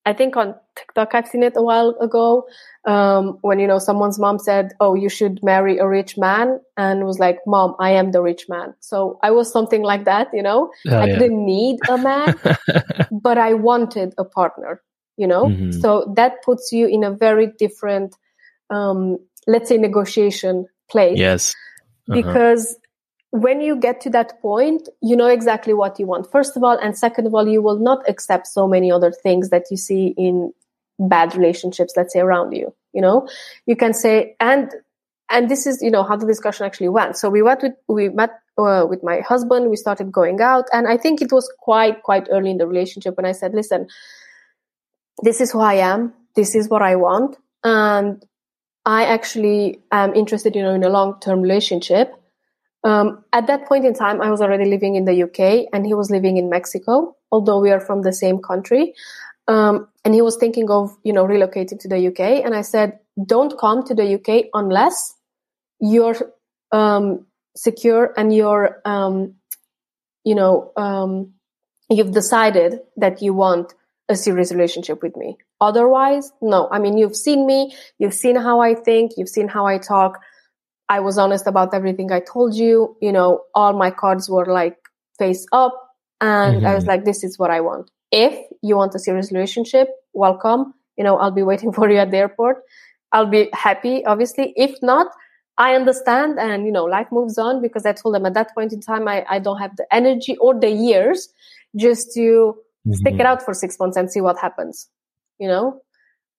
i 0.08 0.13
think 0.13 0.36
on 0.38 0.56
tiktok 0.76 1.13
i've 1.13 1.28
seen 1.28 1.43
it 1.43 1.54
a 1.58 1.62
while 1.62 1.96
ago 2.02 2.46
um 2.86 3.38
when 3.41 3.60
you 3.60 3.67
know 3.67 3.80
someone's 3.80 4.20
mom 4.20 4.39
said 4.39 4.72
oh 4.80 4.96
you 4.96 5.10
should 5.10 5.41
marry 5.43 5.78
a 5.78 5.88
rich 5.88 6.17
man 6.17 6.60
and 6.78 7.06
was 7.06 7.20
like 7.20 7.39
mom 7.46 7.76
i 7.80 7.91
am 7.91 8.12
the 8.12 8.22
rich 8.22 8.46
man 8.50 8.74
so 8.80 9.20
i 9.24 9.32
was 9.32 9.52
something 9.52 9.84
like 9.84 10.06
that 10.06 10.28
you 10.34 10.41
know 10.41 10.70
Oh, 10.89 10.98
i 11.02 11.08
yeah. 11.08 11.20
didn't 11.20 11.46
need 11.46 11.80
a 11.89 11.98
man 11.98 12.34
but 13.12 13.38
i 13.38 13.54
wanted 13.54 14.13
a 14.17 14.26
partner 14.26 14.82
you 15.17 15.28
know 15.28 15.46
Mhm. 15.50 15.74
so 15.82 16.13
that 16.15 16.41
puts 16.43 16.72
you 16.72 16.88
in 16.88 17.04
a 17.04 17.12
very 17.12 17.48
different 17.60 18.15
um 18.70 19.17
let's 19.48 19.70
say 19.70 19.78
negotiation 19.78 20.65
place 20.89 21.17
yes. 21.17 21.54
Uh-huh. 22.10 22.22
because 22.22 22.78
when 23.32 23.62
you 23.62 23.76
get 23.76 24.02
to 24.02 24.10
that 24.12 24.42
point, 24.42 24.88
you 25.02 25.16
know 25.16 25.28
exactly 25.28 25.74
what 25.74 26.00
you 26.00 26.06
want, 26.06 26.32
first 26.32 26.56
of 26.56 26.63
all. 26.63 26.78
And 26.78 26.98
second 26.98 27.28
of 27.28 27.36
all, 27.36 27.48
you 27.48 27.62
will 27.62 27.80
not 27.80 28.08
accept 28.10 28.48
so 28.48 28.68
many 28.68 28.92
other 28.92 29.12
things 29.12 29.50
that 29.50 29.66
you 29.70 29.78
see 29.78 30.13
in 30.18 30.54
bad 30.98 31.36
relationships, 31.36 31.94
let's 31.98 32.13
say 32.13 32.20
around 32.20 32.54
you. 32.54 32.74
You 32.94 33.02
know, 33.02 33.28
you 33.66 33.76
can 33.76 33.94
say, 33.94 34.36
and, 34.40 34.72
and 35.30 35.50
this 35.50 35.68
is, 35.68 35.82
you 35.82 35.92
know, 35.92 36.04
how 36.04 36.16
the 36.16 36.26
discussion 36.26 36.66
actually 36.66 36.90
went. 36.90 37.18
So 37.18 37.30
we 37.30 37.42
went 37.42 37.62
with, 37.62 37.74
we 37.88 38.10
met 38.10 38.32
uh, 38.58 38.86
with 38.90 39.04
my 39.04 39.20
husband, 39.20 39.70
we 39.70 39.76
started 39.76 40.12
going 40.12 40.42
out. 40.42 40.66
And 40.72 40.88
I 40.88 40.98
think 40.98 41.22
it 41.22 41.32
was 41.32 41.52
quite, 41.60 42.02
quite 42.04 42.28
early 42.32 42.50
in 42.50 42.58
the 42.58 42.66
relationship 42.66 43.18
when 43.18 43.26
I 43.26 43.34
said, 43.34 43.54
listen, 43.54 43.88
this 45.22 45.42
is 45.42 45.52
who 45.52 45.60
I 45.60 45.76
am. 45.76 46.13
This 46.36 46.56
is 46.56 46.70
what 46.70 46.82
I 46.82 46.96
want. 46.96 47.36
And 47.63 48.26
I 48.86 49.06
actually 49.06 49.82
am 49.92 50.16
interested, 50.16 50.56
you 50.56 50.62
know, 50.63 50.74
in 50.74 50.84
a 50.84 50.90
long-term 50.90 51.42
relationship. 51.42 52.13
Um, 52.84 53.24
at 53.34 53.48
that 53.48 53.66
point 53.66 53.86
in 53.86 53.94
time, 53.94 54.22
I 54.22 54.30
was 54.30 54.42
already 54.42 54.66
living 54.66 54.96
in 54.96 55.06
the 55.06 55.24
UK 55.24 55.68
and 55.74 55.86
he 55.86 55.94
was 55.94 56.10
living 56.12 56.38
in 56.38 56.50
Mexico, 56.50 57.16
although 57.32 57.60
we 57.60 57.72
are 57.72 57.80
from 57.80 58.02
the 58.04 58.13
same 58.13 58.40
country. 58.40 58.94
Um, 59.48 59.88
and 60.04 60.13
he 60.13 60.22
was 60.22 60.38
thinking 60.38 60.70
of, 60.70 60.96
you 61.04 61.13
know, 61.13 61.26
relocating 61.26 61.80
to 61.80 61.88
the 61.88 62.08
UK. 62.08 62.46
And 62.46 62.54
I 62.54 62.62
said, 62.62 63.00
don't 63.26 63.58
come 63.58 63.84
to 63.88 63.96
the 63.96 64.16
UK 64.16 64.50
unless 64.54 65.16
you're, 65.80 66.16
um, 66.72 67.26
secure 67.56 68.13
and 68.18 68.34
you're, 68.34 68.82
um, 68.86 69.36
you 70.24 70.36
know, 70.36 70.72
um, 70.76 71.34
you've 71.90 72.12
decided 72.12 72.80
that 72.98 73.22
you 73.22 73.34
want 73.34 73.74
a 74.10 74.16
serious 74.16 74.52
relationship 74.52 75.02
with 75.02 75.16
me. 75.16 75.38
Otherwise, 75.60 76.32
no. 76.42 76.70
I 76.72 76.80
mean, 76.80 76.98
you've 76.98 77.16
seen 77.16 77.46
me, 77.46 77.76
you've 77.98 78.13
seen 78.13 78.36
how 78.36 78.60
I 78.62 78.76
think, 78.76 79.13
you've 79.18 79.30
seen 79.30 79.48
how 79.48 79.66
I 79.66 79.78
talk. 79.78 80.20
I 80.89 81.00
was 81.00 81.17
honest 81.17 81.47
about 81.47 81.73
everything 81.73 82.12
I 82.12 82.19
told 82.19 82.56
you. 82.56 82.95
You 83.02 83.12
know, 83.12 83.41
all 83.54 83.73
my 83.73 83.91
cards 83.91 84.30
were 84.30 84.45
like 84.45 84.78
face 85.17 85.45
up. 85.52 85.73
And 86.21 86.65
I 86.65 86.73
was 86.73 86.86
Mhm. 86.86 86.88
like, 86.88 87.06
this 87.06 87.23
is 87.23 87.38
what 87.38 87.52
I 87.52 87.62
want. 87.62 87.91
If 88.12 88.39
you 88.62 88.76
want 88.78 88.95
a 88.95 89.00
serious 89.00 89.32
relationship, 89.32 89.89
welcome. 90.13 90.73
You 90.97 91.04
know, 91.04 91.17
I'll 91.17 91.32
be 91.32 91.43
waiting 91.43 91.71
for 91.78 91.89
you 91.89 91.97
at 91.97 92.12
the 92.12 92.17
airport. 92.17 92.63
I'll 93.12 93.26
be 93.30 93.50
happy, 93.54 94.04
obviously. 94.06 94.54
If 94.56 94.76
not, 94.82 95.08
I 95.58 95.76
understand. 95.76 96.39
And, 96.39 96.65
you 96.65 96.71
know, 96.71 96.86
life 96.86 97.08
moves 97.12 97.38
on 97.38 97.62
because 97.62 97.86
I 97.86 97.93
told 97.93 98.15
them 98.15 98.26
at 98.26 98.34
that 98.34 98.54
point 98.54 98.73
in 98.73 98.82
time, 98.82 99.08
I, 99.08 99.26
I 99.30 99.39
don't 99.39 99.60
have 99.60 99.76
the 99.78 99.86
energy 99.93 100.38
or 100.38 100.60
the 100.60 100.69
years 100.69 101.30
just 101.76 102.13
to 102.15 102.56
stick 102.91 103.15
Mhm. 103.15 103.19
it 103.19 103.26
out 103.26 103.41
for 103.43 103.54
six 103.54 103.78
months 103.80 103.97
and 103.97 104.12
see 104.12 104.21
what 104.21 104.38
happens. 104.39 104.89
You 105.39 105.47
know, 105.47 105.82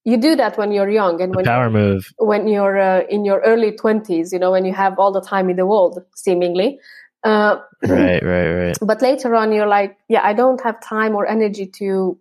you 0.05 0.17
do 0.17 0.37
that 0.37 0.57
when 0.57 0.73
you're 0.73 0.89
young 0.89 1.21
and 1.21 1.33
The 1.33 1.37
when 1.37 1.45
power 1.45 1.71
move. 1.71 2.13
when 2.19 2.49
you're 2.49 2.79
uh, 2.79 3.03
in 3.09 3.25
your 3.25 3.41
early 3.41 3.73
20s 3.73 4.33
you 4.33 4.39
know 4.39 4.51
when 4.53 4.65
you 4.65 4.73
have 4.73 4.99
all 4.99 5.13
the 5.13 5.21
time 5.21 5.51
in 5.51 5.57
the 5.57 5.67
world 5.67 6.03
seemingly 6.15 6.79
uh, 7.25 7.57
Right, 7.83 8.23
right, 8.35 8.51
right. 8.53 8.77
but 8.81 9.03
later 9.03 9.35
on 9.35 9.53
you're 9.53 9.67
like 9.67 9.97
yeah 10.09 10.21
i 10.23 10.33
don't 10.33 10.63
have 10.63 10.81
time 10.81 11.15
or 11.15 11.27
energy 11.27 11.67
to 11.81 12.19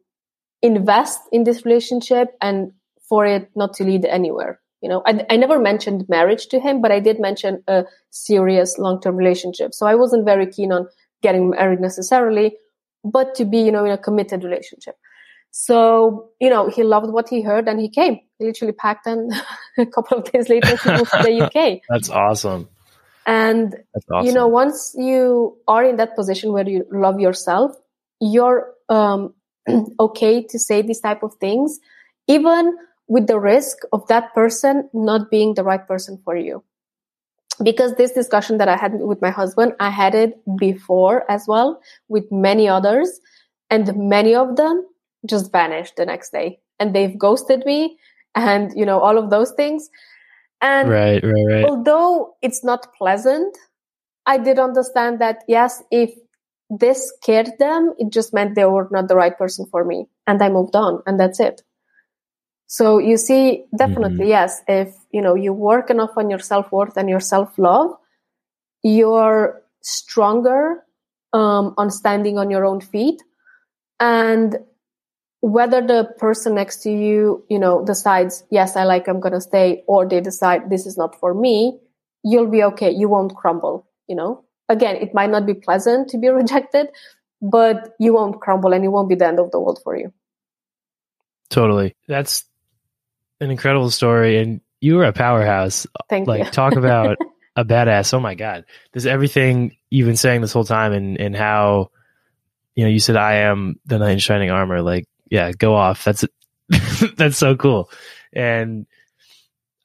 invest 0.61 1.21
in 1.31 1.43
this 1.43 1.65
relationship 1.65 2.29
and 2.41 2.71
for 3.07 3.25
it 3.25 3.49
not 3.55 3.73
to 3.75 3.83
lead 3.83 4.05
anywhere 4.05 4.59
you 4.81 4.89
know 4.89 5.01
i, 5.05 5.25
I 5.29 5.37
never 5.37 5.59
mentioned 5.59 6.09
marriage 6.09 6.47
to 6.47 6.59
him 6.59 6.81
but 6.81 6.91
i 6.91 6.99
did 6.99 7.19
mention 7.19 7.63
a 7.67 7.85
serious 8.09 8.77
long-term 8.77 9.15
relationship 9.15 9.73
so 9.73 9.85
i 9.85 9.95
wasn't 9.95 10.25
very 10.25 10.47
keen 10.47 10.71
on 10.71 10.87
getting 11.21 11.51
married 11.51 11.79
necessarily 11.79 12.55
but 13.03 13.35
to 13.35 13.45
be 13.45 13.59
you 13.59 13.71
know 13.71 13.85
in 13.85 13.91
a 13.91 13.97
committed 13.97 14.43
relationship 14.43 14.95
so 15.59 16.29
you 16.39 16.49
know 16.49 16.69
he 16.69 16.83
loved 16.83 17.11
what 17.11 17.27
he 17.27 17.41
heard 17.41 17.67
and 17.67 17.79
he 17.79 17.89
came 17.89 18.19
he 18.37 18.45
literally 18.45 18.73
packed 18.73 19.07
and 19.07 19.33
a 19.77 19.85
couple 19.85 20.17
of 20.17 20.31
days 20.31 20.49
later 20.49 20.75
he 20.83 20.91
moved 20.91 21.11
to 21.11 21.23
the 21.23 21.41
uk 21.45 21.81
That's 21.89 22.09
awesome. 22.09 22.69
And 23.27 23.75
awesome. 24.09 24.25
you 24.25 24.31
know, 24.31 24.47
once 24.47 24.95
you 24.97 25.57
are 25.67 25.83
in 25.83 25.97
that 25.97 26.15
position 26.15 26.53
where 26.53 26.67
you 26.67 26.85
love 26.89 27.19
yourself, 27.19 27.75
you're 28.21 28.73
um, 28.87 29.33
okay 29.99 30.43
to 30.43 30.57
say 30.57 30.81
these 30.81 31.01
type 31.01 31.23
of 31.23 31.33
things, 31.35 31.77
even 32.27 32.75
with 33.09 33.27
the 33.27 33.37
risk 33.37 33.79
of 33.91 34.07
that 34.07 34.33
person 34.33 34.89
not 34.93 35.29
being 35.29 35.55
the 35.55 35.63
right 35.63 35.85
person 35.85 36.19
for 36.23 36.37
you. 36.37 36.63
Because 37.61 37.95
this 37.95 38.13
discussion 38.13 38.59
that 38.59 38.69
I 38.69 38.77
had 38.77 38.93
with 38.93 39.21
my 39.21 39.29
husband, 39.29 39.73
I 39.79 39.89
had 39.89 40.15
it 40.15 40.39
before 40.57 41.29
as 41.29 41.45
well 41.47 41.81
with 42.07 42.31
many 42.31 42.69
others, 42.69 43.19
and 43.69 43.93
many 43.97 44.35
of 44.35 44.55
them 44.55 44.85
just 45.27 45.51
vanished 45.51 45.95
the 45.97 46.05
next 46.05 46.31
day. 46.31 46.59
And 46.79 46.95
they've 46.95 47.17
ghosted 47.17 47.65
me 47.65 47.97
and 48.35 48.71
you 48.75 48.85
know 48.85 48.99
all 48.99 49.17
of 49.17 49.29
those 49.29 49.51
things. 49.51 49.89
And 50.61 50.89
right, 50.89 51.23
right, 51.23 51.45
right. 51.49 51.65
although 51.65 52.35
it's 52.41 52.63
not 52.63 52.93
pleasant 52.95 53.57
i 54.25 54.37
did 54.37 54.59
understand 54.59 55.19
that 55.21 55.43
yes 55.47 55.83
if 55.91 56.11
this 56.69 57.09
scared 57.09 57.51
them 57.59 57.93
it 57.99 58.11
just 58.11 58.33
meant 58.33 58.55
they 58.55 58.65
were 58.65 58.87
not 58.91 59.07
the 59.07 59.15
right 59.15 59.37
person 59.37 59.65
for 59.71 59.85
me. 59.85 60.07
And 60.27 60.41
i 60.41 60.49
moved 60.49 60.75
on 60.75 61.01
and 61.05 61.19
that's 61.19 61.39
it. 61.39 61.61
So 62.67 62.97
you 62.99 63.17
see 63.17 63.65
definitely 63.77 64.25
Mhm. 64.25 64.29
yes 64.29 64.61
if 64.67 64.95
you 65.11 65.21
know 65.21 65.35
you 65.35 65.53
work 65.53 65.89
enough 65.89 66.17
on 66.17 66.29
your 66.29 66.39
self-worth 66.39 66.97
and 66.97 67.09
your 67.09 67.21
self-love 67.21 67.91
you're 68.83 69.61
stronger 69.81 70.83
um, 71.33 71.73
on 71.77 71.89
standing 71.91 72.37
on 72.37 72.49
your 72.51 72.65
own 72.65 72.81
feet. 72.81 73.21
And 73.99 74.57
whether 75.41 75.85
the 75.85 76.09
person 76.17 76.55
next 76.55 76.81
to 76.83 76.89
you 76.89 77.43
you 77.49 77.59
know 77.59 77.85
decides 77.85 78.43
yes 78.49 78.75
i 78.75 78.83
like 78.83 79.07
i'm 79.07 79.19
gonna 79.19 79.41
stay 79.41 79.83
or 79.87 80.07
they 80.07 80.19
decide 80.19 80.69
this 80.69 80.85
is 80.85 80.97
not 80.97 81.17
for 81.19 81.33
me 81.33 81.77
you'll 82.23 82.49
be 82.49 82.63
okay 82.63 82.91
you 82.91 83.07
won't 83.07 83.35
crumble 83.35 83.87
you 84.07 84.15
know 84.15 84.43
again 84.67 84.95
it 84.95 85.13
might 85.13 85.29
not 85.29 85.45
be 85.45 85.53
pleasant 85.53 86.09
to 86.09 86.17
be 86.17 86.27
rejected 86.41 86.87
but 87.41 87.93
you 87.99 88.13
won't 88.13 88.41
crumble 88.41 88.73
and 88.73 88.83
it 88.83 88.87
won't 88.87 89.09
be 89.09 89.15
the 89.15 89.27
end 89.27 89.39
of 89.39 89.51
the 89.51 89.59
world 89.59 89.79
for 89.83 89.95
you 89.95 90.11
Totally. 91.49 91.95
That's 92.07 92.45
an 93.39 93.51
incredible 93.51 93.89
story. 93.89 94.37
And 94.37 94.61
you 94.79 94.95
were 94.95 95.05
a 95.05 95.13
powerhouse. 95.13 95.87
thank 96.09 96.27
Like, 96.27 96.45
you 96.45 96.51
talk 96.51 96.75
about 96.75 97.17
a 97.55 97.65
badass. 97.65 98.13
Oh 98.13 98.19
my 98.19 98.35
God. 98.35 98.65
There's 98.91 99.05
everything 99.05 99.77
you've 99.89 100.07
been 100.07 100.17
saying 100.17 100.41
this 100.41 100.53
whole 100.53 100.65
time 100.65 100.93
and, 100.93 101.19
and 101.19 101.35
how, 101.35 101.91
you 102.75 102.83
know, 102.83 102.89
you 102.89 102.99
said, 102.99 103.15
I 103.15 103.35
am 103.35 103.79
the 103.85 103.97
knight 103.97 104.11
in 104.11 104.19
shining 104.19 104.51
armor. 104.51 104.81
Like, 104.81 105.07
yeah, 105.29 105.51
go 105.51 105.75
off. 105.75 106.03
That's, 106.03 106.25
that's 107.15 107.37
so 107.37 107.55
cool. 107.55 107.89
And 108.33 108.85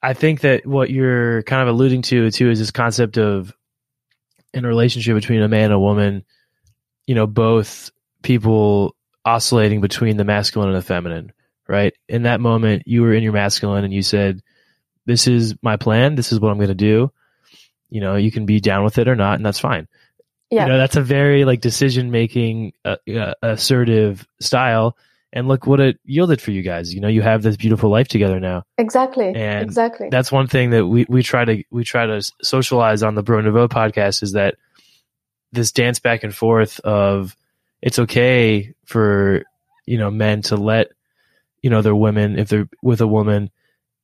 I 0.01 0.13
think 0.13 0.41
that 0.41 0.65
what 0.65 0.89
you're 0.89 1.43
kind 1.43 1.61
of 1.61 1.69
alluding 1.69 2.01
to 2.03 2.29
too 2.29 2.49
is 2.49 2.59
this 2.59 2.71
concept 2.71 3.17
of 3.17 3.53
in 4.53 4.65
a 4.65 4.67
relationship 4.67 5.15
between 5.15 5.41
a 5.41 5.47
man 5.47 5.65
and 5.65 5.73
a 5.73 5.79
woman, 5.79 6.25
you 7.07 7.15
know, 7.15 7.25
both 7.25 7.89
people 8.21 8.95
oscillating 9.25 9.81
between 9.81 10.17
the 10.17 10.23
masculine 10.25 10.69
and 10.69 10.77
the 10.77 10.85
feminine, 10.85 11.31
right? 11.67 11.93
In 12.07 12.23
that 12.23 12.39
moment, 12.39 12.83
you 12.85 13.01
were 13.01 13.13
in 13.13 13.23
your 13.23 13.33
masculine 13.33 13.83
and 13.83 13.93
you 13.93 14.03
said, 14.03 14.41
This 15.05 15.27
is 15.27 15.55
my 15.61 15.77
plan. 15.77 16.15
This 16.15 16.31
is 16.31 16.39
what 16.39 16.51
I'm 16.51 16.57
going 16.57 16.67
to 16.67 16.75
do. 16.75 17.11
You 17.89 18.01
know, 18.01 18.15
you 18.15 18.31
can 18.31 18.45
be 18.45 18.59
down 18.59 18.83
with 18.83 18.97
it 18.97 19.07
or 19.07 19.15
not, 19.15 19.35
and 19.35 19.45
that's 19.45 19.59
fine. 19.59 19.87
yeah 20.49 20.63
You 20.63 20.71
know, 20.73 20.77
that's 20.77 20.95
a 20.95 21.01
very 21.01 21.45
like 21.45 21.61
decision 21.61 22.11
making, 22.11 22.73
uh, 22.83 22.97
uh, 23.07 23.33
assertive 23.41 24.27
style. 24.39 24.97
And 25.35 25.47
look 25.47 25.65
what 25.65 25.79
it 25.79 25.99
yielded 26.05 26.39
for 26.39 26.51
you 26.51 26.61
guys. 26.61 26.93
You 26.93 27.01
know, 27.01 27.07
you 27.07 27.23
have 27.23 27.41
this 27.41 27.57
beautiful 27.57 27.89
life 27.89 28.07
together 28.07 28.39
now. 28.39 28.65
Exactly. 28.77 29.33
And 29.33 29.63
exactly. 29.63 30.09
that's 30.11 30.31
one 30.31 30.45
thing 30.45 30.69
that 30.69 30.85
we, 30.85 31.07
we 31.09 31.23
try 31.23 31.43
to 31.43 31.63
we 31.71 31.83
try 31.83 32.05
to 32.05 32.21
socialize 32.43 33.01
on 33.01 33.15
the 33.15 33.23
Bro 33.23 33.41
Nouveau 33.41 33.67
podcast 33.67 34.21
is 34.21 34.33
that 34.33 34.55
this 35.51 35.71
dance 35.71 35.97
back 35.97 36.23
and 36.23 36.35
forth 36.35 36.79
of 36.81 37.35
it's 37.81 37.97
okay 37.97 38.75
for 38.85 39.41
you 39.87 39.97
know 39.97 40.11
men 40.11 40.43
to 40.43 40.55
let 40.55 40.91
you 41.63 41.71
know 41.71 41.81
their 41.81 41.95
women 41.95 42.37
if 42.37 42.49
they're 42.49 42.69
with 42.83 43.01
a 43.01 43.07
woman 43.07 43.49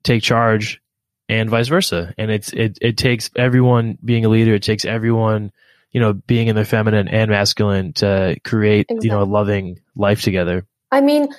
take 0.01 0.23
charge 0.23 0.82
and 1.30 1.47
vice 1.47 1.67
versa. 1.67 2.11
And 2.17 2.32
it's 2.32 2.51
it 2.53 2.80
it 2.82 2.97
takes 2.97 3.30
everyone 3.36 3.99
being 4.03 4.25
a 4.25 4.30
leader. 4.30 4.55
It 4.55 4.63
takes 4.63 4.84
everyone 4.84 5.51
you 5.91 6.01
know 6.01 6.13
being 6.13 6.47
in 6.47 6.55
their 6.55 6.65
feminine 6.65 7.07
and 7.07 7.30
masculine 7.30 7.93
to 7.93 8.38
create 8.43 8.88
you 8.89 9.09
know 9.09 9.21
a 9.21 9.25
loving 9.25 9.80
life 9.95 10.23
together 10.23 10.65
I 10.91 11.01
mean, 11.01 11.29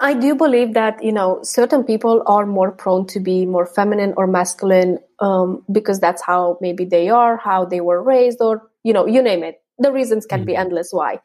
I 0.00 0.14
do 0.14 0.34
believe 0.34 0.74
that 0.74 1.02
you 1.02 1.12
know 1.12 1.40
certain 1.42 1.84
people 1.84 2.22
are 2.26 2.46
more 2.46 2.70
prone 2.72 3.06
to 3.08 3.20
be 3.20 3.46
more 3.46 3.66
feminine 3.66 4.14
or 4.16 4.26
masculine 4.26 4.98
um, 5.20 5.64
because 5.72 6.00
that's 6.00 6.22
how 6.22 6.58
maybe 6.60 6.84
they 6.84 7.08
are, 7.08 7.36
how 7.36 7.64
they 7.64 7.80
were 7.80 8.02
raised, 8.02 8.38
or 8.40 8.70
you 8.84 8.92
know, 8.92 9.06
you 9.06 9.22
name 9.22 9.42
it. 9.42 9.60
The 9.78 9.92
reasons 9.92 10.26
can 10.26 10.44
be 10.44 10.54
Mhm. 10.54 10.60
endless 10.60 10.90
why, 10.92 11.20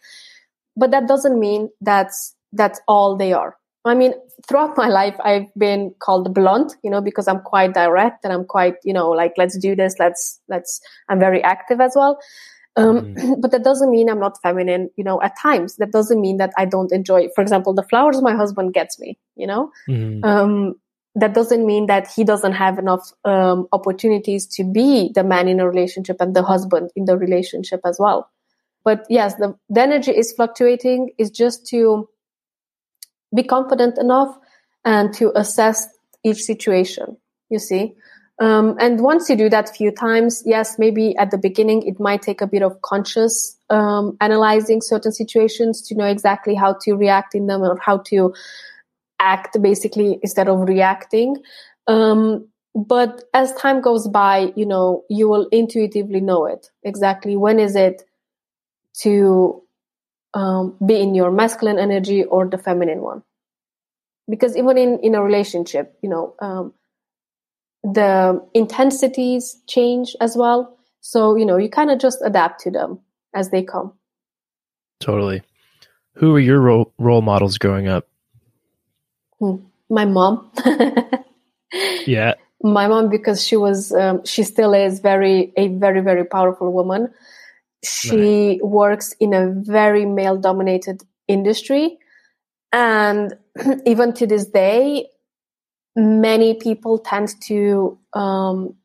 but 0.75 0.91
that 0.91 1.07
doesn't 1.07 1.39
mean 1.39 1.69
that's 1.81 2.35
that's 2.53 2.79
all 2.87 3.15
they 3.17 3.33
are. 3.33 3.57
I 3.85 3.95
mean, 3.95 4.13
throughout 4.47 4.77
my 4.83 4.87
life, 4.87 5.15
I've 5.23 5.53
been 5.57 5.93
called 5.99 6.33
blunt, 6.33 6.73
you 6.83 6.89
know, 6.91 7.01
because 7.01 7.27
I'm 7.27 7.41
quite 7.41 7.73
direct 7.73 8.23
and 8.23 8.33
I'm 8.33 8.45
quite, 8.45 8.75
you 8.83 8.93
know, 8.93 9.09
like 9.09 9.33
let's 9.37 9.57
do 9.57 9.75
this, 9.75 9.95
let's 9.99 10.39
let's. 10.49 10.81
I'm 11.09 11.19
very 11.19 11.43
active 11.43 11.81
as 11.81 11.93
well. 11.95 12.19
Um, 12.75 13.15
but 13.39 13.51
that 13.51 13.63
doesn't 13.63 13.91
mean 13.91 14.09
I'm 14.09 14.19
not 14.19 14.41
feminine, 14.41 14.89
you 14.95 15.03
know, 15.03 15.21
at 15.21 15.37
times. 15.39 15.75
That 15.77 15.91
doesn't 15.91 16.19
mean 16.19 16.37
that 16.37 16.51
I 16.57 16.65
don't 16.65 16.91
enjoy, 16.91 17.29
for 17.35 17.41
example, 17.41 17.73
the 17.73 17.83
flowers 17.83 18.21
my 18.21 18.35
husband 18.35 18.73
gets 18.73 18.99
me, 18.99 19.17
you 19.35 19.47
know? 19.47 19.71
Mhm. 19.87 20.23
Um, 20.25 20.75
that 21.15 21.33
doesn't 21.35 21.65
mean 21.65 21.85
that 21.85 22.07
he 22.07 22.23
doesn't 22.23 22.53
have 22.53 22.79
enough 22.79 23.11
um, 23.23 23.67
opportunities 23.71 24.47
to 24.47 24.63
be 24.63 25.11
the 25.13 25.23
man 25.23 25.47
in 25.47 25.59
a 25.59 25.69
relationship 25.69 26.17
and 26.19 26.35
the 26.35 26.41
husband 26.41 26.89
in 26.95 27.05
the 27.05 27.17
relationship 27.17 27.81
as 27.85 27.99
well. 27.99 28.29
But 28.83 29.05
yes, 29.09 29.35
the, 29.35 29.55
the 29.69 29.81
energy 29.81 30.11
is 30.11 30.33
fluctuating. 30.33 31.11
Is 31.17 31.29
just 31.29 31.67
to 31.67 32.09
be 33.33 33.43
confident 33.43 33.97
enough 33.97 34.37
and 34.83 35.13
to 35.13 35.31
assess 35.37 35.87
each 36.23 36.41
situation. 36.43 37.17
You 37.49 37.59
see, 37.59 37.93
um, 38.39 38.75
and 38.79 38.99
once 38.99 39.29
you 39.29 39.35
do 39.35 39.49
that 39.49 39.69
a 39.69 39.73
few 39.73 39.91
times, 39.91 40.41
yes, 40.45 40.79
maybe 40.79 41.15
at 41.17 41.31
the 41.31 41.37
beginning 41.37 41.83
it 41.83 41.99
might 41.99 42.21
take 42.21 42.41
a 42.41 42.47
bit 42.47 42.63
of 42.63 42.81
conscious 42.81 43.57
um, 43.69 44.17
analyzing 44.21 44.81
certain 44.81 45.11
situations 45.11 45.81
to 45.83 45.95
know 45.95 46.05
exactly 46.05 46.55
how 46.55 46.73
to 46.81 46.93
react 46.93 47.35
in 47.35 47.47
them 47.47 47.61
or 47.61 47.77
how 47.79 47.97
to 47.97 48.33
act 49.19 49.61
basically 49.61 50.19
instead 50.23 50.49
of 50.49 50.61
reacting. 50.61 51.37
Um, 51.87 52.47
but 52.75 53.23
as 53.35 53.53
time 53.53 53.81
goes 53.81 54.07
by, 54.07 54.51
you 54.55 54.65
know, 54.65 55.03
you 55.09 55.29
will 55.29 55.47
intuitively 55.51 56.19
know 56.19 56.47
it 56.47 56.71
exactly 56.81 57.35
when 57.35 57.59
is 57.59 57.75
it 57.75 58.03
to 59.01 59.61
um, 60.33 60.75
be 60.83 60.99
in 60.99 61.13
your 61.13 61.29
masculine 61.29 61.77
energy 61.77 62.23
or 62.23 62.47
the 62.47 62.57
feminine 62.57 63.01
one. 63.01 63.21
Because 64.27 64.57
even 64.57 64.77
in, 64.77 64.99
in 64.99 65.13
a 65.13 65.21
relationship, 65.21 65.95
you 66.01 66.09
know, 66.09 66.33
um, 66.39 66.73
the 67.83 68.45
intensities 68.53 69.61
change 69.67 70.15
as 70.21 70.35
well. 70.35 70.77
So, 71.01 71.35
you 71.35 71.45
know, 71.45 71.57
you 71.57 71.69
kind 71.69 71.91
of 71.91 71.99
just 71.99 72.19
adapt 72.23 72.61
to 72.61 72.71
them 72.71 72.99
as 73.33 73.49
they 73.49 73.63
come. 73.63 73.93
Totally. 74.99 75.41
Who 76.13 76.31
were 76.31 76.39
your 76.39 76.59
role, 76.61 76.93
role 76.97 77.21
models 77.21 77.57
growing 77.57 77.87
up? 77.87 78.07
My 79.89 80.05
mom. 80.05 80.49
Yeah. 82.05 82.35
my 82.61 82.87
mom 82.87 83.09
because 83.09 83.45
she 83.45 83.57
was 83.57 83.91
um, 83.91 84.23
she 84.25 84.43
still 84.43 84.73
is 84.73 84.99
very 84.99 85.51
a 85.57 85.67
very 85.69 86.01
very 86.01 86.25
powerful 86.25 86.71
woman 86.71 87.11
she 87.83 88.59
works 88.63 89.13
in 89.19 89.33
a 89.33 89.51
very 89.51 90.05
male 90.05 90.37
dominated 90.37 91.03
industry 91.27 91.97
and 92.71 93.33
even 93.85 94.13
to 94.13 94.25
this 94.25 94.45
day 94.45 95.07
many 95.95 96.53
people 96.55 96.97
tend 96.99 97.29
to 97.41 97.97
um, 98.13 98.75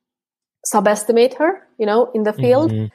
subestimate 0.67 1.35
her 1.35 1.63
you 1.79 1.87
know 1.87 2.11
in 2.15 2.25
the 2.25 2.33
field 2.33 2.71
Mhm. 2.71 2.91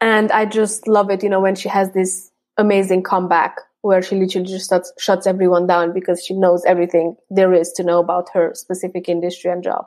and 0.00 0.30
i 0.32 0.44
just 0.44 0.86
love 0.88 1.10
it 1.10 1.22
you 1.22 1.28
know 1.28 1.40
when 1.40 1.54
she 1.54 1.68
has 1.68 1.92
this 1.92 2.30
amazing 2.58 3.02
comeback 3.02 3.56
where 3.82 4.02
she 4.02 4.14
literally 4.14 4.46
just 4.46 4.68
shuts, 4.68 4.92
shuts 4.98 5.26
everyone 5.26 5.66
down 5.66 5.92
because 5.94 6.22
she 6.22 6.34
knows 6.34 6.62
everything 6.66 7.16
there 7.30 7.54
is 7.54 7.72
to 7.72 7.82
know 7.82 7.98
about 7.98 8.28
her 8.34 8.52
specific 8.54 9.08
industry 9.08 9.50
and 9.50 9.62
job 9.62 9.86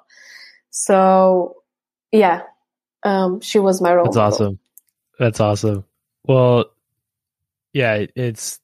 so 0.72 1.56
yeah 2.12 2.42
um, 3.06 3.42
she 3.42 3.60
was 3.60 3.82
my 3.82 3.94
role 3.94 4.06
That's 4.06 4.16
model. 4.16 4.34
awesome. 4.34 4.60
That's 5.20 5.40
awesome. 5.40 5.84
Well, 6.26 6.66
yeah, 7.74 8.06
it's. 8.16 8.60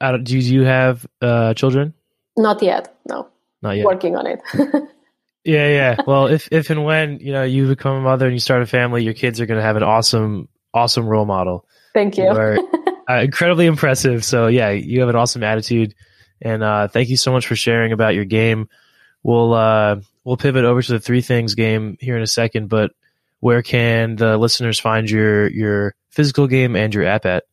I 0.00 0.12
don't, 0.12 0.24
do 0.24 0.38
you 0.38 0.62
have 0.62 1.06
uh, 1.22 1.54
children? 1.54 1.94
not 2.36 2.62
yet 2.62 2.94
no 3.08 3.28
Not 3.64 3.76
yet. 3.76 3.84
working 3.84 4.14
on 4.14 4.26
it 4.26 4.40
Yeah, 5.44 5.68
yeah. 5.68 5.96
Well, 6.06 6.28
if 6.28 6.48
if 6.50 6.70
and 6.70 6.84
when 6.84 7.20
you 7.20 7.32
know 7.32 7.42
you 7.44 7.68
become 7.68 7.96
a 7.96 8.00
mother 8.00 8.24
and 8.24 8.34
you 8.34 8.40
start 8.40 8.62
a 8.62 8.66
family, 8.66 9.04
your 9.04 9.12
kids 9.12 9.40
are 9.40 9.46
going 9.46 9.58
to 9.58 9.62
have 9.62 9.76
an 9.76 9.82
awesome, 9.82 10.48
awesome 10.72 11.06
role 11.06 11.26
model. 11.26 11.66
thank 11.92 12.16
you 12.16 12.24
You 12.24 12.30
are 12.30 12.58
uh, 13.10 13.20
incredibly 13.20 13.66
impressive. 13.66 14.24
So 14.24 14.46
yeah, 14.46 14.70
you 14.70 15.00
have 15.00 15.10
an 15.10 15.16
awesome 15.16 15.42
attitude, 15.42 15.94
and 16.40 16.62
uh, 16.62 16.88
thank 16.88 17.10
you 17.10 17.18
so 17.18 17.30
much 17.30 17.46
for 17.46 17.56
sharing 17.56 17.92
about 17.92 18.14
your 18.14 18.24
game. 18.24 18.70
We'll 19.22 19.52
uh, 19.52 19.96
we'll 20.24 20.38
pivot 20.38 20.64
over 20.64 20.80
to 20.80 20.92
the 20.92 21.00
three 21.00 21.20
things 21.20 21.54
game 21.54 21.98
here 22.00 22.16
in 22.16 22.22
a 22.22 22.26
second, 22.26 22.68
but 22.70 22.92
where 23.40 23.60
can 23.60 24.16
the 24.16 24.38
listeners 24.38 24.80
find 24.80 25.10
your 25.10 25.50
your 25.50 25.94
physical 26.08 26.46
game 26.46 26.74
and 26.74 26.94
your 26.94 27.04
app 27.04 27.26
at? 27.26 27.44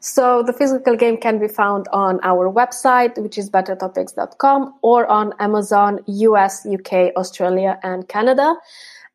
So 0.00 0.42
the 0.42 0.54
physical 0.54 0.96
game 0.96 1.18
can 1.18 1.38
be 1.38 1.46
found 1.46 1.86
on 1.92 2.20
our 2.22 2.50
website, 2.50 3.18
which 3.18 3.36
is 3.36 3.50
bettertopics.com, 3.50 4.74
or 4.80 5.06
on 5.06 5.34
Amazon, 5.38 6.00
US, 6.06 6.66
UK, 6.66 7.12
Australia, 7.16 7.78
and 7.82 8.08
Canada. 8.08 8.54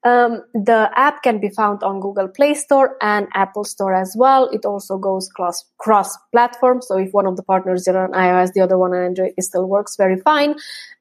Um, 0.04 0.44
the 0.54 0.92
app 0.96 1.24
can 1.24 1.40
be 1.40 1.50
found 1.50 1.82
on 1.82 2.00
Google 2.00 2.28
Play 2.28 2.54
Store 2.54 2.96
and 3.02 3.28
Apple 3.34 3.64
Store 3.64 3.96
as 3.96 4.16
well. 4.16 4.48
It 4.50 4.64
also 4.64 5.00
goes 5.00 5.28
cross 5.30 5.66
cross 5.80 6.16
platform. 6.32 6.84
So 6.84 7.00
if 7.00 7.12
one 7.12 7.26
of 7.26 7.36
the 7.36 7.42
partners 7.42 7.88
is 7.88 7.96
on 7.96 8.12
iOS, 8.12 8.54
the 8.54 8.62
other 8.62 8.78
one 8.78 8.94
on 8.94 9.04
Android, 9.04 9.34
it 9.36 9.44
still 9.44 9.68
works 9.68 9.96
very 9.96 10.22
fine. 10.22 10.54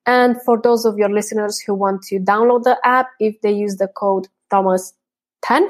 And 0.07 0.41
for 0.47 0.59
those 0.59 0.87
of 0.87 0.97
your 0.97 1.11
listeners 1.11 1.61
who 1.61 1.75
want 1.75 2.01
to 2.05 2.19
download 2.19 2.63
the 2.63 2.79
app, 2.83 3.11
if 3.21 3.39
they 3.43 3.53
use 3.53 3.77
the 3.77 3.89
code 3.89 4.29
Thomas10, 4.51 5.69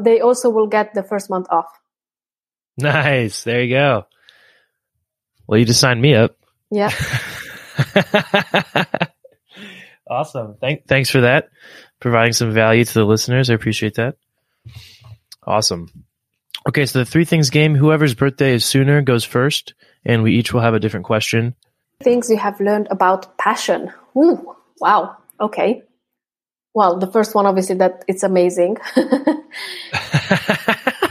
they 0.00 0.20
also 0.20 0.50
will 0.50 0.66
get 0.66 0.92
the 0.94 1.04
first 1.04 1.30
month 1.30 1.46
off. 1.50 1.81
Nice. 2.78 3.44
There 3.44 3.62
you 3.62 3.74
go. 3.74 4.06
Well, 5.46 5.58
you 5.58 5.66
just 5.66 5.80
signed 5.80 6.00
me 6.00 6.14
up. 6.14 6.36
Yeah. 6.70 6.90
awesome. 10.10 10.56
Thank, 10.60 10.86
thanks 10.86 11.10
for 11.10 11.22
that. 11.22 11.50
Providing 12.00 12.32
some 12.32 12.52
value 12.52 12.84
to 12.84 12.94
the 12.94 13.04
listeners. 13.04 13.50
I 13.50 13.54
appreciate 13.54 13.94
that. 13.94 14.16
Awesome. 15.44 15.88
Okay, 16.68 16.86
so 16.86 17.00
the 17.00 17.04
three 17.04 17.24
things 17.24 17.50
game, 17.50 17.74
whoever's 17.74 18.14
birthday 18.14 18.54
is 18.54 18.64
sooner 18.64 19.02
goes 19.02 19.24
first, 19.24 19.74
and 20.04 20.22
we 20.22 20.34
each 20.34 20.52
will 20.52 20.60
have 20.60 20.74
a 20.74 20.80
different 20.80 21.06
question. 21.06 21.56
Things 22.02 22.30
you 22.30 22.36
have 22.36 22.60
learned 22.60 22.86
about 22.90 23.36
passion. 23.36 23.92
Ooh, 24.16 24.54
wow. 24.80 25.16
Okay. 25.40 25.82
Well, 26.74 26.98
the 26.98 27.08
first 27.08 27.34
one, 27.34 27.46
obviously, 27.46 27.76
that 27.76 28.04
it's 28.08 28.22
amazing. 28.22 28.78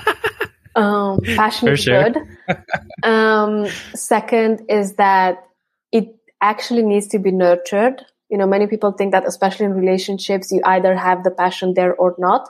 um, 0.75 1.19
passion 1.35 1.67
For 1.69 1.73
is 1.73 1.83
sure. 1.83 2.09
good. 2.09 2.17
um, 3.03 3.65
second 3.95 4.61
is 4.69 4.93
that 4.93 5.43
it 5.91 6.15
actually 6.41 6.83
needs 6.83 7.07
to 7.07 7.19
be 7.19 7.31
nurtured. 7.31 8.03
You 8.29 8.37
know, 8.37 8.47
many 8.47 8.67
people 8.67 8.91
think 8.91 9.11
that, 9.11 9.27
especially 9.27 9.65
in 9.65 9.73
relationships, 9.73 10.51
you 10.51 10.61
either 10.65 10.95
have 10.95 11.23
the 11.23 11.31
passion 11.31 11.73
there 11.73 11.95
or 11.95 12.15
not. 12.17 12.49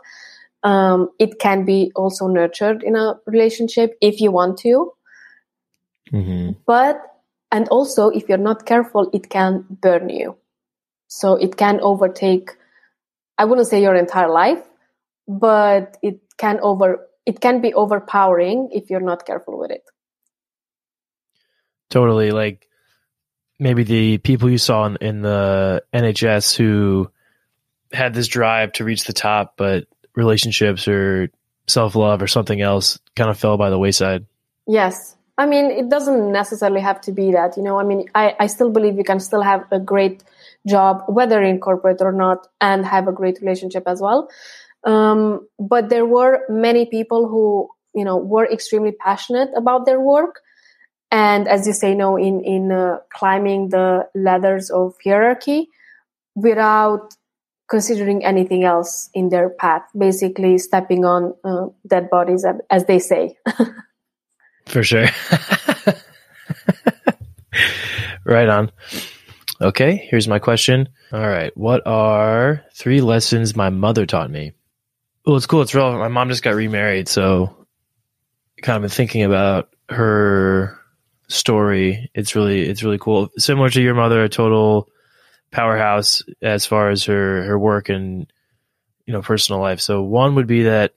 Um, 0.63 1.09
it 1.17 1.39
can 1.39 1.65
be 1.65 1.91
also 1.95 2.27
nurtured 2.27 2.83
in 2.83 2.95
a 2.95 3.15
relationship 3.25 3.97
if 3.99 4.21
you 4.21 4.31
want 4.31 4.59
to, 4.59 4.93
hmm 6.11 6.51
but 6.67 7.01
and 7.51 7.67
also 7.69 8.09
if 8.09 8.29
you're 8.29 8.37
not 8.37 8.65
careful, 8.65 9.09
it 9.11 9.29
can 9.29 9.65
burn 9.69 10.09
you. 10.09 10.37
So 11.07 11.35
it 11.35 11.57
can 11.57 11.79
overtake. 11.81 12.51
I 13.37 13.45
wouldn't 13.45 13.67
say 13.67 13.81
your 13.81 13.95
entire 13.95 14.29
life, 14.29 14.63
but 15.27 15.97
it 16.01 16.19
can 16.37 16.59
over. 16.61 17.07
It 17.25 17.39
can 17.39 17.61
be 17.61 17.73
overpowering 17.73 18.69
if 18.71 18.89
you're 18.89 18.99
not 18.99 19.25
careful 19.25 19.59
with 19.59 19.71
it. 19.71 19.83
Totally. 21.89 22.31
Like 22.31 22.67
maybe 23.59 23.83
the 23.83 24.17
people 24.17 24.49
you 24.49 24.57
saw 24.57 24.85
in, 24.85 24.97
in 25.01 25.21
the 25.21 25.83
NHS 25.93 26.55
who 26.55 27.11
had 27.93 28.13
this 28.13 28.27
drive 28.27 28.71
to 28.73 28.83
reach 28.83 29.03
the 29.03 29.13
top, 29.13 29.53
but 29.57 29.85
relationships 30.15 30.87
or 30.87 31.29
self 31.67 31.95
love 31.95 32.21
or 32.21 32.27
something 32.27 32.61
else 32.61 32.99
kind 33.15 33.29
of 33.29 33.37
fell 33.37 33.57
by 33.57 33.69
the 33.69 33.77
wayside. 33.77 34.25
Yes. 34.67 35.15
I 35.37 35.45
mean, 35.45 35.71
it 35.71 35.89
doesn't 35.89 36.31
necessarily 36.31 36.81
have 36.81 37.01
to 37.01 37.11
be 37.11 37.31
that, 37.31 37.57
you 37.57 37.63
know, 37.63 37.79
I 37.79 37.83
mean, 37.83 38.05
I, 38.13 38.35
I 38.39 38.47
still 38.47 38.69
believe 38.69 38.97
you 38.97 39.03
can 39.03 39.19
still 39.19 39.41
have 39.41 39.65
a 39.71 39.79
great 39.79 40.23
job, 40.67 41.03
whether 41.07 41.41
in 41.41 41.59
corporate 41.59 42.01
or 42.01 42.11
not, 42.11 42.47
and 42.59 42.85
have 42.85 43.07
a 43.07 43.11
great 43.11 43.39
relationship 43.41 43.83
as 43.87 44.01
well. 44.01 44.29
Um, 44.83 45.47
but 45.59 45.89
there 45.89 46.05
were 46.05 46.41
many 46.49 46.85
people 46.85 47.27
who, 47.27 47.69
you 47.93 48.03
know, 48.03 48.17
were 48.17 48.45
extremely 48.45 48.91
passionate 48.91 49.49
about 49.55 49.85
their 49.85 49.99
work. 49.99 50.41
And 51.11 51.47
as 51.47 51.67
you 51.67 51.73
say, 51.73 51.93
no, 51.93 52.17
in, 52.17 52.43
in 52.43 52.71
uh, 52.71 52.99
climbing 53.13 53.69
the 53.69 54.07
ladders 54.15 54.69
of 54.69 54.95
hierarchy 55.03 55.69
without 56.35 57.13
considering 57.69 58.23
anything 58.25 58.63
else 58.63 59.09
in 59.13 59.29
their 59.29 59.49
path, 59.49 59.83
basically 59.97 60.57
stepping 60.57 61.05
on 61.05 61.33
uh, 61.43 61.67
dead 61.87 62.09
bodies, 62.09 62.43
as- 62.45 62.61
as 62.69 62.85
they 62.85 62.99
say. 62.99 63.37
For 64.67 64.83
sure. 64.83 65.07
right 68.25 68.47
on. 68.49 68.71
Okay, 69.61 70.07
here's 70.09 70.27
my 70.27 70.39
question. 70.39 70.89
All 71.11 71.27
right, 71.27 71.55
what 71.55 71.85
are 71.85 72.63
three 72.73 73.01
lessons 73.01 73.55
my 73.55 73.69
mother 73.69 74.05
taught 74.05 74.31
me? 74.31 74.53
Well, 75.25 75.37
it's 75.37 75.45
cool. 75.45 75.61
It's 75.61 75.75
relevant. 75.75 76.01
My 76.01 76.07
mom 76.07 76.29
just 76.29 76.43
got 76.43 76.55
remarried, 76.55 77.07
so 77.07 77.55
kind 78.61 78.77
of 78.77 78.81
been 78.81 78.89
thinking 78.89 79.23
about 79.23 79.69
her 79.89 80.79
story. 81.27 82.09
It's 82.13 82.35
really, 82.35 82.61
it's 82.61 82.83
really 82.83 82.97
cool. 82.97 83.29
Similar 83.37 83.69
to 83.71 83.81
your 83.81 83.93
mother, 83.93 84.23
a 84.23 84.29
total 84.29 84.89
powerhouse 85.51 86.23
as 86.41 86.65
far 86.65 86.89
as 86.89 87.03
her 87.03 87.43
her 87.43 87.59
work 87.59 87.89
and 87.89 88.31
you 89.05 89.13
know 89.13 89.21
personal 89.21 89.61
life. 89.61 89.79
So 89.79 90.01
one 90.01 90.35
would 90.35 90.47
be 90.47 90.63
that 90.63 90.93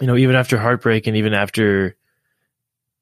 you 0.00 0.06
know 0.06 0.16
even 0.16 0.36
after 0.36 0.58
heartbreak 0.58 1.06
and 1.06 1.16
even 1.16 1.34
after 1.34 1.96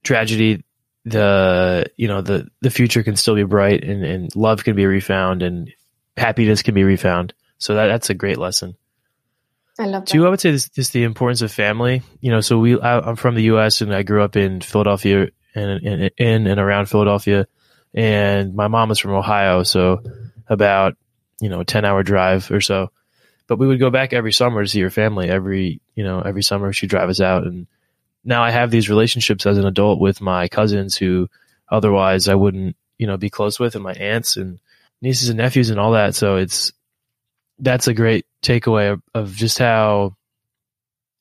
tragedy 0.03 0.65
the 1.05 1.87
you 1.97 2.09
know 2.09 2.21
the 2.21 2.49
the 2.61 2.71
future 2.71 3.03
can 3.03 3.17
still 3.17 3.35
be 3.35 3.45
bright 3.45 3.85
and, 3.85 4.05
and 4.05 4.37
love 4.37 4.65
can 4.65 4.75
be 4.75 4.87
refound 4.87 5.43
and 5.43 5.73
happiness 6.17 6.63
can 6.63 6.75
be 6.75 6.85
refound 6.85 7.35
so 7.59 7.75
that 7.75 7.89
that's 7.89 8.11
a 8.11 8.15
great 8.15 8.39
lesson 8.39 8.75
I 9.79 9.87
love 9.87 10.05
that. 10.05 10.13
two 10.13 10.27
i 10.27 10.31
would 10.31 10.41
say 10.41 10.53
this, 10.53 10.69
this 10.69 10.91
the 10.91 11.05
importance 11.05 11.43
of 11.43 11.53
family. 11.53 12.03
You 12.21 12.31
know 12.31 12.41
so 12.41 12.59
we 12.59 12.81
I, 12.81 13.01
i'm 13.01 13.17
from 13.17 13.35
the 13.35 13.43
us 13.45 13.81
and 13.81 13.95
i 13.95 14.03
grew 14.03 14.23
up 14.23 14.37
in 14.37 14.61
philadelphia 14.61 15.29
and 15.55 15.83
in, 15.83 16.11
in 16.17 16.47
and 16.47 16.61
around 16.61 16.87
philadelphia. 16.87 17.47
And 17.93 18.55
my 18.55 18.69
mom 18.69 18.91
is 18.91 18.99
from 18.99 19.13
ohio 19.13 19.63
so 19.63 20.03
about 20.49 20.97
you 21.41 21.49
know 21.49 21.61
a 21.61 21.65
10 21.65 21.85
hour 21.85 22.03
drive 22.03 22.51
or 22.51 22.61
so. 22.61 22.91
But 23.47 23.59
we 23.59 23.67
would 23.67 23.79
go 23.81 23.91
back 23.91 24.13
every 24.13 24.33
summer 24.33 24.63
to 24.63 24.69
see 24.69 24.81
her 24.81 24.91
family. 24.91 25.29
Every 25.29 25.81
you 25.95 26.05
know 26.05 26.21
every 26.21 26.43
summer 26.43 26.73
she'd 26.73 26.91
drive 26.91 27.09
us 27.09 27.21
out. 27.21 27.47
And 27.47 27.67
now 28.25 28.43
I 28.43 28.51
have 28.51 28.71
these 28.71 28.89
relationships 28.89 29.47
as 29.47 29.59
an 29.59 29.67
adult 29.67 30.01
with 30.01 30.21
my 30.21 30.49
cousins 30.49 30.97
who 30.97 31.29
otherwise 31.69 32.29
I 32.29 32.35
wouldn't, 32.35 32.77
you 32.99 33.07
know, 33.07 33.17
be 33.17 33.31
close 33.31 33.61
with 33.61 33.75
and 33.75 33.85
my 33.85 33.93
aunts 33.93 34.37
and 34.37 34.59
nieces 35.03 35.29
and 35.29 35.39
nephews 35.39 35.71
and 35.71 35.79
all 35.79 35.93
that. 35.93 36.15
So 36.15 36.37
it's, 36.37 36.73
that's 37.59 37.87
a 37.89 37.95
great 37.95 38.27
takeaway 38.43 38.93
of, 38.93 39.03
of 39.15 39.35
just 39.35 39.59
how 39.59 40.17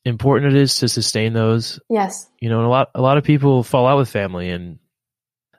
important 0.06 0.54
it 0.56 0.62
is 0.62 0.76
to 0.78 0.90
sustain 0.90 1.34
those, 1.34 1.80
Yes. 1.90 2.30
you 2.40 2.50
know, 2.50 2.58
and 2.58 2.66
a 2.66 2.70
lot, 2.70 2.90
a 2.96 3.02
lot 3.02 3.18
of 3.18 3.24
people 3.24 3.64
fall 3.64 3.88
out 3.88 3.98
with 3.98 4.10
family 4.10 4.50
and 4.50 4.80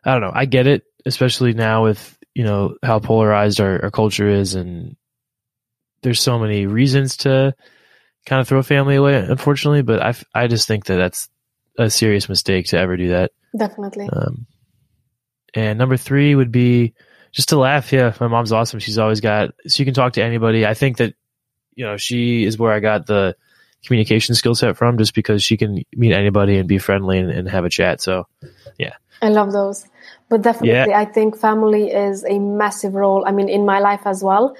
I 0.05 0.12
don't 0.12 0.20
know. 0.20 0.33
I 0.35 0.45
get 0.45 0.66
it, 0.66 0.83
especially 1.07 1.55
now 1.55 1.85
with, 1.85 2.18
you 2.35 2.45
know, 2.45 2.77
how 2.83 2.99
polarized 2.99 3.61
our, 3.61 3.85
our 3.85 3.91
culture 3.91 4.29
is 4.29 4.55
and 4.55 4.97
there's 6.03 6.20
so 6.20 6.39
many 6.39 6.66
reasons 6.66 7.16
to 7.18 7.55
kind 8.27 8.41
of 8.41 8.49
throw 8.49 8.62
family 8.62 8.97
away, 8.97 9.16
unfortunately, 9.16 9.83
but 9.83 10.03
I 10.03 10.14
I 10.35 10.47
just 10.49 10.68
think 10.68 10.87
that 10.87 10.97
that's 10.97 11.31
a 11.79 11.89
serious 11.89 12.29
mistake 12.29 12.66
to 12.66 12.79
ever 12.79 12.97
do 12.97 13.09
that. 13.09 13.33
Definitely. 13.57 14.09
Um, 14.12 14.47
and 15.55 15.79
number 15.79 15.97
three 15.97 16.35
would 16.35 16.53
be 16.53 16.93
just 17.35 17.51
to 17.51 17.59
laugh. 17.59 17.93
Yeah, 17.93 18.14
my 18.20 18.28
mom's 18.28 18.53
awesome. 18.53 18.80
She's 18.80 18.97
always 18.97 19.20
got, 19.20 19.51
she 19.68 19.85
can 19.85 19.93
talk 19.93 20.14
to 20.14 20.22
anybody. 20.22 20.64
I 20.64 20.74
think 20.74 20.97
that, 20.99 21.14
you 21.74 21.85
know, 21.85 21.97
she 21.97 22.45
is 22.45 22.57
where 22.57 22.72
I 22.72 22.80
got 22.80 23.07
the 23.07 23.37
communication 23.85 24.35
skill 24.35 24.55
set 24.55 24.76
from 24.76 24.97
just 24.97 25.14
because 25.14 25.43
she 25.43 25.57
can 25.57 25.82
meet 25.95 26.12
anybody 26.12 26.57
and 26.57 26.68
be 26.68 26.78
friendly 26.78 27.18
and, 27.18 27.30
and 27.30 27.49
have 27.49 27.64
a 27.64 27.68
chat. 27.68 28.01
So, 28.01 28.26
yeah, 28.78 28.95
I 29.20 29.28
love 29.28 29.53
those. 29.53 29.85
But 30.30 30.43
definitely, 30.43 30.95
I 30.95 31.05
think 31.05 31.37
family 31.37 31.91
is 31.91 32.24
a 32.24 32.39
massive 32.39 32.95
role. 32.95 33.24
I 33.26 33.32
mean, 33.32 33.49
in 33.49 33.66
my 33.66 33.80
life 33.80 34.03
as 34.07 34.22
well. 34.22 34.57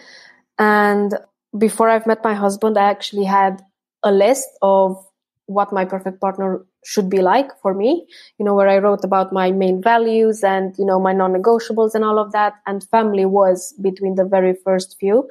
And 0.59 1.15
before 1.57 1.89
I've 1.89 2.07
met 2.07 2.23
my 2.23 2.35
husband, 2.35 2.77
I 2.77 2.91
actually 2.91 3.25
had 3.25 3.63
a 4.03 4.13
list 4.13 4.49
of 4.61 5.03
what 5.47 5.73
my 5.73 5.85
perfect 5.85 6.21
partner 6.21 6.67
should 6.85 7.09
be 7.09 7.23
like 7.23 7.49
for 7.61 7.75
me, 7.75 8.07
you 8.39 8.45
know, 8.45 8.55
where 8.55 8.69
I 8.69 8.79
wrote 8.79 9.05
about 9.05 9.33
my 9.33 9.51
main 9.51 9.83
values 9.83 10.45
and, 10.45 10.75
you 10.79 10.85
know, 10.85 11.01
my 11.01 11.13
non 11.13 11.33
negotiables 11.33 11.95
and 11.95 12.05
all 12.05 12.19
of 12.19 12.33
that. 12.33 12.55
And 12.67 12.85
family 12.85 13.25
was 13.25 13.75
between 13.81 14.15
the 14.15 14.25
very 14.25 14.55
first 14.65 14.97
few. 14.99 15.29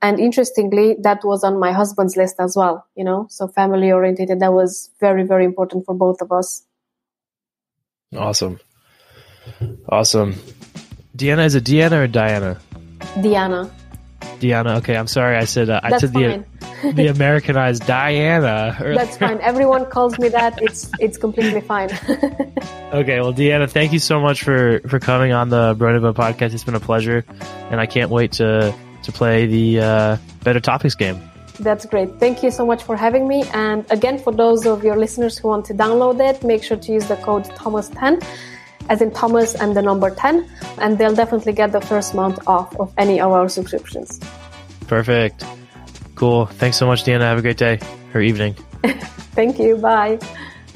And 0.00 0.20
interestingly, 0.20 0.96
that 1.02 1.24
was 1.24 1.42
on 1.42 1.58
my 1.58 1.72
husband's 1.72 2.16
list 2.16 2.36
as 2.38 2.54
well, 2.56 2.86
you 2.94 3.02
know, 3.02 3.26
so 3.30 3.48
family 3.48 3.90
oriented. 3.90 4.28
That 4.40 4.52
was 4.52 4.90
very, 5.00 5.24
very 5.24 5.44
important 5.44 5.86
for 5.86 5.94
both 5.94 6.20
of 6.20 6.30
us. 6.30 6.64
awesome. 8.16 8.60
Awesome. 9.88 10.34
Deanna, 11.16 11.46
is 11.46 11.54
it 11.54 11.64
Deanna 11.64 12.04
or 12.04 12.06
Diana? 12.06 12.60
Diana. 13.20 13.70
Diana. 14.38 14.76
Okay, 14.76 14.96
I'm 14.96 15.06
sorry. 15.06 15.36
I 15.36 15.44
said 15.44 15.68
uh, 15.70 15.80
I 15.82 15.98
said 15.98 16.12
the 16.12 16.44
the 16.82 17.08
Americanized 17.08 17.86
Diana. 17.86 18.76
That's 18.80 19.16
fine. 19.16 19.40
Everyone 19.40 19.86
calls 19.86 20.18
me 20.18 20.28
that. 20.28 20.60
It's 20.62 20.90
it's 21.00 21.18
completely 21.18 21.60
fine. 21.60 21.90
okay, 22.92 23.20
well, 23.20 23.32
Deanna, 23.32 23.68
thank 23.70 23.92
you 23.92 23.98
so 23.98 24.20
much 24.20 24.42
for 24.42 24.80
for 24.88 24.98
coming 24.98 25.32
on 25.32 25.48
the 25.48 25.74
Broniva 25.74 26.14
podcast. 26.14 26.54
It's 26.54 26.64
been 26.64 26.74
a 26.74 26.80
pleasure, 26.80 27.24
and 27.70 27.80
I 27.80 27.86
can't 27.86 28.10
wait 28.10 28.32
to 28.32 28.74
to 29.02 29.12
play 29.12 29.46
the 29.46 29.80
uh, 29.80 30.16
Better 30.44 30.60
Topics 30.60 30.94
game. 30.94 31.20
That's 31.60 31.86
great. 31.86 32.20
Thank 32.20 32.42
you 32.42 32.50
so 32.50 32.64
much 32.64 32.82
for 32.84 32.96
having 32.96 33.26
me. 33.26 33.42
And 33.52 33.84
again, 33.90 34.18
for 34.18 34.32
those 34.32 34.64
of 34.66 34.84
your 34.84 34.96
listeners 34.96 35.38
who 35.38 35.48
want 35.48 35.64
to 35.66 35.74
download 35.74 36.20
it, 36.20 36.44
make 36.44 36.62
sure 36.62 36.76
to 36.76 36.92
use 36.92 37.08
the 37.08 37.16
code 37.16 37.44
Thomas10, 37.44 38.24
as 38.88 39.02
in 39.02 39.10
Thomas 39.10 39.56
and 39.56 39.76
the 39.76 39.82
number 39.82 40.10
10, 40.10 40.48
and 40.80 40.98
they'll 40.98 41.14
definitely 41.14 41.52
get 41.52 41.72
the 41.72 41.80
first 41.80 42.14
month 42.14 42.38
off 42.46 42.74
of 42.76 42.92
any 42.96 43.20
of 43.20 43.32
our 43.32 43.48
subscriptions. 43.48 44.20
Perfect. 44.86 45.44
Cool. 46.18 46.46
Thanks 46.46 46.76
so 46.76 46.84
much, 46.84 47.04
Deanna. 47.04 47.20
Have 47.20 47.38
a 47.38 47.42
great 47.42 47.58
day 47.58 47.78
or 48.12 48.20
evening. 48.20 48.54
Thank 49.36 49.60
you. 49.60 49.76
Bye. 49.76 50.18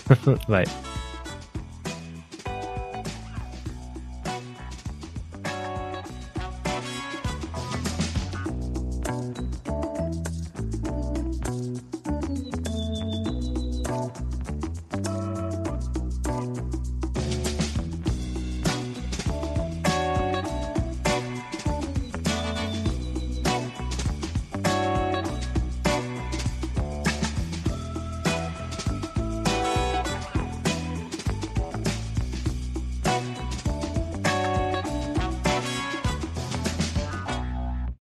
Bye. 0.49 0.67